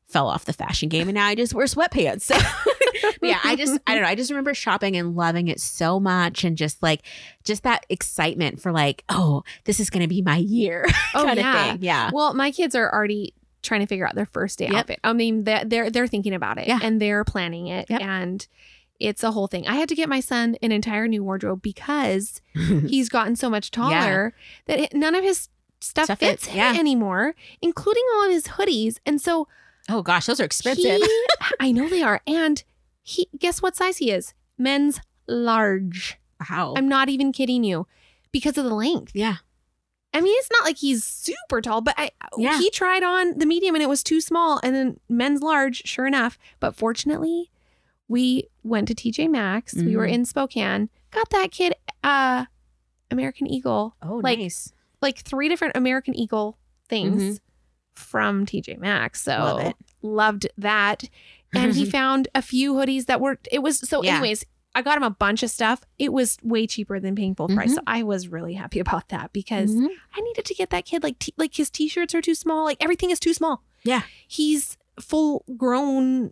fell 0.07 0.27
off 0.27 0.45
the 0.45 0.53
fashion 0.53 0.89
game 0.89 1.07
and 1.07 1.15
now 1.15 1.25
I 1.25 1.35
just 1.35 1.53
wear 1.53 1.65
sweatpants. 1.65 2.21
So 2.21 2.35
yeah, 3.21 3.39
I 3.43 3.55
just, 3.55 3.79
I 3.87 3.93
don't 3.93 4.03
know. 4.03 4.09
I 4.09 4.15
just 4.15 4.29
remember 4.31 4.53
shopping 4.53 4.95
and 4.95 5.15
loving 5.15 5.47
it 5.47 5.59
so 5.59 5.99
much 5.99 6.43
and 6.43 6.57
just 6.57 6.81
like, 6.83 7.01
just 7.43 7.63
that 7.63 7.85
excitement 7.89 8.61
for 8.61 8.71
like, 8.71 9.03
oh, 9.09 9.43
this 9.65 9.79
is 9.79 9.89
going 9.89 10.01
to 10.01 10.07
be 10.07 10.21
my 10.21 10.37
year 10.37 10.85
Oh, 11.15 11.23
kind 11.23 11.37
yeah. 11.39 11.65
of 11.65 11.71
thing. 11.71 11.83
Yeah. 11.83 12.09
Well, 12.13 12.33
my 12.33 12.51
kids 12.51 12.75
are 12.75 12.91
already 12.93 13.33
trying 13.63 13.81
to 13.81 13.87
figure 13.87 14.07
out 14.07 14.15
their 14.15 14.25
first 14.25 14.59
day 14.59 14.65
Yep. 14.67 14.75
outfit. 14.75 14.99
I 15.03 15.13
mean, 15.13 15.43
they're 15.43 15.65
they're, 15.65 15.89
they're 15.89 16.07
thinking 16.07 16.33
about 16.33 16.57
it 16.57 16.67
Yeah. 16.67 16.79
and 16.81 17.01
they're 17.01 17.23
planning 17.23 17.67
it, 17.67 17.89
Yep. 17.89 18.01
and 18.01 18.47
it's 18.99 19.23
a 19.23 19.31
whole 19.31 19.47
thing. 19.47 19.67
I 19.67 19.75
had 19.75 19.89
to 19.89 19.95
get 19.95 20.09
my 20.09 20.19
son 20.21 20.55
an 20.61 20.71
entire 20.71 21.07
new 21.07 21.23
wardrobe 21.23 21.61
because 21.61 22.41
he's 22.55 23.09
gotten 23.09 23.35
so 23.35 23.49
much 23.49 23.69
taller 23.71 24.33
that 24.65 24.79
it, 24.79 24.93
none 24.95 25.13
of 25.15 25.23
his 25.23 25.49
stuff, 25.81 26.05
Stuff 26.05 26.19
fits 26.19 26.53
yeah. 26.53 26.73
anymore, 26.77 27.35
including 27.61 28.03
all 28.15 28.25
of 28.25 28.31
his 28.31 28.45
hoodies. 28.45 28.97
And 29.05 29.21
so 29.21 29.47
oh 29.89 30.01
gosh, 30.01 30.25
those 30.25 30.39
are 30.39 30.45
expensive. 30.45 30.83
he, 31.01 31.19
I 31.59 31.71
know 31.71 31.87
they 31.89 32.01
are, 32.01 32.21
and 32.27 32.63
he 33.09 33.29
guess 33.39 33.61
what 33.61 33.75
size 33.75 33.97
he 33.97 34.11
is? 34.11 34.33
Men's 34.57 34.99
large. 35.27 36.19
wow. 36.49 36.73
I'm 36.77 36.87
not 36.89 37.07
even 37.09 37.31
kidding 37.31 37.63
you, 37.63 37.87
because 38.31 38.57
of 38.57 38.65
the 38.65 38.73
length. 38.75 39.11
yeah. 39.15 39.37
I 40.13 40.21
mean, 40.21 40.35
it's 40.39 40.49
not 40.51 40.63
like 40.63 40.77
he's 40.77 41.03
super 41.03 41.61
tall, 41.61 41.81
but 41.81 41.93
I 41.97 42.09
Yeah. 42.37 42.57
he 42.59 42.69
tried 42.71 43.03
on 43.03 43.37
the 43.37 43.45
medium 43.45 43.75
and 43.75 43.83
it 43.83 43.89
was 43.89 44.01
too 44.03 44.19
small, 44.21 44.59
and 44.63 44.73
then 44.75 44.99
men's 45.09 45.41
large, 45.41 45.83
sure 45.85 46.07
enough. 46.07 46.37
But 46.59 46.75
fortunately, 46.75 47.51
we 48.07 48.47
went 48.63 48.87
to 48.87 48.95
TJ 48.95 49.27
Maxx. 49.29 49.73
We 49.75 49.95
were 49.95 50.07
Mhm. 50.07 50.13
in 50.13 50.25
Spokane. 50.25 50.89
Got 51.11 51.29
that 51.31 51.51
kid 51.51 51.73
uh 52.03 52.45
American 53.11 53.47
Eagle, 53.47 53.95
Oh, 54.01 54.15
Like, 54.17 54.39
nice. 54.39 54.71
like 55.01 55.19
three 55.19 55.47
different 55.49 55.75
American 55.77 56.13
Eagle 56.15 56.57
things 56.89 57.39
from 57.93 58.45
TJ 58.45 58.77
Maxx. 58.79 59.21
So 59.23 59.31
Mm-hmm. 59.31 59.71
Loved 60.03 60.47
that. 60.57 61.09
And 61.53 61.73
he 61.75 61.85
found 61.89 62.27
a 62.35 62.41
few 62.41 62.73
hoodies 62.73 63.05
that 63.05 63.21
worked. 63.21 63.47
It 63.51 63.59
was 63.59 63.79
so. 63.87 64.03
Yeah. 64.03 64.17
Anyways, 64.17 64.45
I 64.75 64.81
got 64.81 64.97
him 64.97 65.03
a 65.03 65.09
bunch 65.09 65.41
of 65.43 65.49
stuff. 65.49 65.81
It 65.97 66.13
was 66.13 66.37
way 66.43 66.67
cheaper 66.67 66.99
than 66.99 67.15
paying 67.15 67.33
full 67.35 67.47
price. 67.47 67.71
Mhm. 67.71 67.75
So 67.75 67.81
I 67.87 68.03
was 68.03 68.27
really 68.27 68.53
happy 68.53 68.79
about 68.79 69.09
that 69.09 69.33
because 69.33 69.71
Mhm. 69.73 69.87
I 70.15 70.21
needed 70.21 70.45
to 70.45 70.53
get 70.53 70.69
that 70.69 70.85
kid 70.85 71.03
like 71.03 71.17
t- 71.19 71.33
like 71.37 71.55
his 71.55 71.69
t-shirts 71.69 72.13
are 72.13 72.21
too 72.21 72.35
small. 72.35 72.63
Like 72.65 72.77
everything 72.83 73.09
is 73.09 73.19
too 73.19 73.33
small. 73.33 73.63
Yeah. 73.83 74.01
He's 74.27 74.77
full 74.99 75.43
grown 75.57 76.31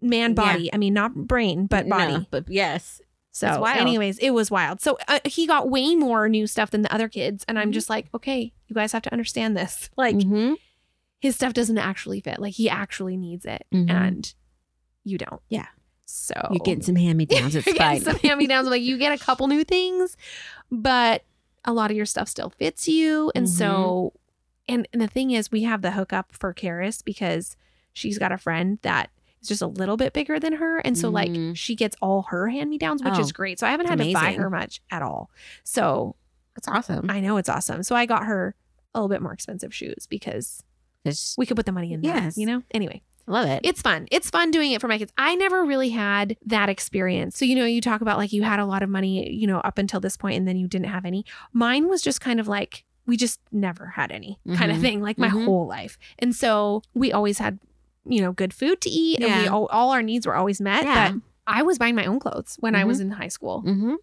man 0.00 0.30
Yeah. 0.30 0.34
body. 0.34 0.72
I 0.72 0.76
mean, 0.76 0.94
not 0.94 1.14
brain, 1.14 1.66
but 1.66 1.88
body. 1.88 2.12
No, 2.12 2.26
but 2.30 2.44
yes. 2.48 3.00
So, 3.34 3.64
anyways, 3.64 4.18
it 4.18 4.30
was 4.30 4.50
wild. 4.50 4.82
So 4.82 4.98
uh, 5.08 5.20
he 5.24 5.46
got 5.46 5.70
way 5.70 5.94
more 5.94 6.28
new 6.28 6.46
stuff 6.46 6.70
than 6.70 6.82
the 6.82 6.92
other 6.92 7.08
kids, 7.08 7.44
and 7.48 7.58
I'm 7.58 7.70
Mhm. 7.70 7.74
just 7.74 7.88
like, 7.88 8.08
okay, 8.14 8.52
you 8.68 8.74
guys 8.74 8.92
have 8.92 9.02
to 9.02 9.12
understand 9.12 9.56
this. 9.56 9.88
Like 9.96 10.16
Mhm. 10.16 10.56
his 11.18 11.34
stuff 11.36 11.54
doesn't 11.54 11.78
actually 11.78 12.20
fit. 12.20 12.38
Like 12.40 12.54
he 12.54 12.68
actually 12.68 13.16
needs 13.16 13.46
it, 13.46 13.64
Mhm. 13.72 13.90
and 13.90 14.34
you 15.04 15.18
don't. 15.18 15.40
Yeah. 15.48 15.66
So 16.06 16.34
You're 16.50 16.60
getting 16.64 16.82
some 16.82 16.96
hand 16.96 17.16
me 17.18 17.26
downs. 17.26 17.54
It's 17.56 17.72
fine. 17.72 18.00
some 18.02 18.16
hand 18.16 18.38
me 18.38 18.46
downs. 18.46 18.68
Like 18.68 18.82
you 18.82 18.98
get 18.98 19.18
a 19.18 19.24
couple 19.24 19.46
new 19.46 19.64
things, 19.64 20.16
but 20.70 21.24
a 21.64 21.72
lot 21.72 21.90
of 21.90 21.96
your 21.96 22.06
stuff 22.06 22.28
still 22.28 22.50
fits 22.50 22.88
you. 22.88 23.30
And 23.34 23.46
Mm-hmm. 23.46 23.56
so, 23.56 24.12
and, 24.68 24.86
and 24.92 25.00
the 25.00 25.06
thing 25.08 25.30
is, 25.30 25.50
we 25.50 25.62
have 25.62 25.82
the 25.82 25.92
hookup 25.92 26.32
for 26.32 26.52
Karis 26.52 27.02
because 27.04 27.56
she's 27.92 28.18
got 28.18 28.32
a 28.32 28.38
friend 28.38 28.78
that 28.82 29.10
is 29.40 29.48
just 29.48 29.62
a 29.62 29.66
little 29.66 29.96
bit 29.96 30.12
bigger 30.12 30.38
than 30.38 30.54
her. 30.54 30.78
And 30.78 30.96
so, 30.98 31.10
Mhm. 31.10 31.12
like, 31.14 31.56
she 31.56 31.74
gets 31.74 31.96
all 32.02 32.22
her 32.30 32.48
hand 32.48 32.68
me 32.70 32.78
downs, 32.78 33.02
which 33.02 33.14
Oh, 33.16 33.20
is 33.20 33.32
great. 33.32 33.58
So 33.58 33.66
I 33.66 33.70
haven't 33.70 33.86
had 33.86 34.00
it's 34.00 34.08
to 34.08 34.14
buy 34.14 34.32
her 34.34 34.50
much 34.50 34.80
at 34.90 35.02
all. 35.02 35.30
So 35.64 36.16
That's 36.54 36.68
awesome. 36.68 37.10
I 37.10 37.20
know 37.20 37.38
it's 37.38 37.48
awesome. 37.48 37.82
So 37.82 37.94
I 37.96 38.04
got 38.04 38.24
her 38.26 38.54
a 38.94 38.98
little 38.98 39.08
bit 39.08 39.22
more 39.22 39.32
expensive 39.32 39.72
shoes 39.74 40.06
because 40.08 40.62
It's- 41.04 41.34
we 41.38 41.46
could 41.46 41.56
put 41.56 41.64
the 41.66 41.72
money 41.72 41.92
in 41.94 42.02
there. 42.02 42.14
Yes. 42.14 42.36
You 42.36 42.44
know? 42.46 42.62
Anyway. 42.72 43.02
I 43.28 43.30
love 43.30 43.48
it. 43.48 43.60
It's 43.64 43.80
fun. 43.82 44.08
It's 44.10 44.30
fun 44.30 44.50
doing 44.50 44.72
it 44.72 44.80
for 44.80 44.88
my 44.88 44.98
kids. 44.98 45.12
I 45.16 45.34
never 45.36 45.64
really 45.64 45.90
had 45.90 46.36
that 46.46 46.68
experience. 46.68 47.38
So, 47.38 47.44
you 47.44 47.54
know, 47.54 47.64
you 47.64 47.80
talk 47.80 48.00
about 48.00 48.18
like 48.18 48.32
you 48.32 48.42
had 48.42 48.58
a 48.58 48.64
lot 48.66 48.82
of 48.82 48.88
money, 48.90 49.30
you 49.32 49.46
know, 49.46 49.58
up 49.60 49.78
until 49.78 50.00
this 50.00 50.16
point 50.16 50.36
and 50.36 50.46
then 50.48 50.56
you 50.56 50.66
didn't 50.66 50.88
have 50.88 51.04
any. 51.04 51.24
Mine 51.52 51.88
was 51.88 52.02
just 52.02 52.20
kind 52.20 52.40
of 52.40 52.48
like, 52.48 52.84
we 53.06 53.16
just 53.16 53.40
never 53.50 53.86
had 53.88 54.10
any 54.12 54.38
kind 54.54 54.70
of 54.70 54.78
Mhm. 54.78 54.80
thing, 54.80 55.00
like 55.02 55.18
my 55.18 55.28
Mhm. 55.28 55.44
whole 55.44 55.66
life. 55.66 55.98
And 56.18 56.34
so 56.34 56.82
we 56.94 57.12
always 57.12 57.38
had, 57.38 57.58
you 58.04 58.20
know, 58.20 58.32
good 58.32 58.52
food 58.54 58.80
to 58.82 58.90
eat 58.90 59.20
and 59.20 59.42
we 59.42 59.48
all, 59.48 59.66
all 59.66 59.90
our 59.90 60.02
needs 60.02 60.26
were 60.26 60.34
always 60.36 60.60
met. 60.60 60.84
Yeah. 60.84 61.12
But 61.12 61.20
I 61.46 61.62
was 61.62 61.78
buying 61.78 61.94
my 61.94 62.04
own 62.06 62.18
clothes 62.20 62.56
when 62.60 62.74
I 62.74 62.82
Mhm. 62.84 62.86
was 62.88 63.00
in 63.00 63.10
high 63.12 63.28
school 63.28 63.62
mm-hmm. 63.66 63.94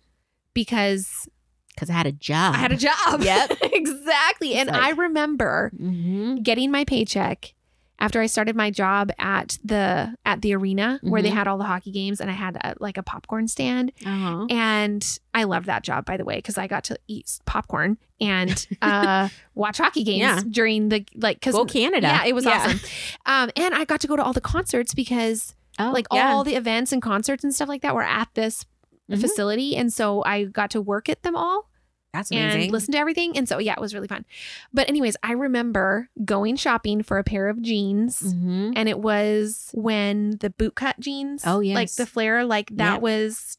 because 0.53 1.27
Because 1.75 1.89
I 1.89 1.93
had 1.93 2.07
a 2.07 2.11
job. 2.11 2.55
I 2.55 2.57
had 2.57 2.71
a 2.73 2.77
job. 2.77 3.21
Yep. 3.21 3.57
exactly. 3.61 4.53
And 4.55 4.69
It's 4.69 4.77
I 4.77 4.89
remember 4.91 5.71
Mm-hmm. 5.81 6.35
getting 6.43 6.71
my 6.71 6.83
paycheck 6.83 7.53
after 7.99 8.21
I 8.21 8.27
started 8.27 8.55
my 8.55 8.71
job 8.71 9.11
at 9.19 9.57
the 9.63 10.15
at 10.25 10.41
the 10.41 10.55
arena 10.55 10.99
where 11.03 11.21
they 11.21 11.29
Mhm. 11.29 11.33
had 11.33 11.47
all 11.47 11.57
the 11.57 11.63
hockey 11.65 11.91
games 11.91 12.19
and 12.21 12.29
I 12.29 12.33
had 12.33 12.55
a, 12.57 12.75
like 12.79 12.97
a 12.97 13.03
popcorn 13.03 13.47
stand 13.47 13.91
Oh. 14.05 14.47
and 14.49 15.05
I 15.33 15.43
loved 15.43 15.65
that 15.67 15.83
job 15.83 16.05
by 16.05 16.17
the 16.17 16.25
way 16.25 16.37
because 16.37 16.57
I 16.57 16.67
got 16.67 16.83
to 16.85 16.97
eat 17.07 17.39
popcorn 17.45 17.97
and 18.21 18.65
uh, 18.81 19.29
watch 19.55 19.77
hockey 19.77 20.03
games 20.03 20.19
Yeah. 20.21 20.41
during 20.49 20.89
the 20.89 21.05
like 21.15 21.37
because 21.39 21.55
Go 21.55 21.65
Canada. 21.65 22.07
yeah 22.07 22.25
it 22.25 22.33
was 22.33 22.45
awesome 22.45 22.79
um, 23.25 23.49
and 23.55 23.73
I 23.75 23.85
got 23.85 24.01
to 24.01 24.07
go 24.07 24.15
to 24.15 24.23
all 24.23 24.33
the 24.33 24.41
concerts 24.41 24.93
because 24.93 25.55
Oh, 25.81 25.91
like 25.93 26.07
yeah. 26.11 26.33
all 26.33 26.43
the 26.43 26.55
events 26.55 26.91
and 26.91 27.01
concerts 27.01 27.43
and 27.43 27.55
stuff 27.55 27.69
like 27.69 27.81
that 27.83 27.95
were 27.95 28.03
at 28.03 28.27
this 28.33 28.65
Mhm. 29.09 29.21
facility 29.21 29.75
and 29.77 29.91
so 29.93 30.23
I 30.25 30.43
got 30.43 30.69
to 30.71 30.81
work 30.81 31.07
at 31.09 31.23
them 31.23 31.35
all 31.37 31.68
That's 32.13 32.31
amazing. 32.31 32.63
and 32.63 32.71
listen 32.71 32.91
to 32.93 32.97
everything. 32.97 33.37
And 33.37 33.47
so, 33.47 33.59
yeah, 33.59 33.73
it 33.73 33.79
was 33.79 33.93
really 33.93 34.07
fun. 34.07 34.25
But, 34.73 34.89
anyways, 34.89 35.15
I 35.21 35.33
remember 35.33 36.09
going 36.25 36.55
shopping 36.55 37.03
for 37.03 37.19
a 37.19 37.23
pair 37.23 37.47
of 37.49 37.61
jeans. 37.61 38.19
Mm-hmm. 38.21 38.71
And 38.75 38.89
it 38.89 38.99
was 38.99 39.69
when 39.75 40.31
the 40.39 40.49
bootcut 40.49 40.97
jeans, 40.99 41.43
Oh, 41.45 41.59
like 41.59 41.93
the 41.93 42.07
flare, 42.07 42.43
like 42.45 42.71
that 42.77 42.93
Yep. 42.93 43.01
was 43.01 43.58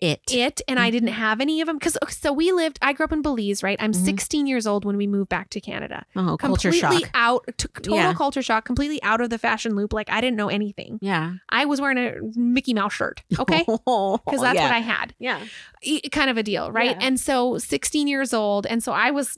It. 0.00 0.20
it. 0.30 0.62
And 0.66 0.78
I 0.78 0.90
didn't 0.90 1.10
Mhm. 1.10 1.12
have 1.12 1.40
any 1.42 1.60
of 1.60 1.66
them 1.66 1.76
because 1.76 1.98
so 2.08 2.32
we 2.32 2.52
lived. 2.52 2.78
I 2.80 2.92
grew 2.94 3.04
up 3.04 3.12
in 3.12 3.20
Belize, 3.22 3.62
right? 3.62 3.76
I'm 3.80 3.92
Mhm. 3.92 4.04
16 4.04 4.46
years 4.46 4.66
old 4.66 4.84
when 4.86 4.96
we 4.96 5.06
moved 5.06 5.28
back 5.28 5.50
to 5.50 5.60
Canada. 5.60 6.06
Oh, 6.16 6.36
culture 6.38 6.70
completely 6.70 7.02
shock. 7.04 7.10
out, 7.14 7.44
t- 7.58 7.68
total 7.74 7.96
Yeah. 7.96 8.14
culture 8.14 8.40
shock, 8.42 8.64
completely 8.64 9.02
out 9.02 9.20
of 9.20 9.28
the 9.30 9.36
fashion 9.38 9.74
loop. 9.76 9.92
Like 9.92 10.08
I 10.10 10.20
didn't 10.22 10.36
know 10.36 10.48
anything. 10.48 10.98
Yeah. 11.02 11.34
I 11.50 11.66
was 11.66 11.80
wearing 11.82 11.98
a 11.98 12.14
Mickey 12.34 12.72
Mouse 12.72 12.94
shirt, 12.94 13.22
okay, 13.38 13.58
Because 13.66 13.78
because 14.24 14.40
that's 14.40 14.58
what 14.58 14.72
I 14.72 14.78
had 14.80 15.14
Yeah. 15.18 15.40
e- 15.82 16.00
kind 16.08 16.30
of 16.30 16.36
a 16.38 16.42
deal, 16.42 16.72
right? 16.72 16.92
Yeah. 16.98 17.06
And 17.06 17.20
so 17.20 17.58
16 17.58 18.08
years 18.08 18.32
old. 18.32 18.66
And 18.66 18.82
so 18.82 18.92
I 18.92 19.10
was 19.10 19.36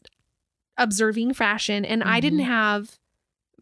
observing 0.78 1.34
fashion 1.34 1.84
and 1.84 2.02
I 2.02 2.20
didn't 2.20 2.40
Mhm. 2.40 2.44
have 2.46 2.98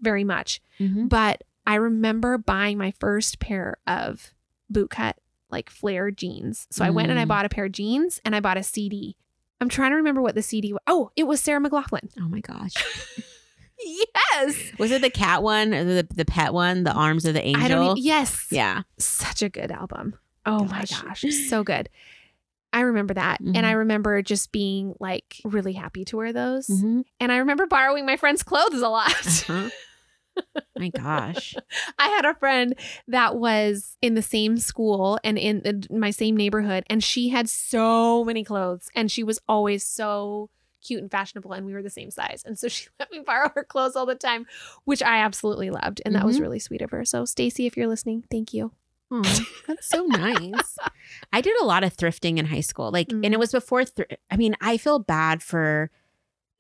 very 0.01 0.25
much, 0.25 0.61
Mm-hmm. 0.79 1.09
but 1.09 1.43
I 1.67 1.75
remember 1.77 2.39
buying 2.39 2.79
my 2.79 2.93
first 3.01 3.39
pair 3.39 3.79
of 3.87 4.33
bootcut, 4.73 5.15
like 5.51 5.71
flare 5.71 6.11
jeans. 6.11 6.67
So 6.71 6.85
I 6.85 6.91
went 6.91 7.11
and 7.11 7.19
I 7.19 7.25
Mm. 7.25 7.29
bought 7.29 7.45
a 7.45 7.49
pair 7.49 7.67
of 7.67 7.73
jeans 7.73 8.21
and 8.25 8.35
I 8.37 8.41
bought 8.41 8.57
a 8.57 8.63
CD. 8.63 9.17
I'm 9.61 9.69
trying 9.69 9.91
to 9.91 9.97
remember 9.97 10.23
what 10.23 10.35
the 10.35 10.43
CD 10.43 10.73
was. 10.73 10.81
Oh, 10.87 11.11
it 11.17 11.25
was 11.25 11.41
Sarah 11.41 11.61
McLachlan. 11.61 12.09
Oh 12.19 12.29
my 12.29 12.41
gosh. 12.41 12.75
Yes. 13.83 14.73
Was 14.79 14.91
it 14.91 15.01
the 15.01 15.09
cat 15.09 15.43
one 15.43 15.73
or 15.73 15.85
the 15.85 16.07
the 16.15 16.27
pet 16.27 16.53
one? 16.53 16.85
The 16.85 16.93
arms 16.93 17.25
of 17.25 17.33
the 17.33 17.43
angel. 17.43 17.65
I 17.65 17.69
don't 17.69 17.85
even, 17.93 17.97
yes. 17.97 18.47
Yeah. 18.51 18.83
Such 18.99 19.41
a 19.43 19.49
good 19.49 19.71
album. 19.73 20.19
Oh 20.45 20.65
my 20.65 20.81
Gosh. 20.81 21.03
gosh. 21.03 21.25
So 21.49 21.65
good. 21.65 21.89
I 22.75 22.81
remember 22.81 23.15
that. 23.15 23.41
And 23.41 23.57
Mhm. 23.57 23.65
I 23.65 23.73
remember 23.73 24.21
just 24.23 24.53
being 24.53 24.95
like 25.01 25.37
really 25.45 25.73
happy 25.73 26.05
to 26.07 26.17
wear 26.19 26.33
those. 26.33 26.67
Mm-hmm. 26.67 27.01
And 27.21 27.33
I 27.33 27.39
remember 27.39 27.67
borrowing 27.67 28.05
my 28.07 28.17
friend's 28.17 28.43
clothes 28.43 28.83
a 28.83 28.89
lot. 28.89 29.11
Uh-huh. 29.49 29.71
my 30.79 30.89
gosh. 30.89 31.55
I 31.99 32.09
had 32.09 32.25
a 32.25 32.35
friend 32.35 32.75
that 33.09 33.37
was 33.37 33.97
in 34.03 34.15
the 34.15 34.23
same 34.23 34.57
school 34.59 35.19
and 35.25 35.39
in 35.39 35.61
the- 35.63 35.87
my 35.97 36.11
same 36.11 36.37
neighborhood, 36.37 36.85
and 36.89 37.03
she 37.03 37.29
had 37.29 37.49
so 37.49 38.25
many 38.25 38.45
clothes, 38.45 38.89
and 38.95 39.11
she 39.11 39.23
was 39.23 39.39
always 39.49 39.85
so 39.87 40.49
cute 40.83 41.03
and 41.03 41.11
fashionable, 41.11 41.53
and 41.53 41.67
we 41.67 41.75
were 41.75 41.83
the 41.83 41.91
same 41.91 42.11
size. 42.11 42.43
And 42.47 42.59
so 42.59 42.69
she 42.69 42.89
let 42.99 43.11
me 43.13 43.21
borrow 43.21 43.51
her 43.55 43.65
clothes 43.65 43.97
all 43.97 44.07
the 44.07 44.15
time, 44.15 44.47
which 44.85 45.03
I 45.03 45.19
absolutely 45.19 45.71
loved. 45.71 46.01
And 46.07 46.15
that 46.15 46.25
was 46.25 46.39
Mhm. 46.39 46.43
really 46.43 46.59
sweet 46.59 46.81
of 46.83 46.91
her. 46.91 47.05
So, 47.05 47.25
Stacy, 47.27 47.67
if 47.67 47.77
you're 47.77 47.87
listening, 47.89 48.25
thank 48.31 48.55
you. 48.55 48.73
Aw, 49.13 49.45
that's 49.67 49.89
so 49.89 50.05
nice. 50.07 50.77
I 51.33 51.41
did 51.41 51.61
a 51.61 51.65
lot 51.65 51.85
of 51.85 51.97
thrifting 51.97 52.39
in 52.39 52.47
high 52.47 52.61
school. 52.61 52.91
Like, 52.93 53.11
and 53.13 53.25
Mhm. 53.25 53.33
it 53.33 53.39
was 53.39 53.53
before, 53.53 53.85
thr 53.85 54.03
I 54.31 54.37
mean, 54.37 54.57
I 54.61 54.77
feel 54.79 54.99
bad 55.01 55.43
for 55.43 55.91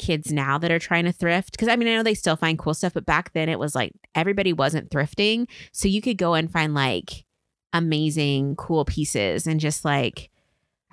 kids 0.00 0.32
now 0.32 0.58
that 0.58 0.72
are 0.72 0.78
trying 0.80 1.04
to 1.04 1.12
thrift 1.12 1.52
because 1.52 1.68
I 1.68 1.76
mean, 1.76 1.86
I 1.86 1.94
know 1.94 2.02
they 2.02 2.14
still 2.14 2.34
find 2.36 2.58
cool 2.58 2.74
stuff, 2.74 2.94
but 2.94 3.06
back 3.06 3.32
then 3.34 3.48
it 3.48 3.58
was 3.58 3.74
like 3.76 3.92
everybody 4.16 4.52
wasn't 4.52 4.90
thrifting. 4.90 5.46
So 5.72 5.86
you 5.86 6.00
could 6.02 6.16
go 6.16 6.34
and 6.34 6.50
find 6.50 6.74
like 6.74 7.24
amazing, 7.72 8.56
cool 8.56 8.84
pieces 8.84 9.46
and 9.46 9.60
just 9.60 9.84
like, 9.84 10.30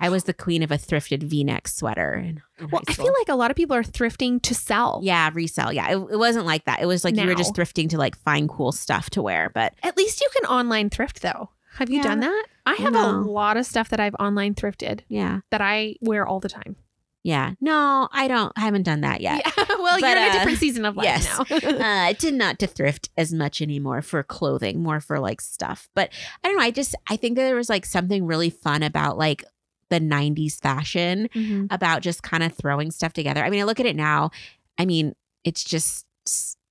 I 0.00 0.10
was 0.10 0.24
the 0.24 0.34
queen 0.34 0.62
of 0.62 0.70
a 0.70 0.76
thrifted 0.76 1.24
v 1.24 1.42
neck 1.42 1.66
sweater. 1.66 2.14
In, 2.14 2.40
in 2.60 2.68
Well, 2.70 2.82
I 2.86 2.92
feel 2.92 3.12
like 3.18 3.28
a 3.28 3.34
lot 3.34 3.50
of 3.50 3.56
people 3.56 3.74
are 3.74 3.82
thrifting 3.82 4.40
to 4.42 4.54
sell. 4.54 5.00
Yeah, 5.02 5.28
resell. 5.34 5.72
Yeah, 5.72 5.88
it, 5.90 5.96
it 6.12 6.16
wasn't 6.18 6.46
like 6.46 6.66
that. 6.66 6.80
It 6.80 6.86
was 6.86 7.02
like 7.04 7.16
you 7.16 7.26
were 7.26 7.34
just 7.34 7.54
thrifting 7.54 7.88
to 7.90 7.98
like 7.98 8.16
find 8.18 8.48
cool 8.48 8.70
stuff 8.70 9.10
to 9.10 9.22
wear. 9.22 9.50
But 9.52 9.74
At 9.82 9.96
least 9.96 10.20
you 10.20 10.28
can 10.36 10.48
online 10.48 10.88
thrift, 10.90 11.20
though. 11.22 11.50
Have 11.78 11.90
you 11.90 11.96
Yeah. 11.96 12.02
done 12.04 12.20
that? 12.20 12.44
I 12.64 12.74
have 12.74 12.92
No. 12.92 13.10
a 13.10 13.12
lot 13.18 13.56
of 13.56 13.66
stuff 13.66 13.88
that 13.88 13.98
I've 13.98 14.14
online 14.20 14.54
thrifted 14.54 15.00
yeah, 15.08 15.40
that 15.50 15.60
I 15.60 15.96
wear 16.00 16.24
all 16.26 16.38
the 16.38 16.48
time. 16.48 16.76
Yeah. 17.24 17.52
No, 17.60 18.08
I 18.12 18.28
don't. 18.28 18.52
I 18.56 18.60
haven't 18.60 18.84
done 18.84 19.02
that 19.02 19.20
yet. 19.20 19.42
Yeah. 19.44 19.64
well, 19.68 19.98
But, 20.00 20.08
you're 20.08 20.16
in 20.16 20.24
a 20.24 20.28
uh, 20.28 20.32
different 20.32 20.58
season 20.58 20.84
of 20.84 20.96
life 20.96 21.04
yes. 21.04 21.26
now. 21.26 21.56
uh, 21.68 22.06
I 22.06 22.12
tend 22.14 22.38
not 22.38 22.58
to 22.60 22.66
thrift 22.66 23.10
as 23.16 23.32
much 23.32 23.60
anymore 23.60 24.02
for 24.02 24.22
clothing, 24.22 24.82
more 24.82 25.00
for 25.00 25.18
like 25.18 25.40
stuff. 25.40 25.88
But 25.94 26.10
I 26.42 26.48
don't 26.48 26.56
know. 26.56 26.62
I 26.62 26.70
just 26.70 26.94
I 27.08 27.16
think 27.16 27.36
that 27.36 27.42
there 27.42 27.56
was 27.56 27.68
like 27.68 27.86
something 27.86 28.26
really 28.26 28.50
fun 28.50 28.82
about 28.82 29.18
like 29.18 29.44
the 29.90 30.00
'90s 30.00 30.60
fashion, 30.60 31.28
Mhm. 31.34 31.66
about 31.70 32.02
just 32.02 32.22
kind 32.22 32.42
of 32.42 32.52
throwing 32.54 32.90
stuff 32.90 33.12
together. 33.12 33.42
I 33.44 33.50
mean, 33.50 33.60
I 33.60 33.64
look 33.64 33.80
at 33.80 33.86
it 33.86 33.96
now. 33.96 34.30
I 34.78 34.84
mean, 34.86 35.14
it's 35.44 35.64
just 35.64 36.06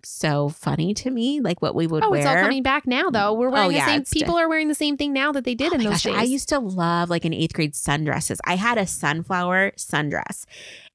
so 0.07 0.49
funny 0.49 0.93
to 0.95 1.09
me, 1.11 1.39
like 1.41 1.61
what 1.61 1.75
we 1.75 1.85
would 1.87 2.03
Oh, 2.03 2.09
wear. 2.11 2.19
it's 2.21 2.27
all 2.27 2.35
coming 2.35 2.63
back 2.63 2.87
now, 2.87 3.09
though. 3.09 3.35
Mm. 3.35 3.37
We're 3.37 3.47
Oh, 3.49 3.51
wearing 3.51 3.71
yeah, 3.71 3.99
the 3.99 4.05
same. 4.05 4.21
People 4.21 4.37
are 4.37 4.47
wearing 4.49 4.67
the 4.67 4.75
same 4.75 4.97
thing 4.97 5.13
now 5.13 5.31
that 5.31 5.43
they 5.43 5.55
did 5.55 5.71
Oh 5.73 5.75
in 5.75 5.83
those 5.83 5.93
gosh, 5.93 6.03
days. 6.03 6.15
I 6.15 6.23
used 6.23 6.49
to 6.49 6.59
love 6.59 7.09
like 7.09 7.25
an 7.25 7.33
eighth 7.33 7.53
grade 7.53 7.73
sundresses. 7.73 8.37
I 8.45 8.55
had 8.55 8.77
a 8.77 8.87
sunflower 8.87 9.73
sundress, 9.77 10.45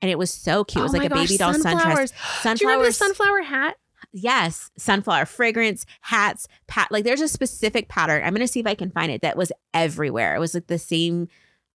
and 0.01 0.11
it 0.11 0.19
was 0.19 0.31
so 0.31 0.65
cute. 0.65 0.81
It 0.81 0.83
was 0.85 0.95
Oh 0.95 0.99
like 0.99 1.11
a 1.11 1.15
baby 1.15 1.37
gosh, 1.39 1.39
doll 1.39 1.53
sundress. 1.55 2.13
sunflowers. 2.43 2.59
Do 2.59 2.65
you 2.65 2.69
remember 2.71 2.87
the 2.87 2.93
sunflower 2.93 3.43
hat? 3.43 3.77
Yes, 4.13 4.71
sunflower 4.77 5.27
fragrance, 5.27 5.87
hats, 6.03 6.47
pat. 6.67 6.89
Like 6.91 7.05
there's 7.05 7.21
a 7.21 7.29
specific 7.29 7.89
pattern. 7.89 8.23
I'm 8.25 8.35
gonna 8.35 8.47
see 8.49 8.61
if 8.61 8.67
I 8.67 8.75
can 8.75 8.91
find 8.91 9.11
it 9.13 9.23
that 9.23 9.37
was 9.37 9.53
everywhere. 9.73 10.35
It 10.35 10.39
was 10.39 10.55
like 10.55 10.67
the 10.67 10.79
same 10.79 11.29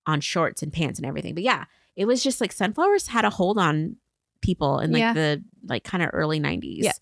on 0.06 0.20
shorts 0.20 0.62
and 0.62 0.72
pants 0.72 0.98
and 0.98 1.06
everything. 1.06 1.34
But 1.34 1.44
yeah, 1.44 1.64
it 1.96 2.04
was 2.04 2.22
just 2.22 2.40
like 2.40 2.52
sunflowers 2.52 3.08
had 3.08 3.24
a 3.24 3.30
hold 3.30 3.58
on 3.58 3.96
people 4.46 4.78
in 4.78 4.92
like 4.92 5.00
Yeah. 5.00 5.12
the 5.12 5.44
like 5.66 5.84
kind 5.84 6.02
of 6.02 6.10
early 6.12 6.40
90s. 6.40 6.78
Yeah. 6.84 6.92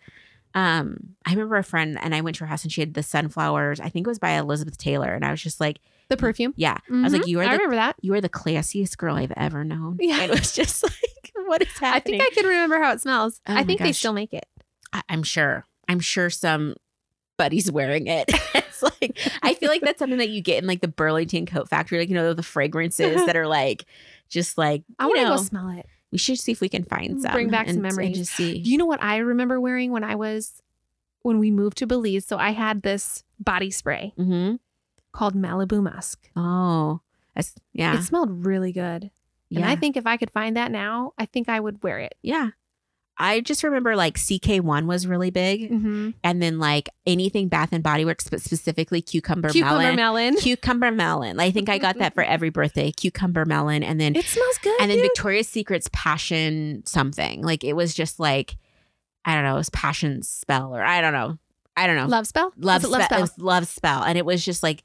Um, 0.57 1.17
I 1.27 1.33
remember 1.33 1.57
a 1.57 1.65
friend 1.65 1.99
and 2.01 2.15
I 2.15 2.21
went 2.21 2.37
to 2.37 2.45
her 2.45 2.47
house 2.47 2.63
and 2.63 2.73
she 2.73 2.81
had 2.81 2.95
the 2.95 3.03
sunflowers. 3.03 3.81
I 3.81 3.89
think 3.89 4.07
it 4.07 4.11
was 4.11 4.21
by 4.21 4.33
Elizabeth 4.33 4.79
Taylor, 4.79 5.13
and 5.13 5.25
I 5.25 5.31
was 5.33 5.43
just 5.43 5.59
like, 5.61 5.81
The 6.11 6.17
perfume. 6.17 6.55
yeah. 6.57 6.79
I 6.91 7.03
was 7.03 7.13
like, 7.13 7.23
Mhm. 7.23 7.29
you 7.29 7.41
are 7.41 7.43
I 7.43 7.47
the 7.47 7.53
remember 7.55 7.77
that. 7.77 7.97
you 8.03 8.15
are 8.15 8.21
the 8.21 8.29
classiest 8.29 8.97
girl 8.97 9.17
I've 9.17 9.33
ever 9.37 9.65
known. 9.65 9.97
Yeah. 10.01 10.21
And 10.21 10.31
it 10.33 10.39
was 10.39 10.53
just 10.53 10.83
like, 10.85 11.33
what 11.47 11.63
is 11.63 11.69
happening? 11.79 12.21
I 12.21 12.25
think 12.25 12.33
I 12.39 12.41
can 12.41 12.47
remember 12.49 12.81
how 12.81 12.93
it 12.93 13.01
smells. 13.01 13.41
Oh 13.49 13.55
I 13.55 13.65
think 13.65 13.81
they 13.81 13.93
still 13.93 14.13
make 14.13 14.33
it. 14.33 14.47
I, 14.93 15.03
I'm 15.09 15.23
sure. 15.25 15.67
I'm 15.89 15.99
sure 16.01 16.31
some 16.31 16.77
Buddy's 17.37 17.71
wearing 17.73 18.07
it. 18.07 18.31
it's 18.55 18.81
like 18.81 19.19
I 19.43 19.55
feel 19.55 19.69
like 19.69 19.81
that's 19.81 19.99
something 19.99 20.19
that 20.19 20.31
you 20.31 20.41
get 20.41 20.63
in 20.63 20.69
like 20.69 20.81
the 20.83 20.89
Burlington 20.89 21.47
Coat 21.47 21.69
Factory, 21.69 21.99
like 21.99 22.09
you 22.09 22.15
know 22.15 22.33
the 22.33 22.45
fragrances 22.45 23.17
that 23.27 23.37
are 23.37 23.49
like 23.49 23.87
just 24.29 24.57
like 24.57 24.85
I 25.01 25.07
want 25.07 25.19
to 25.19 25.25
go 25.27 25.37
smell 25.39 25.69
it. 25.71 25.85
We 26.15 26.19
should 26.19 26.39
see 26.39 26.53
if 26.53 26.61
we 26.61 26.69
can 26.69 26.85
find 26.85 27.21
some. 27.21 27.33
Bring 27.33 27.51
back 27.51 27.67
some 27.67 27.79
and- 27.79 27.87
and 27.87 27.97
memories. 27.97 28.17
just 28.19 28.33
see. 28.33 28.61
Do 28.63 28.71
you 28.71 28.79
know 28.79 28.87
what 28.87 29.03
I 29.03 29.17
remember 29.17 29.61
wearing 29.61 29.91
when 29.91 30.05
I 30.05 30.15
was 30.15 30.63
when 31.23 31.41
we 31.41 31.51
moved 31.51 31.77
to 31.79 31.87
Belize? 31.89 32.25
So 32.25 32.39
I 32.39 32.51
had 32.53 32.83
this 32.83 33.25
body 33.41 33.71
spray 33.73 34.15
mm-hmm. 34.17 34.55
called 35.13 35.35
Malibu 35.35 35.83
Musk. 35.83 36.31
Oh, 36.37 37.01
yeah, 37.73 37.99
It 37.99 38.05
smelled 38.05 38.47
really 38.47 38.71
good. 38.71 39.11
yeah, 39.49 39.59
And 39.59 39.69
I 39.69 39.75
think 39.75 39.97
if 39.97 40.07
I 40.07 40.17
could 40.17 40.31
find 40.31 40.57
that 40.57 40.71
now, 40.71 41.15
I 41.19 41.27
think 41.27 41.49
I 41.49 41.59
would 41.59 41.83
wear 41.83 41.99
it. 41.99 42.15
yeah. 42.23 42.51
I 43.17 43.41
just 43.41 43.63
remember 43.63 43.95
like 43.95 44.17
CK1 44.19 44.87
was 44.87 45.07
really 45.07 45.31
big, 45.31 45.71
Mm-hmm. 45.71 46.11
and 46.25 46.43
then 46.43 46.59
like 46.59 46.89
anything 47.07 47.49
Bath 47.49 47.69
and 47.73 47.83
Body 47.83 48.05
Works, 48.05 48.29
but 48.29 48.41
specifically 48.43 49.01
cucumber, 49.01 49.51
Cucumber 49.51 49.79
melon. 49.79 49.97
melon. 49.97 50.37
Cucumber 50.37 50.91
melon. 50.91 51.39
I 51.39 51.51
think 51.53 51.69
I 51.69 51.79
got 51.79 51.99
that 51.99 52.15
for 52.15 52.25
every 52.25 52.51
birthday. 52.51 52.91
Cucumber 52.91 53.45
melon, 53.45 53.83
and 53.85 54.01
then 54.01 54.17
It 54.17 54.25
smells 54.25 54.59
good. 54.59 54.81
and 54.81 54.91
then 54.91 54.99
dude. 54.99 55.07
Victoria's 55.07 55.49
Secret's 55.49 55.89
passion 55.93 56.83
something. 56.87 57.43
Like 57.43 57.63
it 57.63 57.75
was 57.75 57.95
just 57.95 58.19
like 58.19 58.57
I 59.25 59.35
don't 59.35 59.45
know, 59.45 59.55
it 59.55 59.59
was 59.59 59.71
passion 59.71 60.23
spell 60.23 60.75
or 60.77 60.83
I 60.83 61.01
don't 61.01 61.13
know. 61.13 61.39
I 61.77 61.87
don't 61.87 61.97
know. 61.97 62.07
love 62.07 62.27
spell. 62.27 62.53
love, 62.57 62.83
spell. 62.83 62.91
love 62.93 63.03
spell. 63.05 63.19
It 63.19 63.21
was 63.23 63.39
love 63.39 63.67
spell. 63.69 64.03
And 64.05 64.19
it 64.19 64.25
was 64.27 64.45
just 64.45 64.63
like 64.63 64.83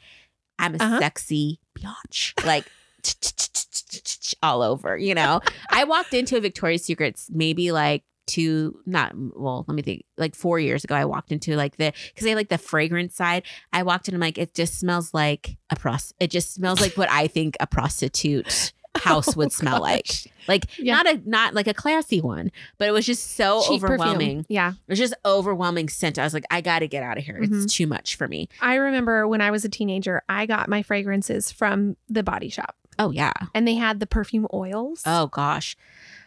I'm 0.60 0.76
a 0.76 0.78
Uh-huh. 0.84 1.00
sexy 1.00 1.60
biatch. 1.78 2.46
Like 2.46 2.66
all 4.44 4.62
over, 4.62 4.98
you 4.98 5.16
know. 5.16 5.42
I 5.72 5.84
walked 5.86 6.14
into 6.14 6.38
a 6.38 6.40
Victoria's 6.42 6.84
Secret's 6.84 7.30
maybe 7.32 7.72
like 7.72 8.04
two 8.30 8.80
not 8.86 9.12
well, 9.16 9.66
let 9.68 9.76
me 9.76 9.82
think. 9.82 10.04
Like 10.18 10.36
4 10.36 10.60
years 10.60 10.84
ago 10.84 10.96
I 10.96 11.06
walked 11.06 11.32
into 11.32 11.56
like 11.56 11.78
the 11.78 11.92
cuz 12.16 12.24
they 12.24 12.36
like 12.36 12.50
the 12.50 12.58
fragrance 12.58 13.16
side. 13.16 13.44
I 13.74 13.84
walked 13.84 14.08
in 14.08 14.14
and 14.16 14.24
I'm 14.24 14.28
like 14.28 14.38
it 14.38 14.54
just 14.54 14.80
smells 14.80 15.14
like 15.14 15.58
a 15.70 15.76
pros 15.76 16.14
it 16.20 16.30
just 16.32 16.54
smells 16.54 16.80
like 16.82 16.96
what 16.98 17.10
I 17.12 17.28
think 17.28 17.58
a 17.60 17.68
prostitute 17.68 18.74
house 18.98 19.36
would 19.36 19.48
Oh, 19.48 19.50
smell 19.50 19.82
like. 19.82 20.08
gosh. 20.08 20.28
Like 20.48 20.66
Yeah. 20.80 20.96
not 20.96 21.08
a 21.08 21.22
not 21.30 21.54
like 21.54 21.68
a 21.68 21.74
classy 21.74 22.22
one, 22.22 22.52
but 22.78 22.88
it 22.88 22.92
was 22.92 23.06
just 23.06 23.36
so 23.36 23.62
Cheap 23.68 23.82
perfume. 23.82 24.00
overwhelming. 24.02 24.46
Yeah. 24.50 24.72
It 24.72 24.92
was 24.92 25.00
just 25.00 25.14
overwhelming 25.26 25.90
scent. 25.90 26.18
I 26.20 26.24
was 26.24 26.34
like, 26.34 26.46
I 26.52 26.62
got 26.62 26.80
to 26.80 26.88
get 26.88 27.04
out 27.04 27.18
of 27.18 27.24
here. 27.24 27.40
Mhm. 27.40 27.64
It's 27.64 27.74
too 27.74 27.88
much 27.88 28.16
for 28.16 28.28
me. 28.28 28.50
I 28.62 28.76
remember 28.76 29.28
when 29.28 29.42
I 29.42 29.52
was 29.52 29.64
a 29.64 29.70
teenager, 29.70 30.24
I 30.28 30.46
got 30.48 30.68
my 30.70 30.82
fragrances 30.84 31.52
from 31.52 31.98
the 32.10 32.24
body 32.24 32.50
shop 32.50 32.76
Oh 32.98 33.12
yeah. 33.12 33.32
and 33.54 33.68
they 33.68 33.76
had 33.76 34.00
the 34.00 34.08
perfume 34.08 34.48
oils. 34.54 35.02
Oh 35.06 35.28
gosh. 35.28 35.78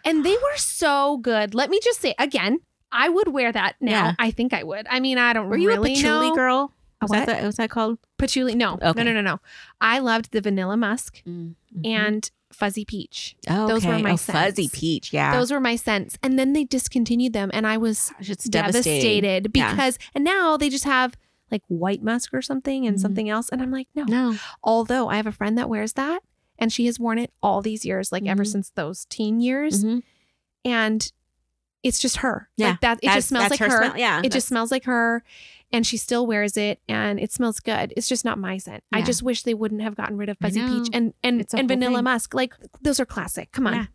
And 0.05 0.25
they 0.25 0.35
were 0.35 0.57
so 0.57 1.19
good. 1.19 1.55
Let 1.55 1.71
me 1.71 1.81
just 1.83 2.01
say 2.01 2.15
again, 2.19 2.59
I 2.91 3.09
would 3.09 3.29
wear 3.29 3.53
that 3.53 3.77
now. 3.81 3.91
Yeah. 3.91 4.15
I 4.19 4.31
think 4.31 4.53
I 4.53 4.62
would. 4.62 4.87
I 4.91 5.01
mean, 5.01 5.19
I 5.19 5.33
don't 5.33 5.49
Were 5.49 5.57
you 5.57 5.69
really 5.69 5.93
a 5.93 5.97
patchouli 5.97 6.29
know. 6.31 6.35
girl? 6.35 6.73
Was 7.01 7.11
what? 7.11 7.27
that 7.27 7.41
the, 7.41 7.47
was 7.47 7.57
that 7.57 7.71
called? 7.71 7.99
Patchouli. 8.19 8.55
No. 8.55 8.75
Okay. 8.75 8.93
No, 8.93 9.03
no, 9.03 9.12
no, 9.12 9.21
no. 9.23 9.41
I 9.81 9.99
loved 9.99 10.31
the 10.33 10.41
vanilla 10.41 10.77
musk 10.77 11.23
Mhm. 11.27 11.55
and 11.85 12.31
fuzzy 12.53 12.85
peach. 12.85 13.35
oh, 13.49 13.67
those 13.67 13.85
were 13.87 13.99
my 13.99 14.12
oh, 14.12 14.17
fuzzy 14.19 14.65
scents. 14.69 14.79
peach. 14.79 15.12
Yeah. 15.12 15.35
Those 15.37 15.51
were 15.51 15.59
my 15.59 15.75
scents. 15.75 16.19
And 16.23 16.38
then 16.38 16.53
they 16.53 16.65
discontinued 16.65 17.33
them 17.33 17.51
and 17.55 17.67
I 17.67 17.77
was 17.79 18.12
Gosh, 18.19 18.37
devastated 18.45 19.51
Yeah. 19.55 19.71
because 19.73 19.99
and 20.15 20.23
now 20.23 20.57
they 20.59 20.69
just 20.69 20.85
have 20.85 21.17
like 21.51 21.62
white 21.69 22.03
musk 22.03 22.33
or 22.35 22.43
something 22.43 22.87
and 22.87 22.99
Mhm. 22.99 23.01
something 23.01 23.29
else. 23.31 23.49
And 23.49 23.62
I'm 23.62 23.71
like, 23.71 23.88
no. 23.95 24.05
No. 24.05 24.37
Although 24.62 25.09
I 25.09 25.17
have 25.17 25.27
a 25.27 25.33
friend 25.33 25.57
that 25.59 25.69
wears 25.69 25.95
that 25.95 26.23
and 26.62 26.72
she 26.72 26.87
has 26.87 26.98
worn 27.01 27.18
it 27.18 27.33
all 27.42 27.61
these 27.61 27.85
years, 27.85 28.12
like 28.12 28.25
ever 28.27 28.44
Mhm. 28.44 28.53
since 28.53 28.70
those 28.70 29.05
teen 29.07 29.40
years. 29.40 29.85
Mhm. 29.85 30.03
And 30.64 31.12
it's 31.83 31.98
just 31.98 32.18
her. 32.18 32.48
Yeah, 32.57 32.70
Like 32.70 32.81
that 32.83 32.98
it 32.98 33.07
That's- 33.07 33.16
just 33.16 33.29
smells 33.29 33.51
like 33.51 33.59
her. 33.61 33.68
smell. 33.68 33.98
Yeah. 33.98 34.20
It 34.25 34.31
just 34.33 34.46
smells 34.46 34.70
like 34.70 34.85
her 34.85 35.25
and 35.72 35.85
she 35.87 35.96
still 35.96 36.27
wears 36.27 36.57
it 36.57 36.81
and 36.88 37.18
it 37.18 37.33
smells 37.33 37.59
good. 37.59 37.92
It's 37.96 38.09
just 38.09 38.25
not 38.25 38.38
my 38.38 38.59
scent. 38.59 38.85
I 38.92 39.03
just 39.03 39.22
wish 39.22 39.42
they 39.42 39.55
wouldn't 39.55 39.83
have 39.83 39.96
gotten 39.96 40.16
rid 40.16 40.29
of 40.29 40.38
fuzzy 40.38 40.61
peach 40.61 40.88
and 40.92 41.12
and, 41.25 41.44
and 41.53 41.66
vanilla 41.68 41.96
thing. 41.96 42.05
musk. 42.05 42.35
Like 42.35 42.55
those 42.81 43.01
are 43.01 43.07
classic. 43.07 43.51
Come 43.53 43.66
on. 43.66 43.75
Yeah. 43.75 43.87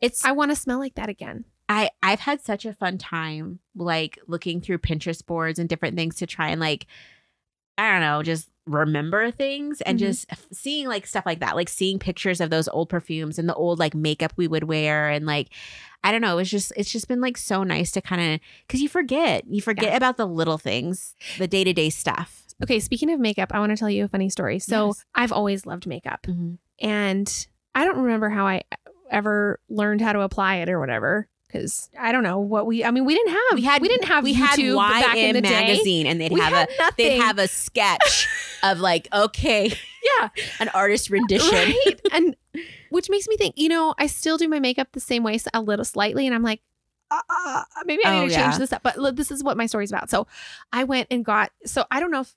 it's 0.00 0.24
I 0.24 0.32
want 0.32 0.50
to 0.50 0.56
smell 0.56 0.78
like 0.78 0.94
that 0.94 1.10
again. 1.10 1.44
I 1.68 1.90
I've 2.02 2.20
had 2.20 2.40
such 2.40 2.64
a 2.64 2.72
fun 2.72 2.96
time 2.96 3.58
like 3.76 4.18
looking 4.26 4.62
through 4.62 4.78
Pinterest 4.78 5.24
boards 5.26 5.58
and 5.58 5.68
different 5.68 5.96
things 5.96 6.16
to 6.16 6.26
try 6.26 6.48
and 6.48 6.60
like 6.60 6.86
I 7.76 7.92
don't 7.92 8.00
know, 8.00 8.22
just 8.22 8.48
remember 8.66 9.30
things 9.30 9.80
and 9.82 9.98
Mhm. 9.98 10.00
just 10.02 10.26
seeing 10.52 10.86
like 10.88 11.06
stuff 11.06 11.26
like 11.26 11.40
that, 11.40 11.56
like 11.56 11.68
seeing 11.68 11.98
pictures 11.98 12.40
of 12.40 12.50
those 12.50 12.68
old 12.68 12.88
perfumes 12.88 13.38
and 13.38 13.48
the 13.48 13.54
old 13.54 13.78
like 13.78 13.94
makeup 13.94 14.32
we 14.36 14.46
would 14.48 14.64
wear 14.64 15.08
and 15.08 15.26
like 15.26 15.48
I 16.04 16.12
don't 16.12 16.20
know, 16.22 16.38
it's 16.38 16.50
just 16.50 16.72
it's 16.76 16.90
just 16.90 17.08
been 17.08 17.20
like 17.20 17.36
so 17.36 17.62
nice 17.62 17.90
to 17.92 18.00
kind 18.00 18.34
of 18.34 18.40
cuz 18.68 18.80
you 18.80 18.88
forget. 18.88 19.44
You 19.46 19.60
forget 19.60 19.90
Yeah. 19.90 19.96
about 19.96 20.16
the 20.16 20.26
little 20.26 20.58
things, 20.58 21.14
the 21.38 21.46
day-to-day 21.48 21.90
stuff. 21.90 22.44
Okay, 22.62 22.78
speaking 22.80 23.10
of 23.10 23.18
makeup, 23.20 23.50
I 23.54 23.58
want 23.58 23.70
to 23.70 23.76
tell 23.76 23.90
you 23.90 24.04
a 24.04 24.08
funny 24.08 24.28
story. 24.30 24.58
So 24.58 24.88
Yes. 24.88 25.04
I've 25.14 25.32
always 25.32 25.66
loved 25.66 25.86
makeup. 25.86 26.26
Mhm. 26.28 26.58
and 26.82 27.46
I 27.74 27.84
don't 27.84 27.98
remember 27.98 28.30
how 28.30 28.46
I 28.46 28.62
ever 29.10 29.60
learned 29.68 30.00
how 30.00 30.12
to 30.14 30.20
apply 30.22 30.56
it 30.56 30.68
or 30.70 30.80
whatever. 30.80 31.28
Because 31.52 31.90
I 31.98 32.12
don't 32.12 32.22
know 32.22 32.38
what 32.38 32.66
we. 32.66 32.84
I 32.84 32.90
mean, 32.90 33.04
we 33.04 33.14
didn't 33.14 33.32
have. 33.32 33.54
We 33.54 33.62
had 33.62 33.82
We 33.82 33.88
didn't 33.88 34.06
have. 34.06 34.22
we 34.24 34.34
had 34.34 34.58
YouTube 34.58 34.76
back 34.76 35.16
in 35.16 35.34
the 35.34 35.40
day. 35.42 35.48
magazine 35.50 36.06
and 36.06 36.20
they'd 36.20 36.32
We 36.32 36.40
have 36.40 36.52
a 36.52 36.68
nothing. 36.78 36.94
they'd 36.96 37.18
have 37.20 37.38
a 37.38 37.48
sketch 37.48 38.28
of 38.62 38.78
like 38.80 39.08
okay, 39.12 39.72
yeah, 40.20 40.28
an 40.60 40.68
artist 40.68 41.10
rendition. 41.10 41.48
right. 41.52 42.00
and 42.12 42.36
which 42.90 43.08
makes 43.10 43.26
me 43.28 43.36
think. 43.36 43.54
You 43.58 43.68
know, 43.68 43.94
I 43.98 44.06
still 44.06 44.36
do 44.38 44.48
my 44.48 44.60
makeup 44.60 44.88
the 44.92 45.00
same 45.00 45.22
way, 45.22 45.38
so 45.38 45.50
a 45.54 45.60
little 45.60 45.84
slightly, 45.84 46.26
and 46.26 46.34
I'm 46.34 46.42
like, 46.42 46.60
uh, 47.10 47.20
uh, 47.46 47.62
maybe 47.84 48.04
I 48.04 48.10
Oh, 48.10 48.22
need 48.22 48.28
to 48.28 48.32
yeah. 48.34 48.42
change 48.44 48.58
this 48.58 48.72
up. 48.72 48.82
But 48.82 48.98
look, 48.98 49.16
this 49.16 49.30
is 49.30 49.42
what 49.42 49.56
my 49.56 49.66
story's 49.66 49.90
about. 49.90 50.10
So 50.10 50.26
I 50.72 50.84
went 50.84 51.08
and 51.10 51.24
got. 51.24 51.50
So 51.66 51.84
I 51.90 51.98
don't 52.00 52.10
know 52.10 52.20
if. 52.20 52.34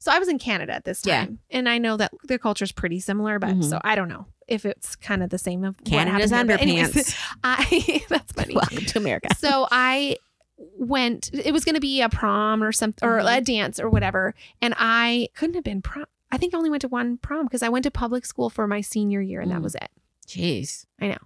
So 0.00 0.10
I 0.10 0.18
was 0.18 0.28
in 0.28 0.38
Canada 0.38 0.72
at 0.72 0.84
this 0.84 1.04
Yeah. 1.04 1.20
time, 1.26 1.40
and 1.50 1.68
I 1.68 1.78
know 1.78 1.96
that 1.98 2.10
their 2.24 2.38
culture 2.38 2.64
is 2.64 2.72
pretty 2.72 3.00
similar, 3.00 3.38
but 3.38 3.50
Mhm. 3.56 3.64
so 3.64 3.80
I 3.84 3.94
don't 3.94 4.08
know 4.08 4.26
if 4.50 4.66
it's 4.66 4.96
kind 4.96 5.22
of 5.22 5.30
the 5.30 5.38
same 5.38 5.64
of 5.64 5.76
what 5.78 5.84
Canada's 5.84 6.30
happened 6.30 6.50
here. 6.70 6.86
But 6.86 6.92
anyways, 6.94 7.14
underpants. 7.14 7.36
I 7.44 8.04
that's 8.08 8.32
funny. 8.32 8.54
Welcome 8.54 8.84
to 8.84 8.98
America. 8.98 9.28
so 9.38 9.66
I 9.70 10.16
went. 10.78 11.30
It 11.32 11.52
was 11.52 11.64
going 11.64 11.76
to 11.76 11.80
be 11.80 12.02
a 12.02 12.08
prom 12.08 12.62
or 12.62 12.72
something, 12.72 13.08
or 13.08 13.18
Mhm. 13.20 13.38
a 13.38 13.40
dance 13.40 13.80
or 13.80 13.88
whatever, 13.88 14.34
and 14.60 14.74
I 14.78 15.28
couldn't 15.34 15.54
have 15.54 15.64
been 15.64 15.80
prom. 15.82 16.06
I 16.32 16.36
think 16.36 16.54
I 16.54 16.58
only 16.58 16.70
went 16.70 16.82
to 16.82 16.88
one 16.88 17.16
prom 17.18 17.46
because 17.46 17.62
I 17.62 17.68
went 17.68 17.84
to 17.84 17.90
public 17.90 18.24
school 18.26 18.50
for 18.50 18.66
my 18.66 18.80
senior 18.82 19.20
year, 19.20 19.40
and 19.40 19.50
that 19.50 19.58
Mm. 19.60 19.62
was 19.64 19.74
it. 19.74 19.88
Jeez. 20.28 20.86
I 21.00 21.08
know. 21.08 21.18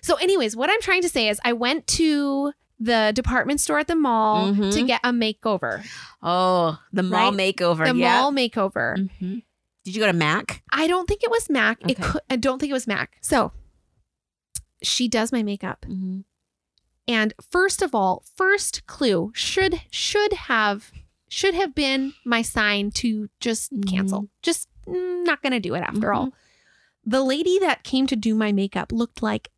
So, 0.00 0.14
anyways, 0.16 0.54
what 0.56 0.70
I'm 0.70 0.80
trying 0.80 1.02
to 1.02 1.08
say 1.08 1.28
is, 1.28 1.40
I 1.44 1.52
went 1.52 1.86
to 1.88 2.52
the 2.80 3.12
department 3.14 3.60
store 3.60 3.78
at 3.78 3.86
the 3.86 3.94
mall 3.94 4.52
Mhm. 4.52 4.72
to 4.72 4.82
get 4.82 5.00
a 5.04 5.10
makeover, 5.12 5.84
Oh, 6.22 6.78
the 6.92 7.02
mall 7.02 7.32
Right? 7.32 7.54
makeover. 7.56 7.86
the 7.90 7.96
yeah. 7.98 8.20
mall 8.20 8.32
makeover. 8.32 9.08
Mhm. 9.20 9.42
Did 9.84 9.94
you 9.94 10.00
go 10.00 10.06
to 10.06 10.12
Mac? 10.12 10.62
I 10.72 10.86
don't 10.86 11.06
think 11.06 11.22
it 11.22 11.30
was 11.30 11.50
Mac. 11.50 11.78
It 11.88 12.00
could. 12.00 12.22
I 12.30 12.36
don't 12.36 12.58
think 12.58 12.70
it 12.70 12.74
was 12.74 12.86
Mac. 12.86 13.18
So, 13.20 13.52
she 14.82 15.08
does 15.08 15.30
my 15.30 15.42
makeup. 15.42 15.84
Mm-hmm. 15.88 16.20
And 17.06 17.34
first 17.50 17.82
of 17.82 17.94
all, 17.94 18.24
first 18.34 18.86
clue 18.86 19.30
should 19.34 19.82
should 19.90 20.32
have 20.32 20.90
should 21.28 21.54
have 21.54 21.74
been 21.74 22.14
my 22.24 22.42
sign 22.42 22.90
to 22.92 23.28
just 23.40 23.72
cancel. 23.86 24.28
Just 24.40 24.68
mm, 24.86 25.24
not 25.24 25.42
going 25.42 25.52
to 25.52 25.60
do 25.60 25.74
it 25.74 25.82
after 25.82 26.12
all. 26.12 26.32
The 27.04 27.22
lady 27.22 27.58
that 27.58 27.84
came 27.84 28.06
to 28.06 28.16
do 28.16 28.34
my 28.34 28.52
makeup 28.52 28.90
looked 28.90 29.22
like 29.22 29.50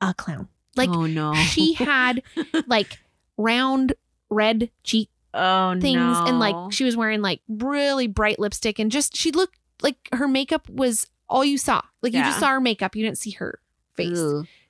a 0.00 0.14
clown. 0.14 0.48
Like 0.76 0.90
oh 0.90 1.06
no, 1.06 1.34
she 1.34 1.74
had 1.74 2.22
like 2.66 2.98
round 3.36 3.94
red 4.30 4.70
cheek 4.84 5.10
oh 5.34 5.78
things 5.80 6.18
and 6.28 6.38
like 6.38 6.72
she 6.72 6.84
was 6.84 6.96
wearing 6.96 7.22
like 7.22 7.40
really 7.48 8.06
bright 8.06 8.38
lipstick 8.38 8.78
and 8.78 8.90
just 8.90 9.16
she 9.16 9.30
looked 9.30 9.58
like 9.82 9.96
her 10.12 10.28
makeup 10.28 10.68
was 10.68 11.06
all 11.28 11.44
you 11.44 11.58
saw. 11.58 11.82
Like 12.02 12.12
you 12.12 12.20
Yeah. 12.20 12.28
just 12.28 12.40
saw 12.40 12.48
her 12.48 12.60
makeup, 12.60 12.94
you 12.96 13.04
didn't 13.04 13.18
see 13.18 13.32
her 13.32 13.60
face. 13.94 14.18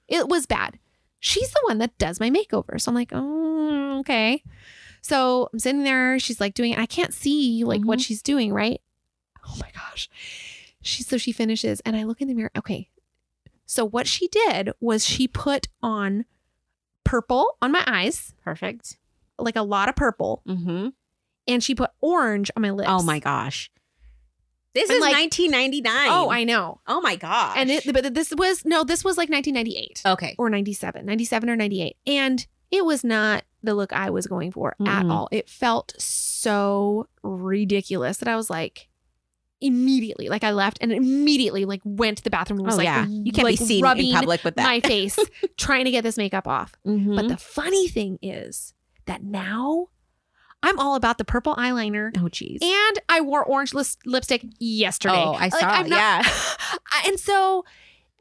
It 0.08 0.28
was 0.28 0.46
bad. 0.46 0.78
She's 1.20 1.50
the 1.50 1.60
one 1.64 1.78
that 1.78 1.96
does 1.98 2.18
my 2.20 2.30
makeover. 2.30 2.80
So 2.80 2.90
I'm 2.90 2.94
like, 2.94 3.10
oh, 3.12 3.98
okay. 4.00 4.42
So 5.00 5.48
I'm 5.52 5.58
sitting 5.58 5.84
there. 5.84 6.18
She's 6.18 6.40
like 6.40 6.54
doing 6.54 6.72
it. 6.72 6.78
I 6.78 6.86
can't 6.86 7.14
see 7.14 7.64
like 7.64 7.82
what 7.82 7.98
Mhm. 7.98 8.04
she's 8.04 8.22
doing, 8.22 8.52
right? 8.52 8.80
Oh 9.46 9.56
my 9.60 9.70
gosh. 9.74 10.08
She 10.82 11.02
so 11.02 11.16
she 11.18 11.32
finishes 11.32 11.80
and 11.80 11.96
I 11.96 12.04
look 12.04 12.20
in 12.20 12.28
the 12.28 12.34
mirror. 12.34 12.50
Okay. 12.56 12.88
So 13.66 13.84
what 13.84 14.06
she 14.06 14.28
did 14.28 14.70
was 14.80 15.04
she 15.06 15.26
put 15.28 15.68
on 15.82 16.24
purple 17.04 17.56
on 17.62 17.72
my 17.72 17.82
eyes, 17.86 18.34
Perfect. 18.44 18.98
like 19.38 19.56
a 19.56 19.62
lot 19.62 19.88
of 19.88 19.96
purple, 19.96 20.42
Mm-hmm. 20.46 20.88
and 21.48 21.62
she 21.64 21.74
put 21.74 21.90
orange 22.00 22.50
on 22.56 22.62
my 22.62 22.70
lips. 22.70 22.90
Oh 22.90 23.02
my 23.02 23.18
gosh. 23.18 23.70
This 24.74 24.88
And, 24.88 24.96
is 24.96 25.00
like- 25.02 25.14
1999. 25.14 26.08
Oh, 26.10 26.30
I 26.30 26.44
know. 26.44 26.80
Oh 26.86 27.00
my 27.00 27.16
god. 27.16 27.56
And 27.58 27.70
it 27.70 27.84
but 27.92 28.14
this 28.14 28.32
was 28.36 28.64
no, 28.64 28.84
this 28.84 29.04
was 29.04 29.18
like 29.18 29.28
1998. 29.28 30.02
okay. 30.06 30.34
or 30.38 30.48
97, 30.48 31.04
97 31.04 31.50
or 31.50 31.56
98. 31.56 31.96
And 32.06 32.46
it 32.70 32.84
was 32.84 33.04
not 33.04 33.44
the 33.62 33.74
look 33.74 33.92
I 33.92 34.08
was 34.10 34.26
going 34.26 34.50
for 34.50 34.70
at 34.80 35.04
Mm-mm. 35.04 35.10
all. 35.12 35.28
It 35.30 35.48
felt 35.50 35.94
so 35.98 37.06
ridiculous 37.22 38.16
that 38.18 38.28
I 38.28 38.36
was 38.36 38.48
like, 38.48 38.88
immediately, 39.60 40.28
like 40.28 40.42
I 40.42 40.50
left 40.52 40.78
and 40.80 40.90
immediately 40.92 41.64
like 41.64 41.80
went 41.84 42.18
to 42.18 42.24
the 42.24 42.30
bathroom 42.30 42.58
and 42.60 42.66
was 42.66 42.74
Oh 42.74 42.78
like, 42.78 42.86
yeah. 42.86 43.06
You 43.06 43.30
can't 43.30 43.44
like, 43.44 43.58
be 43.58 43.64
seen 43.64 43.84
rubbing 43.84 44.08
in 44.08 44.14
public 44.14 44.42
with 44.42 44.56
that. 44.56 44.64
my 44.64 44.80
face, 44.88 45.18
trying 45.56 45.84
to 45.84 45.90
get 45.90 46.02
this 46.02 46.16
makeup 46.16 46.48
off. 46.48 46.74
Mhm. 46.86 47.14
But 47.14 47.28
the 47.28 47.36
funny 47.36 47.88
thing 47.88 48.18
is 48.22 48.74
that 49.06 49.22
now 49.22 49.88
I'm 50.62 50.78
all 50.78 50.94
about 50.94 51.18
the 51.18 51.24
purple 51.24 51.54
eyeliner. 51.56 52.12
Oh, 52.20 52.28
geez. 52.28 52.60
And 52.62 53.00
I 53.08 53.20
wore 53.20 53.44
orange 53.44 53.72
lipstick 53.74 54.44
yesterday. 54.58 55.14
Oh, 55.16 55.32
I 55.34 55.48
saw. 55.48 55.58
I'm 55.66 55.88
not- 55.88 55.96
yeah. 55.98 56.22
And 57.06 57.18
so, 57.18 57.64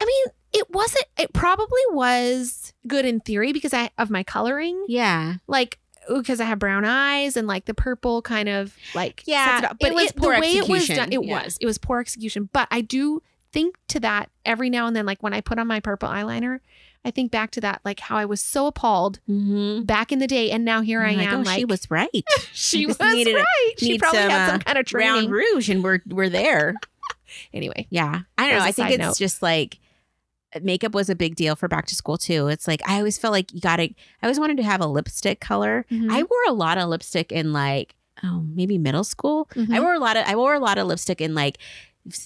I 0.00 0.04
mean, 0.04 0.24
it 0.52 0.68
wasn't. 0.70 1.04
It 1.18 1.32
probably 1.32 1.80
was 1.90 2.72
good 2.86 3.04
in 3.04 3.20
theory 3.20 3.52
because 3.52 3.72
I 3.72 3.90
of 3.98 4.10
my 4.10 4.22
coloring, 4.24 4.84
Yeah. 4.88 5.34
like 5.46 5.78
because 6.12 6.40
I 6.40 6.44
have 6.46 6.58
brown 6.58 6.84
eyes 6.84 7.36
and 7.36 7.46
like 7.46 7.66
the 7.66 7.74
purple 7.74 8.22
kind 8.22 8.48
of 8.48 8.74
like 8.94 9.22
Yeah, 9.24 9.60
sets 9.60 9.64
it 9.64 9.70
up. 9.70 9.76
it 9.78 9.78
But 9.80 9.94
was 9.94 10.04
it, 10.10 10.14
the 10.16 10.20
poor 10.20 10.40
way 10.40 10.56
it 10.56 10.68
was 10.68 10.88
done, 10.88 11.12
it 11.12 11.22
Yeah. 11.24 11.44
was 11.44 11.56
it 11.60 11.66
was 11.66 11.78
poor 11.78 12.00
execution. 12.00 12.48
But 12.52 12.66
I 12.72 12.80
do 12.80 13.22
think 13.52 13.76
to 13.88 14.00
that 14.00 14.30
every 14.44 14.68
now 14.68 14.86
and 14.88 14.96
then, 14.96 15.06
like 15.06 15.22
when 15.22 15.32
I 15.32 15.40
put 15.40 15.58
on 15.60 15.66
my 15.68 15.78
purple 15.80 16.08
eyeliner. 16.08 16.58
I 17.04 17.10
think 17.10 17.32
back 17.32 17.50
to 17.52 17.60
that, 17.62 17.80
like 17.84 17.98
how 18.00 18.16
I 18.16 18.24
was 18.24 18.40
so 18.40 18.66
appalled 18.66 19.18
Mm-hmm. 19.28 19.82
back 19.82 20.12
in 20.12 20.18
the 20.20 20.26
day, 20.28 20.50
and 20.50 20.64
now 20.64 20.82
here 20.82 21.02
I 21.02 21.14
like, 21.14 21.28
am. 21.28 21.40
oh, 21.40 21.42
like 21.42 21.58
she 21.58 21.64
was 21.64 21.90
right. 21.90 22.24
she 22.52 22.86
was 22.86 22.98
needed 23.00 23.34
right. 23.34 23.72
She 23.78 23.98
probably 23.98 24.20
some, 24.20 24.30
had 24.30 24.46
some 24.46 24.56
uh, 24.56 24.58
kind 24.60 24.78
of 24.78 24.84
training. 24.86 25.14
Round 25.14 25.30
Rouge, 25.32 25.68
and 25.68 25.82
we're 25.82 26.00
we're 26.06 26.28
there. 26.28 26.74
Anyway, 27.54 27.86
Yeah, 27.88 28.20
I 28.36 28.46
don't 28.48 28.58
know. 28.58 28.64
I 28.64 28.72
think 28.72 28.90
it's 28.90 28.98
note. 28.98 29.16
just 29.16 29.40
like 29.40 29.78
makeup 30.60 30.92
was 30.92 31.08
a 31.08 31.14
big 31.14 31.34
deal 31.34 31.56
for 31.56 31.66
back 31.66 31.86
to 31.86 31.94
school 31.94 32.18
too. 32.18 32.48
It's 32.48 32.68
like 32.68 32.82
I 32.86 32.98
always 32.98 33.16
felt 33.18 33.32
like 33.32 33.52
you 33.54 33.60
got 33.60 33.76
to. 33.76 33.84
I 33.84 33.94
always 34.24 34.38
wanted 34.38 34.58
to 34.58 34.62
have 34.62 34.82
a 34.82 34.86
lipstick 34.86 35.40
color. 35.40 35.86
Mhm. 35.90 36.10
I 36.10 36.18
wore 36.22 36.44
a 36.48 36.52
lot 36.52 36.76
of 36.76 36.90
lipstick 36.90 37.32
in 37.32 37.52
like 37.54 37.94
oh 38.22 38.42
maybe 38.54 38.76
middle 38.76 39.02
school. 39.04 39.48
Mhm. 39.54 39.74
I 39.74 39.80
wore 39.80 39.94
a 39.94 39.98
lot 39.98 40.18
of 40.18 40.24
I 40.26 40.36
wore 40.36 40.52
a 40.52 40.58
lot 40.60 40.76
of 40.76 40.86
lipstick 40.86 41.22
in 41.22 41.34
like 41.34 41.56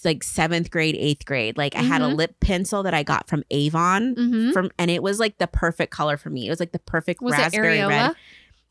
like 0.04 0.22
seventh 0.22 0.70
grade, 0.70 0.96
eighth 0.98 1.24
grade. 1.26 1.56
Like 1.58 1.74
I 1.76 1.82
had 1.82 2.00
a 2.00 2.06
Mhm. 2.06 2.16
lip 2.16 2.34
pencil 2.40 2.82
that 2.82 2.94
I 2.94 3.02
got 3.02 3.28
from 3.28 3.42
Avon 3.50 4.14
Mhm. 4.14 4.52
from, 4.52 4.70
and 4.78 4.90
it 4.90 5.02
was 5.02 5.20
like 5.20 5.38
the 5.38 5.46
perfect 5.46 5.92
color 5.92 6.16
for 6.16 6.30
me. 6.30 6.46
It 6.46 6.50
was 6.50 6.60
like 6.60 6.72
the 6.72 6.78
perfect 6.78 7.20
was 7.20 7.32
raspberry 7.32 7.78
areola? 7.78 7.88
red. 8.08 8.16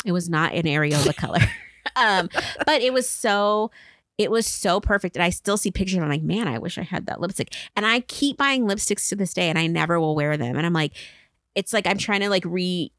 It 0.06 0.12
was 0.12 0.30
not 0.30 0.54
an 0.54 0.64
areola 0.64 1.16
color, 1.16 1.42
um, 1.96 2.30
but 2.66 2.82
it 2.82 2.94
was 2.94 3.08
so. 3.10 3.72
It 4.18 4.32
was 4.32 4.48
so 4.48 4.80
perfect, 4.80 5.18
and 5.18 5.24
I 5.24 5.30
still 5.30 5.58
see 5.58 5.72
pictures. 5.72 5.96
And 5.96 6.04
I'm 6.06 6.10
like, 6.10 6.22
man, 6.24 6.48
I 6.48 6.58
wish 6.58 6.78
I 6.78 6.84
had 6.84 7.06
that 7.08 7.20
lipstick. 7.20 7.54
And 7.76 7.86
I 7.86 8.00
keep 8.00 8.38
buying 8.38 8.64
lipsticks 8.64 9.10
to 9.10 9.16
this 9.18 9.34
day, 9.34 9.50
and 9.50 9.60
I 9.60 9.68
never 9.68 10.00
will 10.00 10.16
wear 10.16 10.38
them. 10.38 10.56
And 10.56 10.66
I'm 10.66 10.72
like, 10.72 10.94
it's 11.54 11.74
like 11.74 11.86
I'm 11.86 11.98
trying 11.98 12.22
to 12.22 12.30
like 12.30 12.46
re 12.46 12.94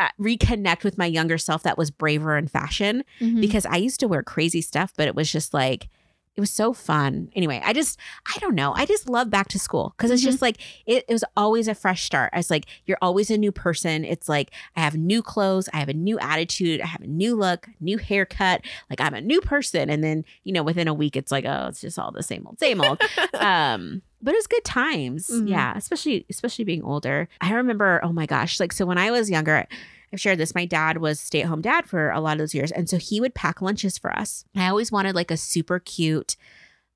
uh, 0.00 0.08
reconnect 0.20 0.84
with 0.84 0.98
my 0.98 1.06
younger 1.06 1.38
self 1.38 1.62
that 1.62 1.78
was 1.78 1.90
braver 1.90 2.36
in 2.36 2.46
fashion 2.48 3.04
Mhm. 3.20 3.40
because 3.40 3.64
I 3.64 3.76
used 3.76 4.00
to 4.00 4.06
wear 4.08 4.22
crazy 4.22 4.60
stuff, 4.60 4.92
but 4.98 5.08
it 5.08 5.14
was 5.14 5.32
just 5.32 5.54
like 5.54 5.88
it 6.36 6.40
was 6.40 6.50
so 6.50 6.72
fun. 6.72 7.30
Anyway, 7.34 7.62
I 7.64 7.72
just 7.72 7.98
I 8.34 8.38
don't 8.40 8.54
know. 8.54 8.72
I 8.74 8.86
just 8.86 9.08
love 9.08 9.30
back 9.30 9.48
to 9.48 9.58
school 9.58 9.94
because 9.96 10.10
it's 10.10 10.22
Mhm. 10.22 10.26
just 10.26 10.42
like 10.42 10.56
it, 10.86 11.04
it 11.08 11.12
was 11.12 11.24
always 11.36 11.68
a 11.68 11.74
fresh 11.74 12.02
start. 12.04 12.30
It's 12.34 12.50
like, 12.50 12.66
you're 12.86 12.98
always 13.00 13.30
a 13.30 13.38
new 13.38 13.52
person. 13.52 14.04
It's 14.04 14.28
like 14.28 14.50
I 14.76 14.80
have 14.80 14.96
new 14.96 15.22
clothes, 15.22 15.68
I 15.72 15.78
have 15.78 15.88
a 15.88 15.94
new 15.94 16.18
attitude, 16.18 16.80
I 16.80 16.86
have 16.86 17.02
a 17.02 17.06
new 17.06 17.36
look, 17.36 17.68
new 17.80 17.98
haircut. 17.98 18.62
Like 18.90 19.00
I'm 19.00 19.14
a 19.14 19.20
new 19.20 19.40
person, 19.40 19.88
and 19.90 20.02
then 20.02 20.24
you 20.42 20.52
know 20.52 20.62
within 20.62 20.88
a 20.88 20.94
week, 20.94 21.16
it's 21.16 21.30
like 21.30 21.44
oh, 21.46 21.66
it's 21.68 21.80
just 21.80 21.98
all 21.98 22.10
the 22.10 22.22
same 22.22 22.46
old, 22.46 22.58
same 22.58 22.80
old. 22.80 23.00
um, 23.34 24.02
but 24.22 24.32
it 24.34 24.38
was 24.38 24.46
good 24.46 24.64
times. 24.64 25.28
Mhm. 25.28 25.48
Yeah, 25.48 25.74
especially 25.76 26.26
especially 26.30 26.64
being 26.64 26.82
older. 26.82 27.28
I 27.40 27.52
remember. 27.54 28.00
Oh 28.02 28.12
my 28.12 28.26
gosh, 28.26 28.58
like 28.58 28.72
so 28.72 28.86
when 28.86 28.98
I 28.98 29.10
was 29.10 29.30
younger. 29.30 29.66
I've 30.12 30.20
shared 30.20 30.38
this. 30.38 30.54
My 30.54 30.64
dad 30.66 30.98
was 30.98 31.18
stay 31.20 31.42
at 31.42 31.48
home 31.48 31.60
dad 31.62 31.86
for 31.86 32.10
a 32.10 32.20
lot 32.20 32.32
of 32.32 32.38
those 32.38 32.54
years. 32.54 32.70
And 32.70 32.88
so 32.88 32.96
he 32.98 33.20
would 33.20 33.34
pack 33.34 33.60
lunches 33.60 33.98
for 33.98 34.16
us. 34.16 34.44
I 34.56 34.68
always 34.68 34.92
wanted 34.92 35.14
like 35.14 35.30
a 35.30 35.36
super 35.36 35.78
cute, 35.80 36.36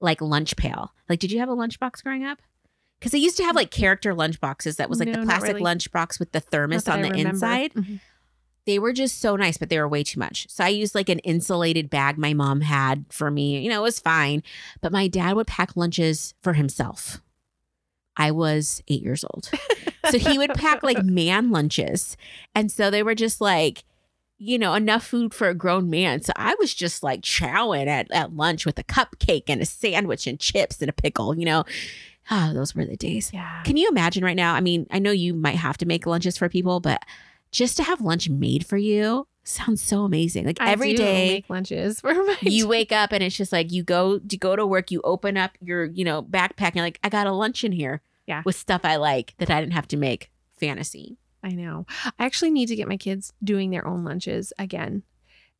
like 0.01 0.21
lunch 0.21 0.57
pail. 0.57 0.93
Like, 1.09 1.19
did 1.19 1.33
you 1.33 1.41
have 1.41 1.49
a 1.49 1.57
lunchbox 1.57 2.03
growing 2.03 2.25
up? 2.25 2.39
Because 2.99 3.13
they 3.13 3.19
used 3.19 3.37
to 3.39 3.45
have 3.45 3.55
like 3.57 3.71
character 3.71 4.13
lunch 4.15 4.41
boxes 4.41 4.77
that 4.77 4.91
was 4.91 4.99
like 4.99 5.09
No, 5.09 5.21
the 5.21 5.27
plastic 5.27 5.49
really. 5.55 5.63
lunch 5.63 5.91
box 5.93 6.19
with 6.19 6.33
the 6.33 6.41
thermos 6.41 6.89
on 6.89 7.03
the 7.03 7.13
inside. 7.15 7.73
Mhm. 7.75 8.01
They 8.67 8.79
were 8.79 8.93
just 8.93 9.21
so 9.21 9.35
nice, 9.37 9.57
but 9.57 9.71
they 9.71 9.79
were 9.79 9.89
way 9.89 10.03
too 10.05 10.19
much. 10.21 10.47
So 10.51 10.63
I 10.63 10.69
used 10.69 10.95
like 10.95 11.09
an 11.09 11.21
insulated 11.21 11.89
bag 11.89 12.19
my 12.19 12.35
mom 12.35 12.61
had 12.61 13.07
for 13.09 13.31
me. 13.31 13.61
You 13.63 13.71
know, 13.71 13.81
it 13.81 13.83
was 13.85 13.99
fine. 13.99 14.43
But 14.83 14.93
my 14.93 15.09
dad 15.09 15.37
would 15.37 15.47
pack 15.47 15.75
lunches 15.77 16.35
for 16.43 16.53
himself. 16.53 17.23
I 18.19 18.33
was 18.33 18.83
eight 18.89 19.03
years 19.03 19.25
old. 19.25 19.51
So 20.11 20.19
he 20.19 20.37
would 20.39 20.55
pack 20.55 20.83
like 20.83 21.03
man 21.05 21.51
lunches. 21.51 22.17
And 22.55 22.71
so 22.71 22.91
they 22.91 23.03
were 23.03 23.15
just 23.15 23.41
like, 23.41 23.85
you 24.39 24.59
know, 24.59 24.75
enough 24.75 25.07
food 25.07 25.33
for 25.35 25.49
a 25.49 25.55
grown 25.55 25.89
man. 25.89 26.23
So 26.23 26.33
I 26.37 26.55
was 26.59 26.75
just 26.75 27.03
like 27.03 27.23
chowing 27.23 27.87
at, 27.87 28.11
at 28.11 28.35
lunch 28.35 28.67
with 28.67 28.79
a 28.79 28.85
cupcake 28.85 29.45
and 29.49 29.61
a 29.63 29.67
sandwich 29.67 30.27
and 30.27 30.39
chips 30.39 30.81
and 30.81 30.89
a 30.89 30.93
pickle, 30.93 31.39
you 31.39 31.45
know. 31.45 31.65
Ah, 32.31 32.53
those 32.53 32.75
were 32.75 32.85
the 32.85 32.97
days. 32.97 33.31
Yeah. 33.33 33.63
Can 33.65 33.77
you 33.77 33.89
imagine 33.89 34.23
right 34.23 34.37
now? 34.37 34.55
I 34.55 34.61
mean, 34.61 34.87
I 34.91 34.99
know 34.99 35.11
you 35.11 35.35
might 35.35 35.57
have 35.57 35.79
to 35.79 35.87
make 35.87 36.07
lunches 36.07 36.37
for 36.37 36.49
people, 36.49 36.79
but 36.79 37.03
just 37.51 37.77
to 37.79 37.83
have 37.83 38.01
lunch 38.01 38.29
made 38.29 38.67
for 38.67 38.77
you 38.77 39.27
sounds 39.49 39.83
so 39.83 40.03
amazing. 40.03 40.45
Like 40.45 40.61
I 40.61 40.71
every 40.71 40.95
day 40.95 41.29
make 41.29 41.51
lunches 41.51 42.01
for 42.01 42.13
my 42.13 42.37
you 42.43 42.69
wake 42.69 42.93
up 42.93 43.13
and 43.13 43.23
it's 43.25 43.37
just 43.37 43.53
like 43.53 43.73
you 43.73 43.83
go 43.83 44.21
you 44.31 44.39
go 44.39 44.55
to 44.55 44.67
work, 44.67 44.91
you 44.91 45.01
open 45.03 45.37
up 45.37 45.53
your, 45.61 45.85
you 45.87 46.05
know, 46.05 46.23
backpack 46.23 46.69
and 46.69 46.77
you're 46.77 46.85
like, 46.85 47.01
I 47.03 47.09
got 47.09 47.27
a 47.27 47.33
lunch 47.33 47.65
in 47.65 47.73
here. 47.73 48.03
Yeah. 48.29 48.43
With 48.45 48.55
stuff 48.57 48.83
I 48.85 48.97
like 48.97 49.35
that 49.39 49.51
I 49.51 49.59
didn't 49.61 49.73
have 49.73 49.89
to 49.89 49.97
make. 49.97 50.31
Fantasy. 50.61 51.17
I 51.43 51.51
know. 51.53 51.87
I 52.19 52.27
actually 52.27 52.51
need 52.51 52.67
to 52.67 52.77
get 52.77 52.87
my 52.89 52.97
kids 52.97 53.33
doing 53.43 53.71
their 53.71 53.87
own 53.87 54.05
lunches 54.05 54.53
again. 54.59 55.03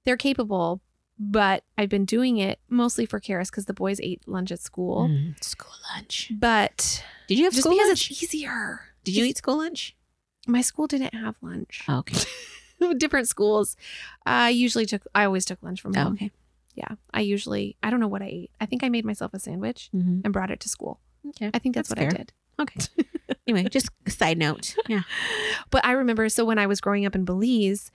They're 0.05 0.17
capable, 0.17 0.81
but 1.19 1.65
I've 1.79 1.89
been 1.89 2.05
doing 2.05 2.37
it 2.37 2.59
mostly 2.69 3.07
for 3.07 3.21
Karis 3.21 3.47
because 3.51 3.65
the 3.67 3.73
boys 3.75 4.01
ate 4.01 4.27
lunch 4.29 4.53
at 4.53 4.61
school. 4.61 5.09
Mm, 5.09 5.43
school 5.43 5.73
lunch. 5.95 6.31
But 6.35 7.03
Did 7.27 7.39
you 7.39 7.45
have 7.45 7.53
just 7.55 7.63
school 7.65 7.75
because 7.77 7.89
lunch? 7.89 8.11
it's 8.11 8.23
easier. 8.23 8.81
Did 9.05 9.17
you 9.17 9.25
eat 9.25 9.39
school 9.39 9.57
lunch? 9.59 9.97
My 10.47 10.61
school 10.61 10.87
didn't 10.87 11.15
have 11.15 11.37
lunch. 11.43 11.85
Oh, 11.89 11.99
okay. 11.99 12.19
Different 12.99 13.29
schools. 13.29 13.77
I 14.27 14.51
usually 14.51 14.85
took. 14.87 15.03
I 15.15 15.25
always 15.25 15.45
took 15.45 15.63
lunch 15.63 15.81
from 15.81 15.93
Oh, 15.97 16.03
home. 16.05 16.13
okay. 16.15 16.31
Yeah, 16.75 16.95
I 17.15 17.21
usually. 17.23 17.77
I 17.83 17.91
don't 17.91 17.99
know 18.01 18.09
what 18.09 18.23
I 18.23 18.27
ate. 18.27 18.51
I 18.61 18.67
think 18.67 18.85
I 18.85 18.89
made 18.89 19.05
myself 19.05 19.33
a 19.35 19.39
sandwich 19.39 19.91
Mhm. 19.95 20.21
and 20.25 20.33
brought 20.33 20.51
it 20.51 20.61
to 20.61 20.69
school. 20.69 21.01
Okay. 21.31 21.51
I 21.55 21.59
think 21.59 21.75
that's, 21.75 21.89
That's 21.89 22.01
what 22.01 22.15
I 22.15 22.17
did. 22.19 22.33
Okay. 22.59 22.87
anyway, 23.47 23.69
just 23.69 23.89
side 24.09 24.39
note. 24.39 24.75
Yeah. 24.89 25.03
But 25.71 25.85
I 25.85 25.93
remember, 25.93 26.29
so 26.29 26.45
when 26.45 26.59
I 26.59 26.67
was 26.67 26.81
growing 26.81 27.07
up 27.07 27.15
in 27.15 27.25
Belize, 27.25 27.91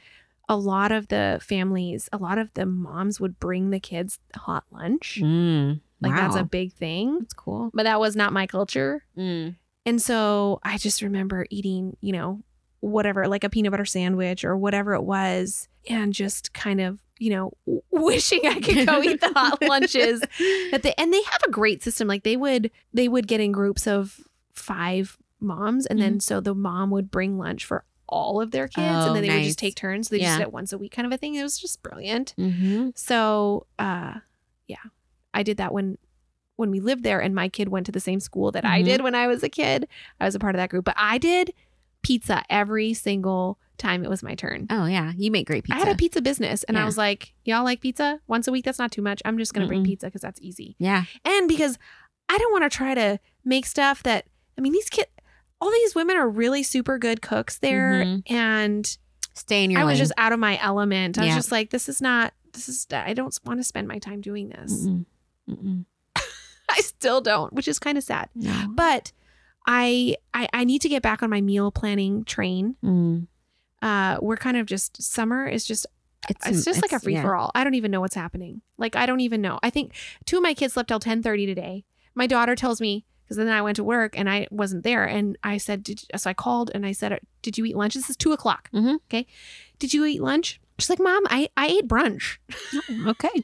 a 0.49 0.55
lot 0.57 0.91
of 0.91 1.07
the 1.07 1.39
families, 1.41 2.09
a 2.11 2.17
lot 2.17 2.37
of 2.37 2.53
the 2.53 2.65
moms 2.65 3.19
would 3.19 3.39
bring 3.39 3.69
the 3.69 3.79
kids 3.79 4.19
hot 4.35 4.65
lunch. 4.71 5.19
Mm, 5.21 5.79
Like 6.01 6.15
that's 6.15 6.35
a 6.35 6.43
big 6.43 6.73
thing. 6.73 7.19
That's 7.19 7.33
cool. 7.33 7.71
But 7.73 7.83
that 7.83 7.99
was 7.99 8.15
not 8.15 8.33
my 8.33 8.45
culture. 8.47 9.03
Mm. 9.17 9.55
And 9.85 10.01
so 10.01 10.59
I 10.63 10.77
just 10.77 11.01
remember 11.01 11.45
eating, 11.49 11.97
you 12.01 12.11
know, 12.13 12.41
whatever, 12.81 13.27
like 13.27 13.43
a 13.45 13.49
peanut 13.49 13.71
butter 13.71 13.85
sandwich 13.85 14.43
or 14.43 14.57
whatever 14.57 14.93
it 14.93 15.03
was, 15.03 15.67
and 15.89 16.13
just 16.13 16.53
kind 16.53 16.81
of, 16.81 16.99
you 17.19 17.29
know, 17.29 17.51
wishing 17.91 18.41
I 18.45 18.59
could 18.59 18.85
go 18.87 19.01
eat 19.01 19.21
the 19.21 19.31
hot 19.33 19.61
lunches. 19.67 20.19
That 20.71 20.81
they 20.83 20.93
and 20.97 21.13
they 21.13 21.21
have 21.23 21.41
a 21.47 21.51
great 21.51 21.83
system. 21.83 22.07
Like 22.09 22.23
they 22.23 22.35
would 22.37 22.69
they 22.93 23.07
would 23.07 23.27
get 23.27 23.39
in 23.39 23.51
groups 23.53 23.87
of 23.87 24.19
five 24.53 25.17
moms, 25.39 25.85
and 25.85 25.99
Mm-hmm. 25.99 26.09
then 26.09 26.19
so 26.19 26.39
the 26.39 26.55
mom 26.55 26.89
would 26.91 27.11
bring 27.11 27.37
lunch 27.37 27.65
for 27.65 27.83
all 28.07 28.39
of 28.41 28.51
their 28.51 28.67
kids, 28.67 28.77
Oh, 29.05 29.07
and 29.07 29.15
then 29.15 29.23
they 29.23 29.29
would 29.33 29.43
just 29.43 29.57
take 29.59 29.75
turns. 29.75 30.09
They 30.09 30.19
just 30.19 30.31
Yeah. 30.33 30.37
did 30.37 30.43
it 30.43 30.53
once 30.53 30.71
a 30.73 30.77
week, 30.77 30.91
kind 30.91 31.05
of 31.05 31.11
a 31.11 31.17
thing. 31.17 31.35
It 31.35 31.43
was 31.43 31.57
just 31.57 31.81
brilliant. 31.81 32.33
Mm-hmm. 32.37 32.89
So, 32.95 33.65
uh, 33.79 34.15
yeah, 34.67 34.77
I 35.33 35.43
did 35.43 35.57
that 35.57 35.73
when 35.73 35.97
when 36.55 36.69
we 36.69 36.79
lived 36.79 37.03
there, 37.03 37.19
and 37.19 37.33
my 37.33 37.49
kid 37.49 37.69
went 37.69 37.87
to 37.87 37.91
the 37.91 37.99
same 37.99 38.19
school 38.19 38.51
that 38.51 38.63
I 38.63 38.81
Mhm. 38.81 38.85
did 38.85 39.01
when 39.01 39.15
I 39.15 39.25
was 39.25 39.41
a 39.41 39.49
kid. 39.49 39.87
I 40.19 40.25
was 40.25 40.35
a 40.35 40.39
part 40.39 40.53
of 40.53 40.59
that 40.59 40.69
group, 40.69 40.85
but 40.85 40.93
I 40.99 41.17
did 41.17 41.51
pizza 42.03 42.43
every 42.47 42.93
single 42.93 43.57
time 43.79 44.03
it 44.03 44.09
was 44.09 44.21
my 44.21 44.35
turn. 44.35 44.67
Oh 44.69 44.85
yeah, 44.85 45.13
you 45.17 45.31
make 45.31 45.47
great 45.47 45.63
pizza. 45.63 45.75
I 45.75 45.79
had 45.83 45.91
a 45.93 45.97
pizza 45.97 46.21
business, 46.21 46.63
and 46.65 46.77
I 46.77 46.85
was 46.85 46.95
like, 46.95 47.33
"Y'all 47.43 47.63
like 47.63 47.81
pizza? 47.81 48.19
Once 48.27 48.47
a 48.47 48.51
week? 48.51 48.65
That's 48.65 48.77
not 48.77 48.91
too 48.91 49.01
much. 49.01 49.19
I'm 49.25 49.39
just 49.39 49.51
gonna 49.55 49.65
bring 49.65 49.81
Mm-mm. 49.81 49.87
pizza 49.87 50.05
because 50.05 50.21
that's 50.21 50.39
easy." 50.41 50.75
yeah. 50.77 51.05
And 51.25 51.47
because 51.47 51.79
I 52.29 52.37
don't 52.37 52.51
want 52.51 52.71
to 52.71 52.77
try 52.77 52.93
to 52.93 53.19
make 53.43 53.65
stuff 53.65 54.03
that 54.03 54.25
I 54.57 54.61
mean, 54.61 54.73
these 54.73 54.89
kids, 54.89 55.09
all 55.61 55.71
these 55.71 55.95
women 55.95 56.17
are 56.17 56.29
really 56.29 56.63
super 56.63 56.97
good 56.97 57.21
cooks 57.21 57.57
there, 57.59 58.03
Mhm. 58.03 58.23
and 58.31 58.97
Stay 59.35 59.63
in 59.63 59.71
your 59.71 59.81
I 59.81 59.83
was 59.85 59.97
just 59.97 60.11
out 60.17 60.31
of 60.31 60.37
my 60.39 60.59
element. 60.61 61.17
I 61.17 61.23
Yeah. 61.23 61.29
was 61.29 61.35
just 61.45 61.51
like, 61.51 61.71
"This 61.71 61.89
is 61.89 61.99
not. 62.01 62.33
This 62.51 62.69
is. 62.69 62.85
I 62.91 63.13
don't 63.13 63.35
want 63.45 63.59
to 63.59 63.63
spend 63.63 63.87
my 63.87 63.97
time 63.97 64.21
doing 64.21 64.49
this." 64.49 64.85
Mm-mm. 64.85 65.05
Mm-mm. 65.49 65.85
I 66.69 66.79
still 66.81 67.19
don't, 67.19 67.51
which 67.53 67.67
is 67.67 67.79
kind 67.79 67.97
of 67.97 68.03
sad. 68.03 68.29
No. 68.35 68.67
But 68.69 69.11
I, 69.65 70.17
I 70.35 70.47
I 70.53 70.63
need 70.65 70.81
to 70.83 70.89
get 70.89 71.01
back 71.01 71.23
on 71.23 71.29
my 71.31 71.41
meal 71.41 71.71
planning 71.71 72.23
train. 72.25 72.75
Mm. 72.83 73.27
Uh, 73.81 74.17
we're 74.21 74.37
kind 74.37 74.55
of 74.57 74.65
just 74.67 75.01
summer 75.01 75.47
is 75.47 75.65
just 75.65 75.87
It's, 76.29 76.45
it's 76.47 76.63
just 76.65 76.81
like 76.83 76.91
a 76.93 76.99
free 76.99 77.15
yeah. 77.15 77.21
for 77.23 77.35
all. 77.35 77.51
I 77.55 77.63
don't 77.63 77.73
even 77.73 77.89
know 77.91 78.01
what's 78.01 78.15
happening. 78.15 78.61
Like 78.77 78.95
I 78.95 79.05
don't 79.07 79.19
even 79.21 79.41
know. 79.41 79.59
I 79.63 79.71
think 79.71 79.93
two 80.25 80.37
of 80.37 80.43
my 80.43 80.53
kids 80.53 80.73
slept 80.73 80.89
till 80.89 80.99
ten 80.99 81.23
thirty 81.23 81.45
today. 81.47 81.85
My 82.13 82.27
daughter 82.27 82.55
tells 82.55 82.79
me 82.79 83.03
because 83.23 83.37
then 83.37 83.47
I 83.49 83.61
went 83.61 83.75
to 83.77 83.83
work 83.83 84.17
and 84.17 84.29
I 84.29 84.47
wasn't 84.51 84.83
there, 84.83 85.05
and 85.05 85.37
I 85.43 85.57
said, 85.57 85.83
did, 85.83 86.01
so 86.15 86.29
I 86.29 86.33
called 86.33 86.71
and 86.73 86.85
I 86.85 86.91
said, 86.91 87.19
"Did 87.41 87.57
you 87.57 87.65
eat 87.65 87.75
lunch?" 87.77 87.93
This 87.95 88.09
is 88.09 88.17
two 88.17 88.31
o'clock. 88.33 88.69
Mhm. 88.73 88.95
Okay, 89.09 89.25
did 89.79 89.93
you 89.93 90.05
eat 90.05 90.21
lunch? 90.21 90.59
She's 90.79 90.89
like, 90.89 90.99
"Mom, 90.99 91.23
I 91.29 91.49
I 91.57 91.67
ate 91.67 91.87
brunch." 91.87 92.37
Okay. 93.07 93.29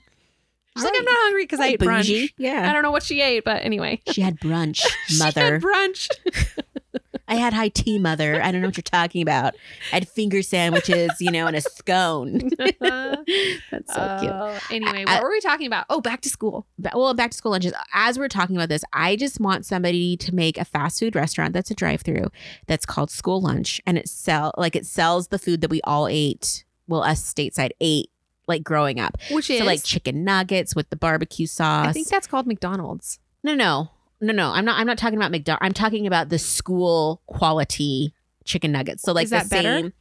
She's 0.75 0.83
like, 0.85 0.93
"I'm 0.97 1.03
not 1.03 1.17
hungry 1.17 1.43
because 1.43 1.59
I 1.59 1.67
ate 1.69 1.79
brunch." 1.79 2.29
Yeah. 2.37 2.69
I 2.69 2.73
don't 2.73 2.83
know 2.83 2.91
what 2.91 3.03
she 3.03 3.21
ate, 3.21 3.43
but 3.43 3.63
anyway, 3.65 3.99
She 4.11 4.21
had 4.21 4.39
brunch, 4.39 4.85
She 5.07 5.17
mother. 5.19 5.41
had 5.59 5.61
brunch. 5.61 6.09
I 7.29 7.35
had 7.35 7.53
high 7.53 7.69
tea, 7.69 7.99
mother. 7.99 8.41
I 8.41 8.51
don't 8.51 8.61
know 8.61 8.67
what 8.67 8.75
you're 8.77 8.81
talking 8.81 9.21
about. 9.21 9.55
I 9.91 9.95
had 9.95 10.07
finger 10.09 10.41
sandwiches, 10.41 11.11
you 11.19 11.31
know, 11.31 11.47
and 11.47 11.55
a 11.55 11.61
scone. 11.61 12.49
That's 12.79 13.93
so 13.93 14.17
cute. 14.19 14.31
Oh, 14.33 14.57
anyway, 14.71 15.05
I- 15.07 15.15
what 15.15 15.23
were 15.23 15.29
we 15.29 15.39
talking 15.39 15.67
about? 15.67 15.85
Oh, 15.89 16.01
back 16.01 16.21
to 16.21 16.29
school. 16.29 16.65
Well, 16.93 17.13
back 17.13 17.31
to 17.31 17.37
school 17.37 17.51
lunches. 17.51 17.73
As 17.93 18.17
we're 18.19 18.27
talking 18.27 18.55
about 18.55 18.69
this, 18.69 18.83
I 18.93 19.15
just 19.15 19.39
want 19.39 19.65
somebody 19.65 20.17
to 20.17 20.33
make 20.35 20.57
a 20.57 20.65
fast 20.65 20.99
food 20.99 21.15
restaurant 21.15 21.53
that's 21.53 21.71
a 21.71 21.75
drive-through 21.75 22.27
that's 22.67 22.85
called 22.85 23.11
School 23.11 23.41
Lunch, 23.41 23.81
and 23.85 23.97
it 23.97 24.09
sell 24.09 24.51
like 24.57 24.75
it 24.75 24.85
sells 24.85 25.27
the 25.27 25.39
food 25.39 25.61
that 25.61 25.69
we 25.69 25.81
all 25.83 26.07
ate. 26.07 26.63
Well, 26.87 27.03
us 27.03 27.21
stateside 27.21 27.71
ate 27.79 28.09
like 28.47 28.63
growing 28.63 28.99
up. 28.99 29.17
Which 29.31 29.49
is 29.49 29.59
So 29.59 29.65
like 29.65 29.83
chicken 29.83 30.23
nuggets 30.23 30.75
with 30.75 30.89
the 30.89 30.95
barbecue 30.95 31.45
sauce. 31.45 31.87
I 31.87 31.91
think 31.93 32.07
that's 32.07 32.25
called 32.27 32.47
McDonald's. 32.47 33.19
no, 33.43 33.53
no, 33.53 33.91
no, 34.21 34.33
no. 34.33 34.51
I'm 34.51 34.65
not. 34.65 34.79
I'm 34.79 34.87
not 34.87 34.97
talking 34.97 35.17
about 35.17 35.31
McDonald's. 35.31 35.65
I'm 35.65 35.73
talking 35.73 36.05
about 36.07 36.29
the 36.29 36.39
school 36.39 37.21
quality 37.27 38.13
chicken 38.45 38.71
nuggets. 38.71 39.03
So 39.03 39.13
like 39.13 39.25
Is 39.25 39.29
that 39.31 39.43
the 39.43 39.49
better? 39.49 39.79
same. 39.79 39.93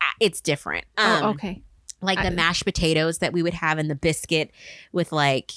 Ah, 0.00 0.12
It's 0.20 0.40
different. 0.40 0.84
Um, 0.96 1.22
oh, 1.24 1.28
okay. 1.30 1.62
like 2.00 2.18
I- 2.18 2.28
the 2.30 2.34
mashed 2.36 2.64
potatoes 2.64 3.18
that 3.18 3.32
we 3.32 3.42
would 3.42 3.54
have 3.54 3.78
in 3.78 3.88
the 3.88 3.94
biscuit 3.94 4.50
with 4.92 5.12
like 5.12 5.52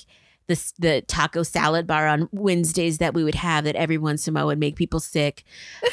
the 0.47 0.71
the 0.79 1.01
taco 1.01 1.43
salad 1.43 1.85
bar 1.87 2.07
on 2.07 2.29
Wednesdays 2.31 2.99
that 2.99 3.13
we 3.13 3.21
would 3.23 3.35
have 3.35 3.65
that 3.65 3.75
every 3.75 3.97
once 3.97 4.27
in 4.27 4.33
a 4.33 4.39
while 4.39 4.47
would 4.47 4.57
make 4.59 4.75
people 4.77 4.99
sick. 5.01 5.43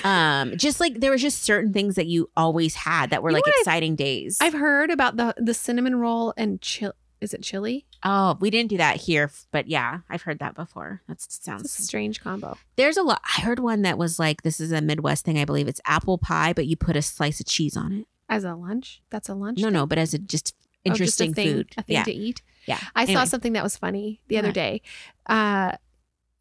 Um, 0.04 0.52
just 0.56 0.78
like 0.78 1.00
there 1.00 1.10
was 1.10 1.20
just 1.22 1.42
certain 1.42 1.72
things 1.72 1.96
that 1.96 2.06
you 2.06 2.30
always 2.36 2.74
had 2.76 3.10
that 3.10 3.22
were 3.22 3.30
You 3.30 3.34
like 3.34 3.46
what 3.46 3.54
I've- 3.54 3.60
exciting 3.62 3.96
days. 3.96 4.38
I've 4.40 4.52
heard 4.54 4.90
about 4.90 5.16
the 5.16 5.34
the 5.38 5.54
cinnamon 5.54 5.96
roll 5.96 6.32
and 6.36 6.60
chill. 6.60 6.92
Is 7.20 7.32
it 7.34 7.42
chili? 7.42 7.86
Oh, 8.04 8.36
we 8.40 8.50
didn't 8.50 8.68
do 8.70 8.76
that 8.76 8.96
here, 8.96 9.30
but 9.50 9.66
yeah, 9.66 10.00
I've 10.10 10.22
heard 10.22 10.38
that 10.40 10.54
before. 10.54 11.00
That 11.08 11.14
It's 11.14 11.38
a 11.38 11.42
sounds. 11.42 11.70
strange 11.72 12.20
combo. 12.20 12.56
There's 12.76 12.96
a 12.96 13.02
lot. 13.02 13.22
I 13.36 13.40
heard 13.40 13.58
one 13.58 13.82
that 13.82 13.96
was 13.98 14.18
like 14.18 14.42
this 14.42 14.60
is 14.60 14.72
a 14.72 14.80
Midwest 14.82 15.24
thing, 15.24 15.38
I 15.38 15.44
believe. 15.44 15.68
It's 15.68 15.80
apple 15.86 16.18
pie, 16.18 16.52
but 16.52 16.66
you 16.66 16.76
put 16.76 16.96
a 16.96 17.02
slice 17.02 17.40
of 17.40 17.46
cheese 17.46 17.76
on 17.76 17.92
it. 17.92 18.06
As 18.28 18.44
a 18.44 18.54
lunch? 18.54 19.02
That's 19.10 19.28
a 19.28 19.34
lunch? 19.34 19.58
No, 19.58 19.64
thing? 19.66 19.72
no, 19.74 19.86
but 19.86 19.98
as 19.98 20.14
a 20.14 20.18
just 20.18 20.54
Oh, 20.86 20.90
just 20.90 21.18
interesting 21.18 21.30
a 21.30 21.34
thing, 21.34 21.54
food. 21.54 21.72
A 21.78 21.82
thing 21.82 21.94
yeah, 21.94 22.04
to 22.04 22.12
eat. 22.12 22.42
yeah. 22.66 22.78
I 22.94 23.06
saw 23.06 23.24
something 23.24 23.54
that 23.54 23.62
was 23.62 23.74
funny 23.74 24.20
the 24.28 24.36
other 24.36 24.52
day. 24.52 24.82
Uh, 25.26 25.72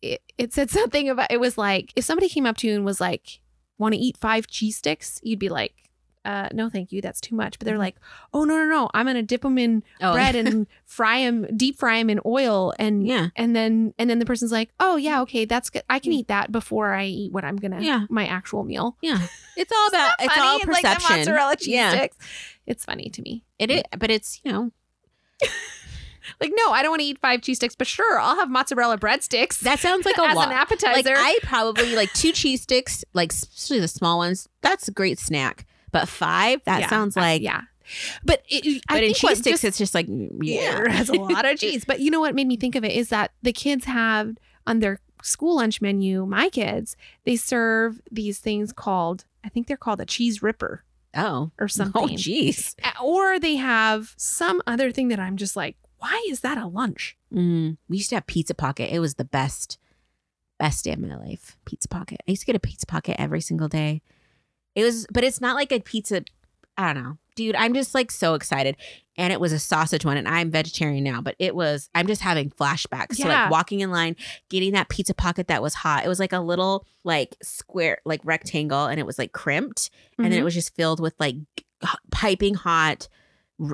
it, 0.01 0.21
it 0.37 0.51
said 0.53 0.69
something 0.69 1.07
about 1.09 1.31
it 1.31 1.39
was 1.39 1.57
like 1.57 1.93
if 1.95 2.03
somebody 2.03 2.27
came 2.27 2.45
up 2.45 2.57
to 2.57 2.67
you 2.67 2.75
and 2.75 2.83
was 2.83 2.99
like, 2.99 3.39
"Want 3.77 3.93
to 3.93 3.99
eat 4.01 4.17
five 4.17 4.47
cheese 4.47 4.75
sticks?" 4.77 5.21
You'd 5.23 5.39
be 5.39 5.47
like, 5.47 5.82
uh, 6.25 6.49
"No, 6.53 6.69
thank 6.69 6.91
you. 6.91 7.01
That's 7.01 7.19
too 7.21 7.35
much." 7.35 7.59
But 7.59 7.65
they're 7.65 7.75
Mhm. 7.75 7.79
like, 7.79 7.95
"Oh 8.33 8.43
no, 8.43 8.55
no, 8.57 8.65
no! 8.65 8.89
I'm 8.93 9.05
gonna 9.05 9.21
dip 9.23 9.41
them 9.41 9.57
in 9.57 9.83
Oh, 10.01 10.13
bread 10.13 10.35
and 10.35 10.67
fry 10.85 11.19
them, 11.23 11.47
deep 11.55 11.77
fry 11.77 11.97
them 11.99 12.09
in 12.09 12.19
oil, 12.25 12.73
and 12.79 13.07
yeah. 13.07 13.27
and 13.35 13.55
then 13.55 13.93
and 13.97 14.09
then 14.09 14.19
the 14.19 14.25
person's 14.25 14.51
like, 14.51 14.69
"Oh 14.79 14.95
yeah, 14.95 15.21
okay, 15.21 15.45
that's 15.45 15.69
good. 15.69 15.83
I 15.89 15.99
can 15.99 16.11
Mm. 16.11 16.15
eat 16.15 16.27
that 16.29 16.51
before 16.51 16.93
I 16.93 17.05
eat 17.05 17.31
what 17.31 17.43
I'm 17.43 17.57
gonna 17.57 17.81
Yeah. 17.81 18.05
my 18.09 18.25
actual 18.27 18.63
meal." 18.63 18.97
Yeah. 19.01 19.19
It's 19.55 19.71
all 19.71 19.87
about 19.87 20.13
it's 20.19 20.35
all 20.35 20.53
like 20.57 20.63
perception. 20.63 21.09
the 21.11 21.17
mozzarella 21.19 21.55
cheese 21.57 21.67
Yeah. 21.67 21.91
sticks. 21.91 22.17
It's 22.65 22.83
funny 22.85 23.09
to 23.11 23.21
me. 23.21 23.43
It 23.59 23.69
is, 23.69 23.83
but 23.97 24.09
it's 24.09 24.41
you 24.43 24.51
know 24.51 24.71
Like, 26.39 26.51
no, 26.55 26.71
I 26.71 26.81
don't 26.81 26.91
want 26.91 27.01
to 27.01 27.05
eat 27.05 27.19
five 27.19 27.41
cheese 27.41 27.57
sticks, 27.57 27.75
but 27.75 27.85
sure, 27.85 28.17
I'll 28.17 28.37
have 28.37 28.49
mozzarella 28.49 28.97
breadsticks 28.97 29.59
that 29.59 29.79
sounds 29.79 30.05
like 30.05 30.17
a 30.17 30.23
as 30.23 30.35
lot. 30.35 30.47
an 30.47 30.53
appetizer. 30.53 31.09
Like 31.13 31.17
I 31.19 31.37
probably 31.43 31.95
like 31.95 32.13
two 32.13 32.31
cheese 32.31 32.61
sticks, 32.61 33.03
like 33.13 33.33
especially 33.33 33.79
the 33.81 33.89
small 33.89 34.17
ones. 34.19 34.47
That's 34.61 34.87
a 34.87 34.91
great 34.91 35.19
snack. 35.19 35.65
But 35.93 36.09
five, 36.09 36.59
that 36.65 36.81
Yeah, 36.81 36.89
sounds 36.89 37.15
I- 37.15 37.21
like. 37.21 37.41
yeah. 37.41 37.61
But 38.25 38.43
it, 38.49 38.81
I 38.89 38.95
But 38.95 39.03
in 39.03 39.13
think 39.13 39.17
cheese 39.17 39.37
sticks, 39.39 39.61
just- 39.61 39.63
it's 39.63 39.77
just 39.77 39.93
like 39.93 40.07
yeah, 40.41 40.89
has 40.91 41.07
a 41.09 41.13
lot 41.13 41.45
of 41.45 41.57
cheese. 41.59 41.85
But 41.85 41.99
you 42.01 42.11
know 42.11 42.19
what 42.19 42.35
made 42.35 42.47
me 42.47 42.57
think 42.57 42.75
of 42.75 42.83
it 42.83 42.91
is 42.91 43.07
that 43.09 43.31
the 43.41 43.53
kids 43.53 43.85
have 43.85 44.35
on 44.67 44.79
their 44.79 44.99
school 45.21 45.55
lunch 45.57 45.81
menu, 45.81 46.25
my 46.25 46.49
kids, 46.49 46.97
they 47.25 47.35
serve 47.37 48.01
these 48.11 48.39
things 48.39 48.73
called, 48.73 49.23
I 49.43 49.49
think 49.49 49.67
they're 49.67 49.77
called 49.77 50.01
a 50.01 50.05
cheese 50.05 50.41
ripper 50.43 50.83
Oh, 51.15 51.51
or 51.59 51.67
something. 51.67 51.93
oh, 52.01 52.07
something. 52.07 52.17
jeez. 52.17 52.73
or 53.01 53.39
they 53.39 53.55
have 53.57 54.13
some 54.17 54.61
other 54.67 54.91
thing 54.91 55.09
that 55.09 55.19
I'm 55.19 55.37
just 55.37 55.55
like, 55.55 55.75
why 55.99 56.25
is 56.29 56.39
that 56.41 56.57
a 56.57 56.67
lunch? 56.67 57.15
Mm, 57.33 57.77
we 57.87 57.97
used 57.97 58.09
to 58.09 58.15
have 58.15 58.27
Pizza 58.27 58.53
Pocket. 58.55 58.93
It 58.93 58.99
was 58.99 59.15
the 59.15 59.23
best, 59.25 59.77
best 60.59 60.85
day 60.85 60.93
of 60.93 60.99
my 60.99 61.15
life. 61.15 61.57
Pizza 61.65 61.87
Pocket. 61.87 62.19
I 62.27 62.31
used 62.31 62.41
to 62.41 62.45
get 62.45 62.55
a 62.55 62.59
Pizza 62.59 62.85
Pocket 62.85 63.19
every 63.19 63.41
single 63.41 63.67
day. 63.67 64.01
It 64.75 64.83
was, 64.83 65.05
but 65.11 65.23
it's 65.23 65.39
not 65.41 65.55
like 65.55 65.71
a 65.71 65.79
pizza. 65.79 66.23
I 66.77 66.93
don't 66.93 67.03
know, 67.03 67.17
dude. 67.35 67.55
I'm 67.55 67.73
just 67.73 67.93
like 67.93 68.09
so 68.11 68.33
excited. 68.33 68.75
And 69.15 69.31
it 69.31 69.39
was 69.39 69.51
a 69.53 69.59
sausage 69.59 70.03
one, 70.05 70.17
and 70.17 70.27
I'm 70.27 70.49
vegetarian 70.49 71.03
now, 71.03 71.21
but 71.21 71.35
it 71.37 71.55
was. 71.55 71.87
I'm 71.93 72.07
just 72.07 72.21
having 72.21 72.49
flashbacks. 72.49 73.17
So 73.17 73.27
Yeah. 73.27 73.43
like 73.43 73.51
walking 73.51 73.81
in 73.81 73.91
line, 73.91 74.15
getting 74.49 74.71
that 74.73 74.89
Pizza 74.89 75.13
Pocket 75.13 75.47
that 75.49 75.61
was 75.61 75.75
hot. 75.75 76.03
It 76.03 76.07
was 76.07 76.19
like 76.19 76.33
a 76.33 76.39
little 76.39 76.87
like 77.03 77.35
square, 77.43 77.99
like 78.05 78.21
rectangle, 78.23 78.85
and 78.87 78.99
it 78.99 79.05
was 79.05 79.19
like 79.19 79.31
crimped, 79.31 79.91
and 80.17 80.25
then 80.25 80.33
it 80.33 80.41
Mhm. 80.41 80.45
was 80.45 80.55
just 80.55 80.73
filled 80.75 80.99
with 80.99 81.13
like 81.19 81.35
piping 82.11 82.55
hot 82.55 83.07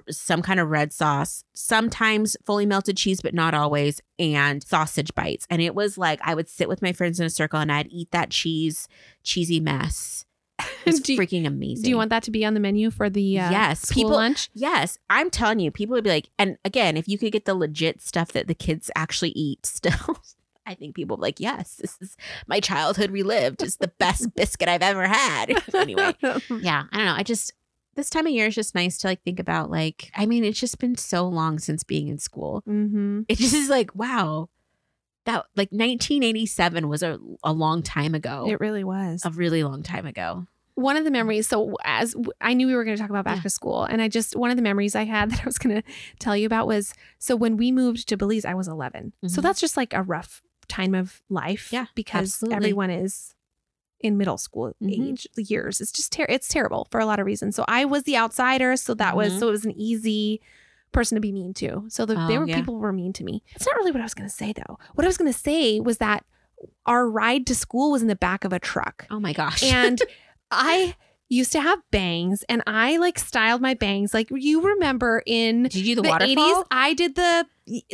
some 0.10 0.42
kind 0.42 0.60
of 0.60 0.70
red 0.70 0.92
sauce 0.92 1.46
sometimes 1.54 2.36
fully 2.46 2.66
melted 2.66 2.98
cheese 2.98 3.22
but 3.22 3.34
not 3.34 3.54
always 3.54 4.02
and 4.20 4.62
sausage 4.62 5.14
bites 5.16 5.48
and 5.50 5.62
it 5.62 5.74
was 5.74 5.98
like 5.98 6.20
i 6.22 6.36
would 6.36 6.50
sit 6.50 6.68
with 6.68 6.82
my 6.82 6.92
friends 6.92 7.18
in 7.20 7.26
a 7.26 7.30
circle 7.30 7.60
and 7.60 7.72
i'd 7.72 7.88
eat 7.90 8.12
that 8.12 8.30
cheese 8.30 8.88
cheesy 9.24 9.60
mess 9.60 10.26
it's 10.86 11.08
you- 11.10 11.18
freaking 11.18 11.46
amazing 11.48 11.84
Do 11.84 11.90
you 11.90 11.98
want 11.98 12.10
that 12.10 12.24
to 12.24 12.32
be 12.32 12.46
on 12.46 12.54
the 12.54 12.60
menu 12.60 12.92
for 12.92 13.10
the 13.10 13.40
uh, 13.40 13.52
Yes, 13.52 13.92
people- 13.92 14.12
lunch? 14.12 14.50
yes 14.54 14.98
i'm 15.10 15.30
telling 15.30 15.60
you 15.60 15.72
people 15.72 15.94
would 15.94 16.04
be 16.04 16.10
like 16.10 16.30
and 16.38 16.58
again 16.66 16.98
if 16.98 17.08
you 17.08 17.18
could 17.18 17.32
get 17.32 17.46
the 17.46 17.56
legit 17.56 18.02
stuff 18.02 18.32
that 18.34 18.48
the 18.48 18.56
kids 18.56 18.92
actually 18.96 19.32
eat 19.32 19.66
still 19.66 19.94
I 20.66 20.76
think 20.76 20.94
people 20.94 21.18
would 21.18 21.22
be 21.22 21.28
like, 21.30 21.40
yes, 21.40 21.78
this 21.82 21.98
is 22.00 22.16
my 22.46 22.60
childhood 22.60 23.10
relived. 23.10 23.64
It's 23.64 23.78
the 23.78 23.88
best 23.88 24.36
biscuit 24.36 24.70
I've 24.70 24.84
ever 24.84 25.08
had. 25.08 25.52
anyway, 25.74 26.14
yeah 26.22 26.84
i 26.92 26.98
don't 26.98 27.06
know 27.08 27.16
i 27.16 27.24
just 27.24 27.54
this 27.96 28.08
time 28.10 28.28
of 28.28 28.32
year 28.34 28.46
is 28.46 28.54
just 28.56 28.76
nice 28.76 29.00
to 29.00 29.08
like 29.08 29.24
think 29.24 29.40
about 29.40 29.72
like 29.72 30.12
i 30.16 30.28
mean 30.28 30.44
it's 30.44 30.60
just 30.60 30.78
been 30.78 30.96
so 30.96 31.28
long 31.28 31.58
since 31.58 31.84
being 31.84 32.08
in 32.08 32.20
school 32.20 32.62
mm-hmm. 32.70 33.22
it 33.28 33.40
just 33.40 33.56
is 33.56 33.68
like 33.70 33.96
wow 33.96 34.48
that 35.30 35.46
like 35.56 35.70
1987 35.72 36.88
was 36.90 37.04
a, 37.04 37.20
a 37.44 37.54
long 37.54 37.82
time 37.84 38.14
ago 38.16 38.46
It 38.50 38.60
really 38.60 38.84
was. 38.84 39.24
a 39.26 39.30
really 39.32 39.64
long 39.64 39.84
time 39.84 40.06
ago 40.06 40.46
one 40.76 40.96
of 40.96 41.04
the 41.04 41.12
memories 41.12 41.46
so 41.48 41.76
as 41.84 42.16
i 42.40 42.54
knew 42.54 42.66
we 42.68 42.74
were 42.76 42.86
going 42.86 42.96
to 42.96 43.02
talk 43.02 43.10
about 43.10 43.26
back 43.26 43.38
Yeah. 43.38 43.42
to 43.44 43.50
school 43.50 43.84
and 43.84 44.02
i 44.02 44.08
just 44.08 44.36
one 44.36 44.50
of 44.50 44.56
the 44.56 44.64
memories 44.64 44.96
i 44.96 45.04
had 45.04 45.30
that 45.32 45.42
i 45.42 45.46
was 45.46 45.58
going 45.58 45.76
to 45.76 45.84
tell 46.20 46.38
you 46.38 46.46
about 46.46 46.68
was 46.68 46.94
so 47.18 47.36
when 47.36 47.58
we 47.58 47.72
moved 47.72 48.08
to 48.10 48.16
belize 48.18 48.46
i 48.46 48.54
was 48.54 48.68
11 48.68 49.14
so 49.28 49.40
Mhm. 49.40 49.44
that's 49.44 49.60
just 49.60 49.76
like 49.78 49.94
a 49.94 50.02
rough 50.04 50.42
time 50.70 50.94
of 50.96 51.22
life 51.30 51.74
Yeah, 51.74 51.88
because 51.96 52.36
absolutely. 52.36 52.56
everyone 52.58 52.90
is 52.92 53.34
in 54.00 54.18
middle 54.18 54.38
school 54.38 54.74
Mhm. 54.82 55.10
age 55.12 55.28
years 55.36 55.82
it's 55.82 55.92
just 55.92 56.14
ter- 56.14 56.26
it's 56.30 56.48
terrible 56.48 56.88
for 56.92 57.02
a 57.02 57.06
lot 57.06 57.20
of 57.20 57.26
reasons 57.26 57.56
so 57.58 57.66
i 57.68 57.84
was 57.84 58.04
the 58.04 58.16
outsider 58.16 58.78
so 58.78 58.94
that 58.94 59.18
was 59.18 59.34
Mhm. 59.34 59.40
so 59.40 59.48
it 59.50 59.52
was 59.52 59.66
an 59.66 59.74
easy 59.74 60.40
person 60.92 61.16
to 61.16 61.22
be 61.22 61.32
mean 61.32 61.54
to 61.54 61.86
so 61.90 62.06
the, 62.06 62.16
Oh, 62.20 62.28
there 62.28 62.40
were 62.40 62.48
yeah. 62.48 62.56
people 62.56 62.74
who 62.76 62.80
were 62.82 62.94
mean 62.94 63.14
to 63.14 63.24
me 63.24 63.44
it's 63.56 63.66
not 63.66 63.76
really 63.78 63.92
what 63.92 64.02
i 64.02 64.04
was 64.04 64.14
going 64.14 64.28
to 64.30 64.36
say 64.36 64.54
though 64.54 64.78
what 64.96 65.06
i 65.06 65.08
was 65.08 65.18
going 65.18 65.32
to 65.32 65.38
say 65.38 65.80
was 65.80 65.98
that 66.00 66.26
our 66.86 67.10
ride 67.10 67.46
to 67.48 67.56
school 67.56 67.92
was 67.92 68.02
in 68.02 68.08
the 68.08 68.16
back 68.16 68.44
of 68.44 68.52
a 68.54 68.60
truck 68.60 69.06
oh 69.12 69.20
my 69.20 69.34
gosh 69.34 69.64
and 69.64 70.02
I 70.52 70.96
used 71.32 71.52
to 71.52 71.62
have 71.62 71.80
bangs 71.92 72.44
and 72.50 72.64
I 72.66 72.98
like 72.98 73.20
styled 73.20 73.62
my 73.62 73.76
bangs. 73.76 74.16
Like 74.16 74.30
you 74.32 74.62
remember 74.62 75.22
in 75.28 75.62
did 75.62 75.76
you 75.76 75.84
do 75.84 75.96
the, 75.98 76.02
the 76.02 76.10
waterfall 76.10 76.64
80s, 76.64 76.66
I 76.72 76.94
did 76.96 77.14
the 77.14 77.46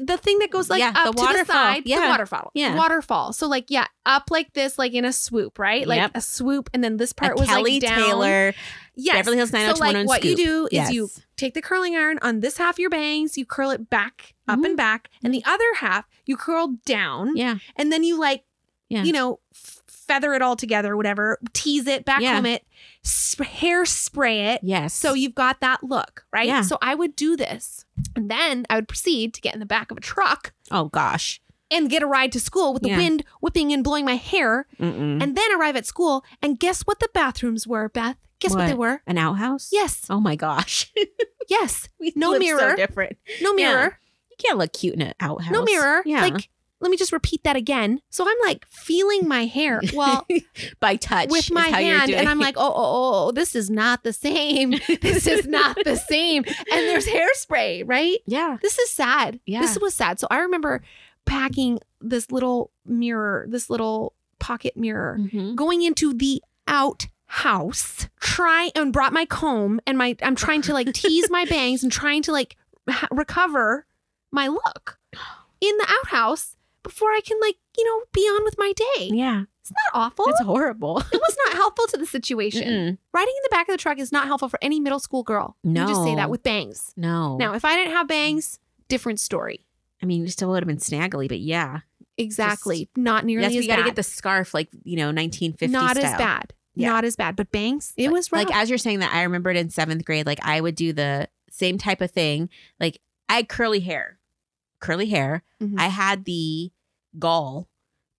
the 0.02 0.16
thing 0.18 0.40
that 0.40 0.52
goes 0.52 0.70
like 0.70 0.80
Yeah, 0.80 0.94
up 0.96 1.08
the 1.08 1.12
to 1.12 1.18
the 1.18 1.22
waterfall. 1.22 1.46
side. 1.54 1.84
The 1.84 1.90
Yeah. 1.90 2.08
waterfall. 2.12 2.52
Yeah. 2.54 2.78
Waterfall. 2.78 3.34
So 3.34 3.48
like 3.50 3.66
yeah, 3.70 3.88
up 4.06 4.32
like 4.32 4.54
this, 4.54 4.80
like 4.80 4.94
in 4.94 5.04
a 5.04 5.12
swoop, 5.12 5.60
right? 5.60 5.86
Like 5.86 5.98
Yep. 5.98 6.12
a 6.16 6.22
swoop, 6.22 6.70
and 6.74 6.82
then 6.82 6.96
this 6.96 7.12
a 7.12 7.16
part 7.16 7.38
was 7.38 7.50
kelly 7.50 7.74
like 7.74 7.82
down. 7.82 7.98
taylor 8.00 8.54
Yes. 8.96 9.16
beverly 9.16 9.38
hills 9.38 9.50
so 9.50 9.58
90210 9.58 10.06
like 10.06 10.08
what 10.08 10.24
you 10.26 10.36
do 10.36 10.68
is 10.72 10.92
you 10.92 11.10
take 11.38 11.54
the 11.54 11.62
curling 11.62 11.96
iron 11.96 12.18
on 12.22 12.40
this 12.40 12.58
half 12.58 12.76
of 12.76 12.80
your 12.80 12.90
bangs, 12.90 13.38
you 13.38 13.46
curl 13.46 13.70
it 13.72 13.90
back, 13.90 14.34
up 14.48 14.60
Mhm. 14.60 14.66
and 14.66 14.78
back, 14.78 15.10
and 15.24 15.34
the 15.34 15.44
other 15.46 15.66
half 15.78 16.06
you 16.26 16.38
curl 16.38 16.76
down, 16.86 17.36
yeah 17.36 17.58
and 17.76 17.92
then 17.92 18.04
you 18.04 18.18
like 18.20 18.44
Yeah. 18.90 19.04
you 19.04 19.12
know 19.14 19.40
feather 19.54 20.34
it 20.36 20.42
all 20.44 20.56
together 20.56 20.96
whatever 20.96 21.40
tease 21.54 21.88
it 21.88 22.06
back 22.06 22.22
Yeah. 22.22 22.40
it 22.46 22.64
sp- 23.02 23.42
hairspray 23.42 24.54
it 24.54 24.60
yes 24.64 24.94
so 24.94 25.14
you've 25.16 25.34
got 25.36 25.60
that 25.62 25.84
look 25.84 26.26
right 26.32 26.46
Yeah. 26.48 26.62
so 26.62 26.78
i 26.82 26.94
would 26.94 27.16
do 27.16 27.36
this 27.36 27.86
and 28.16 28.30
then 28.30 28.66
i 28.70 28.76
would 28.76 28.88
proceed 28.88 29.34
to 29.34 29.42
get 29.42 29.56
in 29.56 29.60
the 29.60 29.66
back 29.66 29.90
of 29.90 29.98
a 29.98 30.02
truck 30.02 30.54
oh 30.70 30.86
gosh 30.86 31.42
and 31.72 31.90
get 31.90 32.04
a 32.04 32.08
ride 32.08 32.32
to 32.34 32.40
school 32.40 32.74
with 32.74 32.84
the 32.84 32.90
Yeah. 32.90 32.98
wind 32.98 33.24
whipping 33.42 33.74
and 33.74 33.84
blowing 33.84 34.06
my 34.06 34.16
hair 34.16 34.68
Mm-mm. 34.80 35.22
and 35.24 35.36
then 35.36 35.52
arrive 35.58 35.76
at 35.76 35.88
school 35.88 36.24
and 36.42 36.60
guess 36.60 36.84
what 36.84 37.00
the 37.00 37.10
bathrooms 37.14 37.66
were 37.66 37.90
beth 37.90 38.18
guess 38.40 38.52
what, 38.54 38.68
they 38.68 38.74
were 38.74 39.02
an 39.08 39.18
outhouse 39.18 39.70
yes 39.72 40.06
oh 40.10 40.20
my 40.20 40.36
gosh 40.36 40.92
yes 41.50 41.88
we 42.00 42.12
No 42.16 42.38
mirror. 42.38 42.60
so 42.60 42.76
different 42.76 43.18
no 43.42 43.56
Yeah. 43.58 43.72
mirror 43.74 44.00
you 44.30 44.36
can't 44.38 44.58
look 44.58 44.74
cute 44.74 44.94
in 44.96 45.02
an 45.02 45.14
outhouse 45.20 45.52
no 45.52 45.64
mirror 45.64 46.02
yeah 46.06 46.22
like 46.22 46.50
let 46.82 46.92
me 46.92 46.98
just 46.98 47.14
repeat 47.14 47.44
that 47.46 47.56
again 47.56 48.02
so 48.10 48.26
i'm 48.28 48.38
like 48.46 48.66
feeling 48.68 49.28
my 49.28 49.46
hair 49.46 49.82
well 49.94 50.28
by 50.82 50.98
touch 50.98 51.30
with 51.32 51.50
my 51.52 51.68
hand 51.70 52.12
and 52.12 52.28
I'm 52.28 52.40
like, 52.40 52.56
oh, 52.58 52.62
oh, 52.68 53.28
oh, 53.28 53.32
this 53.32 53.56
is 53.56 53.70
not 53.70 54.04
the 54.04 54.14
same. 54.14 54.72
this 55.02 55.26
is 55.26 55.48
not 55.48 55.78
the 55.84 55.96
same. 55.96 56.44
And 56.46 56.88
there's 56.88 57.08
hairspray, 57.08 57.84
right? 57.86 58.20
yeah 58.28 58.58
This 58.62 58.78
is 58.78 58.90
sad. 58.92 59.40
Yeah. 59.46 59.62
This 59.62 59.80
was 59.80 59.94
sad. 59.96 60.20
So 60.20 60.28
I 60.30 60.40
remember 60.40 60.84
packing 61.26 61.80
this 62.02 62.30
little 62.32 62.72
mirror, 62.86 63.46
this 63.50 63.70
little 63.70 64.14
pocket 64.40 64.76
mirror, 64.78 65.18
Mhm. 65.20 65.56
going 65.56 65.82
into 65.82 66.14
the 66.14 66.42
outhouse, 67.30 68.08
try 68.20 68.70
and 68.76 68.92
brought 68.94 69.14
my 69.14 69.26
comb 69.26 69.80
and 69.86 69.98
my 69.98 70.16
I'm 70.22 70.36
trying 70.36 70.62
to 70.64 70.74
like 70.74 70.92
tease 70.94 71.30
my 71.30 71.46
bangs 71.46 71.84
and 71.84 71.92
trying 71.92 72.22
to 72.24 72.32
like 72.32 72.56
ha- 72.90 73.08
recover 73.12 73.86
my 74.32 74.48
look 74.48 74.98
in 75.62 75.78
the 75.78 75.88
outhouse 76.02 76.56
before 76.84 77.10
I 77.10 77.22
can 77.26 77.38
like, 77.42 77.56
you 77.78 77.86
know, 77.86 78.06
be 78.14 78.22
on 78.22 78.44
with 78.44 78.56
my 78.58 78.74
day. 78.76 79.10
Yeah. 79.14 79.44
Isn't 79.64 79.76
that 79.76 79.92
awful? 79.98 80.26
It's 80.28 80.42
horrible. 80.42 81.00
it 81.00 81.14
was 81.14 81.38
not 81.48 81.56
helpful 81.56 81.88
to 81.88 81.98
the 81.98 82.06
situation. 82.06 82.68
Mm-mm. 82.68 82.98
Riding 83.14 83.34
in 83.36 83.42
the 83.44 83.50
back 83.50 83.68
of 83.68 83.74
the 83.74 83.78
truck 83.80 83.98
is 83.98 84.12
not 84.12 84.28
helpful 84.28 84.50
for 84.50 84.60
any 84.62 84.80
middle 84.80 85.00
school 85.00 85.24
girl. 85.24 85.58
No. 85.64 85.86
me 85.86 85.92
just 85.92 86.04
say 86.04 86.16
that 86.16 86.30
with 86.30 86.44
bangs. 86.44 86.94
No. 86.96 87.38
Now, 87.38 87.54
if 87.56 87.66
I 87.66 87.76
didn't 87.76 87.94
have 87.94 88.08
bangs, 88.08 88.60
different 88.90 89.20
story. 89.20 89.66
I 90.04 90.06
mean, 90.06 90.22
you 90.22 90.28
still 90.28 90.50
would 90.50 90.62
have 90.62 90.68
been 90.68 90.78
snaggly, 90.78 91.28
but 91.28 91.40
yeah. 91.40 91.80
Exactly. 92.18 92.90
not 92.96 93.26
nearly 93.26 93.44
why 93.46 93.48
as 93.48 93.56
you 93.56 93.68
got 93.68 93.78
to 93.78 93.82
bad. 93.82 93.88
get 93.88 93.96
the 93.96 94.04
scarf, 94.04 94.54
like, 94.54 94.70
you 94.84 94.98
know, 94.98 95.08
1950 95.08 95.68
not 95.74 95.98
as 95.98 96.04
style. 96.04 96.18
bad. 96.20 96.54
Yeah. 96.76 96.90
Not 96.90 97.06
as 97.06 97.16
bad. 97.16 97.36
But 97.36 97.52
bangs, 97.52 97.94
it 97.98 98.12
was 98.12 98.32
rough. 98.32 98.46
Like, 98.46 98.56
as 98.56 98.70
you're 98.70 98.78
saying 98.78 99.00
that, 99.00 99.14
I 99.14 99.24
remembered 99.24 99.56
in 99.58 99.70
seventh 99.70 100.06
grade, 100.06 100.26
like, 100.26 100.40
I 100.44 100.60
would 100.62 100.76
do 100.76 100.94
the 100.94 101.30
same 101.50 101.78
type 101.78 102.02
of 102.02 102.12
thing. 102.12 102.50
Like, 102.80 103.00
I 103.30 103.36
had 103.38 103.50
curly 103.50 103.80
hair, 103.80 104.20
curly 104.80 105.08
hair. 105.08 105.44
Mhm. 105.62 105.80
I 105.80 105.88
had 105.88 106.26
the 106.26 106.72
gall 107.18 107.70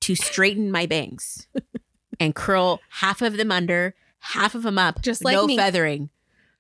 to 0.00 0.14
straighten 0.14 0.70
my 0.70 0.86
bangs 0.86 1.46
and 2.20 2.34
curl 2.34 2.80
half 2.88 3.20
of 3.22 3.36
them 3.36 3.52
under, 3.52 3.94
half 4.20 4.54
of 4.54 4.62
them 4.62 4.78
up, 4.78 5.02
Just 5.02 5.24
like 5.24 5.34
no 5.34 5.46
me. 5.46 5.57
feathering. 5.57 6.11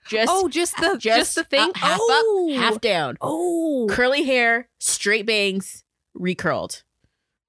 Just, 0.08 0.30
oh, 0.32 0.48
just 0.48 0.76
the 0.76 0.96
just, 0.98 1.02
just, 1.02 1.34
the 1.34 1.44
thing. 1.44 1.70
up, 1.70 1.76
half 1.76 1.98
oh. 2.00 2.50
up, 2.54 2.60
half 2.60 2.80
down. 2.80 3.16
Oh. 3.20 3.88
Curly 3.90 4.22
hair, 4.24 4.68
straight 4.78 5.26
bangs, 5.26 5.82
recurled. 6.16 6.82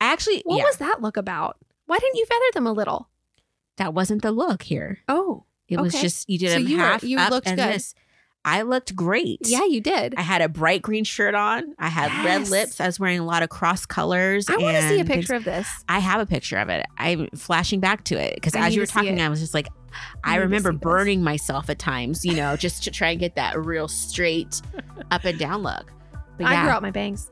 I 0.01 0.11
actually, 0.11 0.41
What 0.45 0.57
yeah, 0.57 0.63
was 0.63 0.77
that 0.77 1.01
look 1.01 1.17
about? 1.17 1.57
Why 1.85 1.99
didn't 1.99 2.15
you 2.15 2.25
feather 2.25 2.45
them 2.53 2.65
a 2.65 2.71
little? 2.73 3.09
That 3.78 3.93
wasn't 3.93 4.21
the 4.21 4.32
look 4.32 4.63
here. 4.63 4.99
Oh. 5.07 5.45
It 5.69 5.80
was 5.82 5.93
Okay. 5.95 6.03
just 6.03 6.30
you 6.30 6.38
did 6.39 6.51
So 6.51 6.57
you 6.59 6.78
were- 6.78 6.84
half 6.84 7.03
you 7.03 7.17
up 7.17 7.32
looked 7.32 7.47
and 7.47 7.57
good. 7.57 7.73
this. 7.73 7.93
I 8.45 8.61
looked 8.61 8.95
great. 8.95 9.39
Yeah, 9.43 9.65
you 9.65 9.82
did. 9.82 10.15
I 10.15 10.21
had 10.21 10.41
a 10.41 10.47
bright 10.47 10.82
green 10.82 11.03
shirt 11.03 11.36
on. 11.36 11.73
I 11.78 11.89
had 11.89 12.23
red 12.23 12.47
lips. 12.49 12.80
I 12.80 12.86
was 12.86 12.97
wearing 12.97 13.19
a 13.19 13.25
lot 13.25 13.43
of 13.43 13.49
cross 13.49 13.86
colors. 13.86 14.47
I 14.49 14.55
want 14.55 14.78
to 14.78 14.88
see 14.88 14.99
a 15.01 15.05
picture 15.05 15.34
of 15.34 15.43
this. 15.43 15.67
I 15.89 15.99
have 15.99 16.21
a 16.21 16.25
picture 16.25 16.57
of 16.57 16.69
it. 16.69 16.86
I'm 16.97 17.28
flashing 17.36 17.82
back 17.82 18.05
to 18.05 18.15
it 18.15 18.36
because 18.36 18.55
as 18.55 18.73
you 18.73 18.82
were 18.82 18.86
talking. 18.88 19.19
I 19.19 19.28
was 19.28 19.41
just 19.41 19.53
like, 19.53 19.67
I 20.23 20.34
I, 20.34 20.36
remember 20.38 20.69
see 20.71 20.78
this. 20.78 20.82
burning 20.84 21.23
myself 21.23 21.69
at 21.69 21.78
times, 21.80 22.23
you 22.23 22.36
know, 22.36 22.55
just 22.55 22.84
to 22.86 22.91
try 22.91 23.09
and 23.09 23.19
get 23.19 23.36
that 23.36 23.59
real 23.59 23.89
straight 23.89 24.61
up 25.11 25.25
and 25.25 25.38
down 25.38 25.61
look. 25.63 25.91
But 26.38 26.43
yeah. 26.45 26.61
I 26.61 26.61
grew 26.61 26.71
out 26.71 26.82
my 26.82 26.91
bangs. 26.91 27.30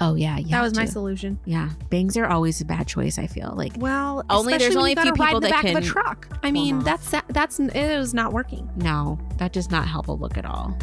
Oh 0.00 0.14
yeah, 0.16 0.38
yeah. 0.38 0.56
that 0.58 0.62
was 0.62 0.74
my 0.74 0.86
to. 0.86 0.90
solution. 0.90 1.38
Yeah, 1.44 1.70
bangs 1.90 2.16
are 2.16 2.26
always 2.26 2.60
a 2.60 2.64
bad 2.64 2.88
choice. 2.88 3.18
I 3.18 3.26
feel 3.28 3.54
like 3.56 3.72
Well, 3.76 4.24
Only- 4.28 4.58
there's 4.58 4.74
only 4.76 4.92
a 4.94 5.00
few 5.00 5.12
people 5.12 5.40
that 5.40 5.50
back 5.50 5.64
of 5.64 5.70
a 5.70 5.74
can 5.74 5.82
truck. 5.84 6.28
I 6.42 6.50
mean, 6.50 6.80
that's 6.80 7.12
that's 7.28 7.60
it 7.60 7.98
was 7.98 8.12
not 8.14 8.32
working. 8.32 8.68
no, 8.76 9.18
that 9.38 9.52
does 9.52 9.70
not 9.70 9.86
help 9.86 10.08
a 10.08 10.12
look 10.12 10.36
at 10.36 10.44
all. 10.46 10.76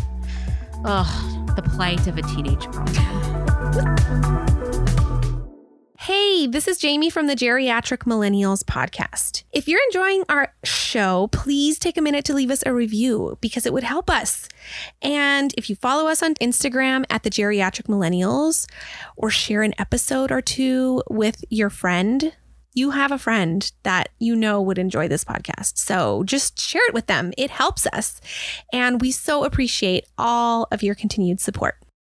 Ugh, 0.85 1.55
the 1.55 1.61
plight 1.61 2.07
of 2.07 2.17
a 2.17 2.21
teenage 2.23 2.65
girl. 2.71 4.45
Hey, 6.05 6.47
this 6.47 6.67
is 6.67 6.79
Jayme 6.79 7.11
from 7.11 7.27
the 7.27 7.35
Geriatric 7.35 8.05
Millennials 8.05 8.63
podcast. 8.63 9.43
If 9.51 9.67
you're 9.67 9.83
enjoying 9.85 10.23
our 10.29 10.51
show, 10.63 11.29
please 11.31 11.77
take 11.77 11.95
a 11.95 12.01
minute 12.01 12.25
to 12.25 12.33
leave 12.33 12.49
us 12.49 12.63
a 12.65 12.73
review 12.73 13.37
because 13.39 13.67
it 13.67 13.71
would 13.71 13.83
help 13.83 14.09
us. 14.09 14.49
And 15.03 15.53
if 15.57 15.69
you 15.69 15.75
follow 15.75 16.09
us 16.09 16.23
on 16.23 16.33
Instagram 16.41 17.05
at 17.11 17.21
the 17.21 17.29
Geriatric 17.29 17.85
Millennials 17.85 18.67
or 19.15 19.29
share 19.29 19.61
an 19.61 19.75
episode 19.77 20.31
or 20.31 20.41
two 20.41 21.03
with 21.07 21.45
your 21.51 21.69
friend, 21.69 22.33
you 22.73 22.89
have 22.89 23.11
a 23.11 23.19
friend 23.19 23.71
that 23.83 24.09
you 24.17 24.35
know 24.35 24.59
would 24.59 24.79
enjoy 24.79 25.07
this 25.07 25.23
podcast. 25.23 25.77
So 25.77 26.23
just 26.23 26.59
share 26.59 26.87
it 26.87 26.95
with 26.95 27.05
them. 27.05 27.31
It 27.37 27.51
helps 27.51 27.85
us. 27.85 28.19
And 28.73 29.01
we 29.01 29.11
so 29.11 29.43
appreciate 29.43 30.07
all 30.17 30.67
of 30.71 30.81
your 30.81 30.95
continued 30.95 31.39
support. 31.39 31.77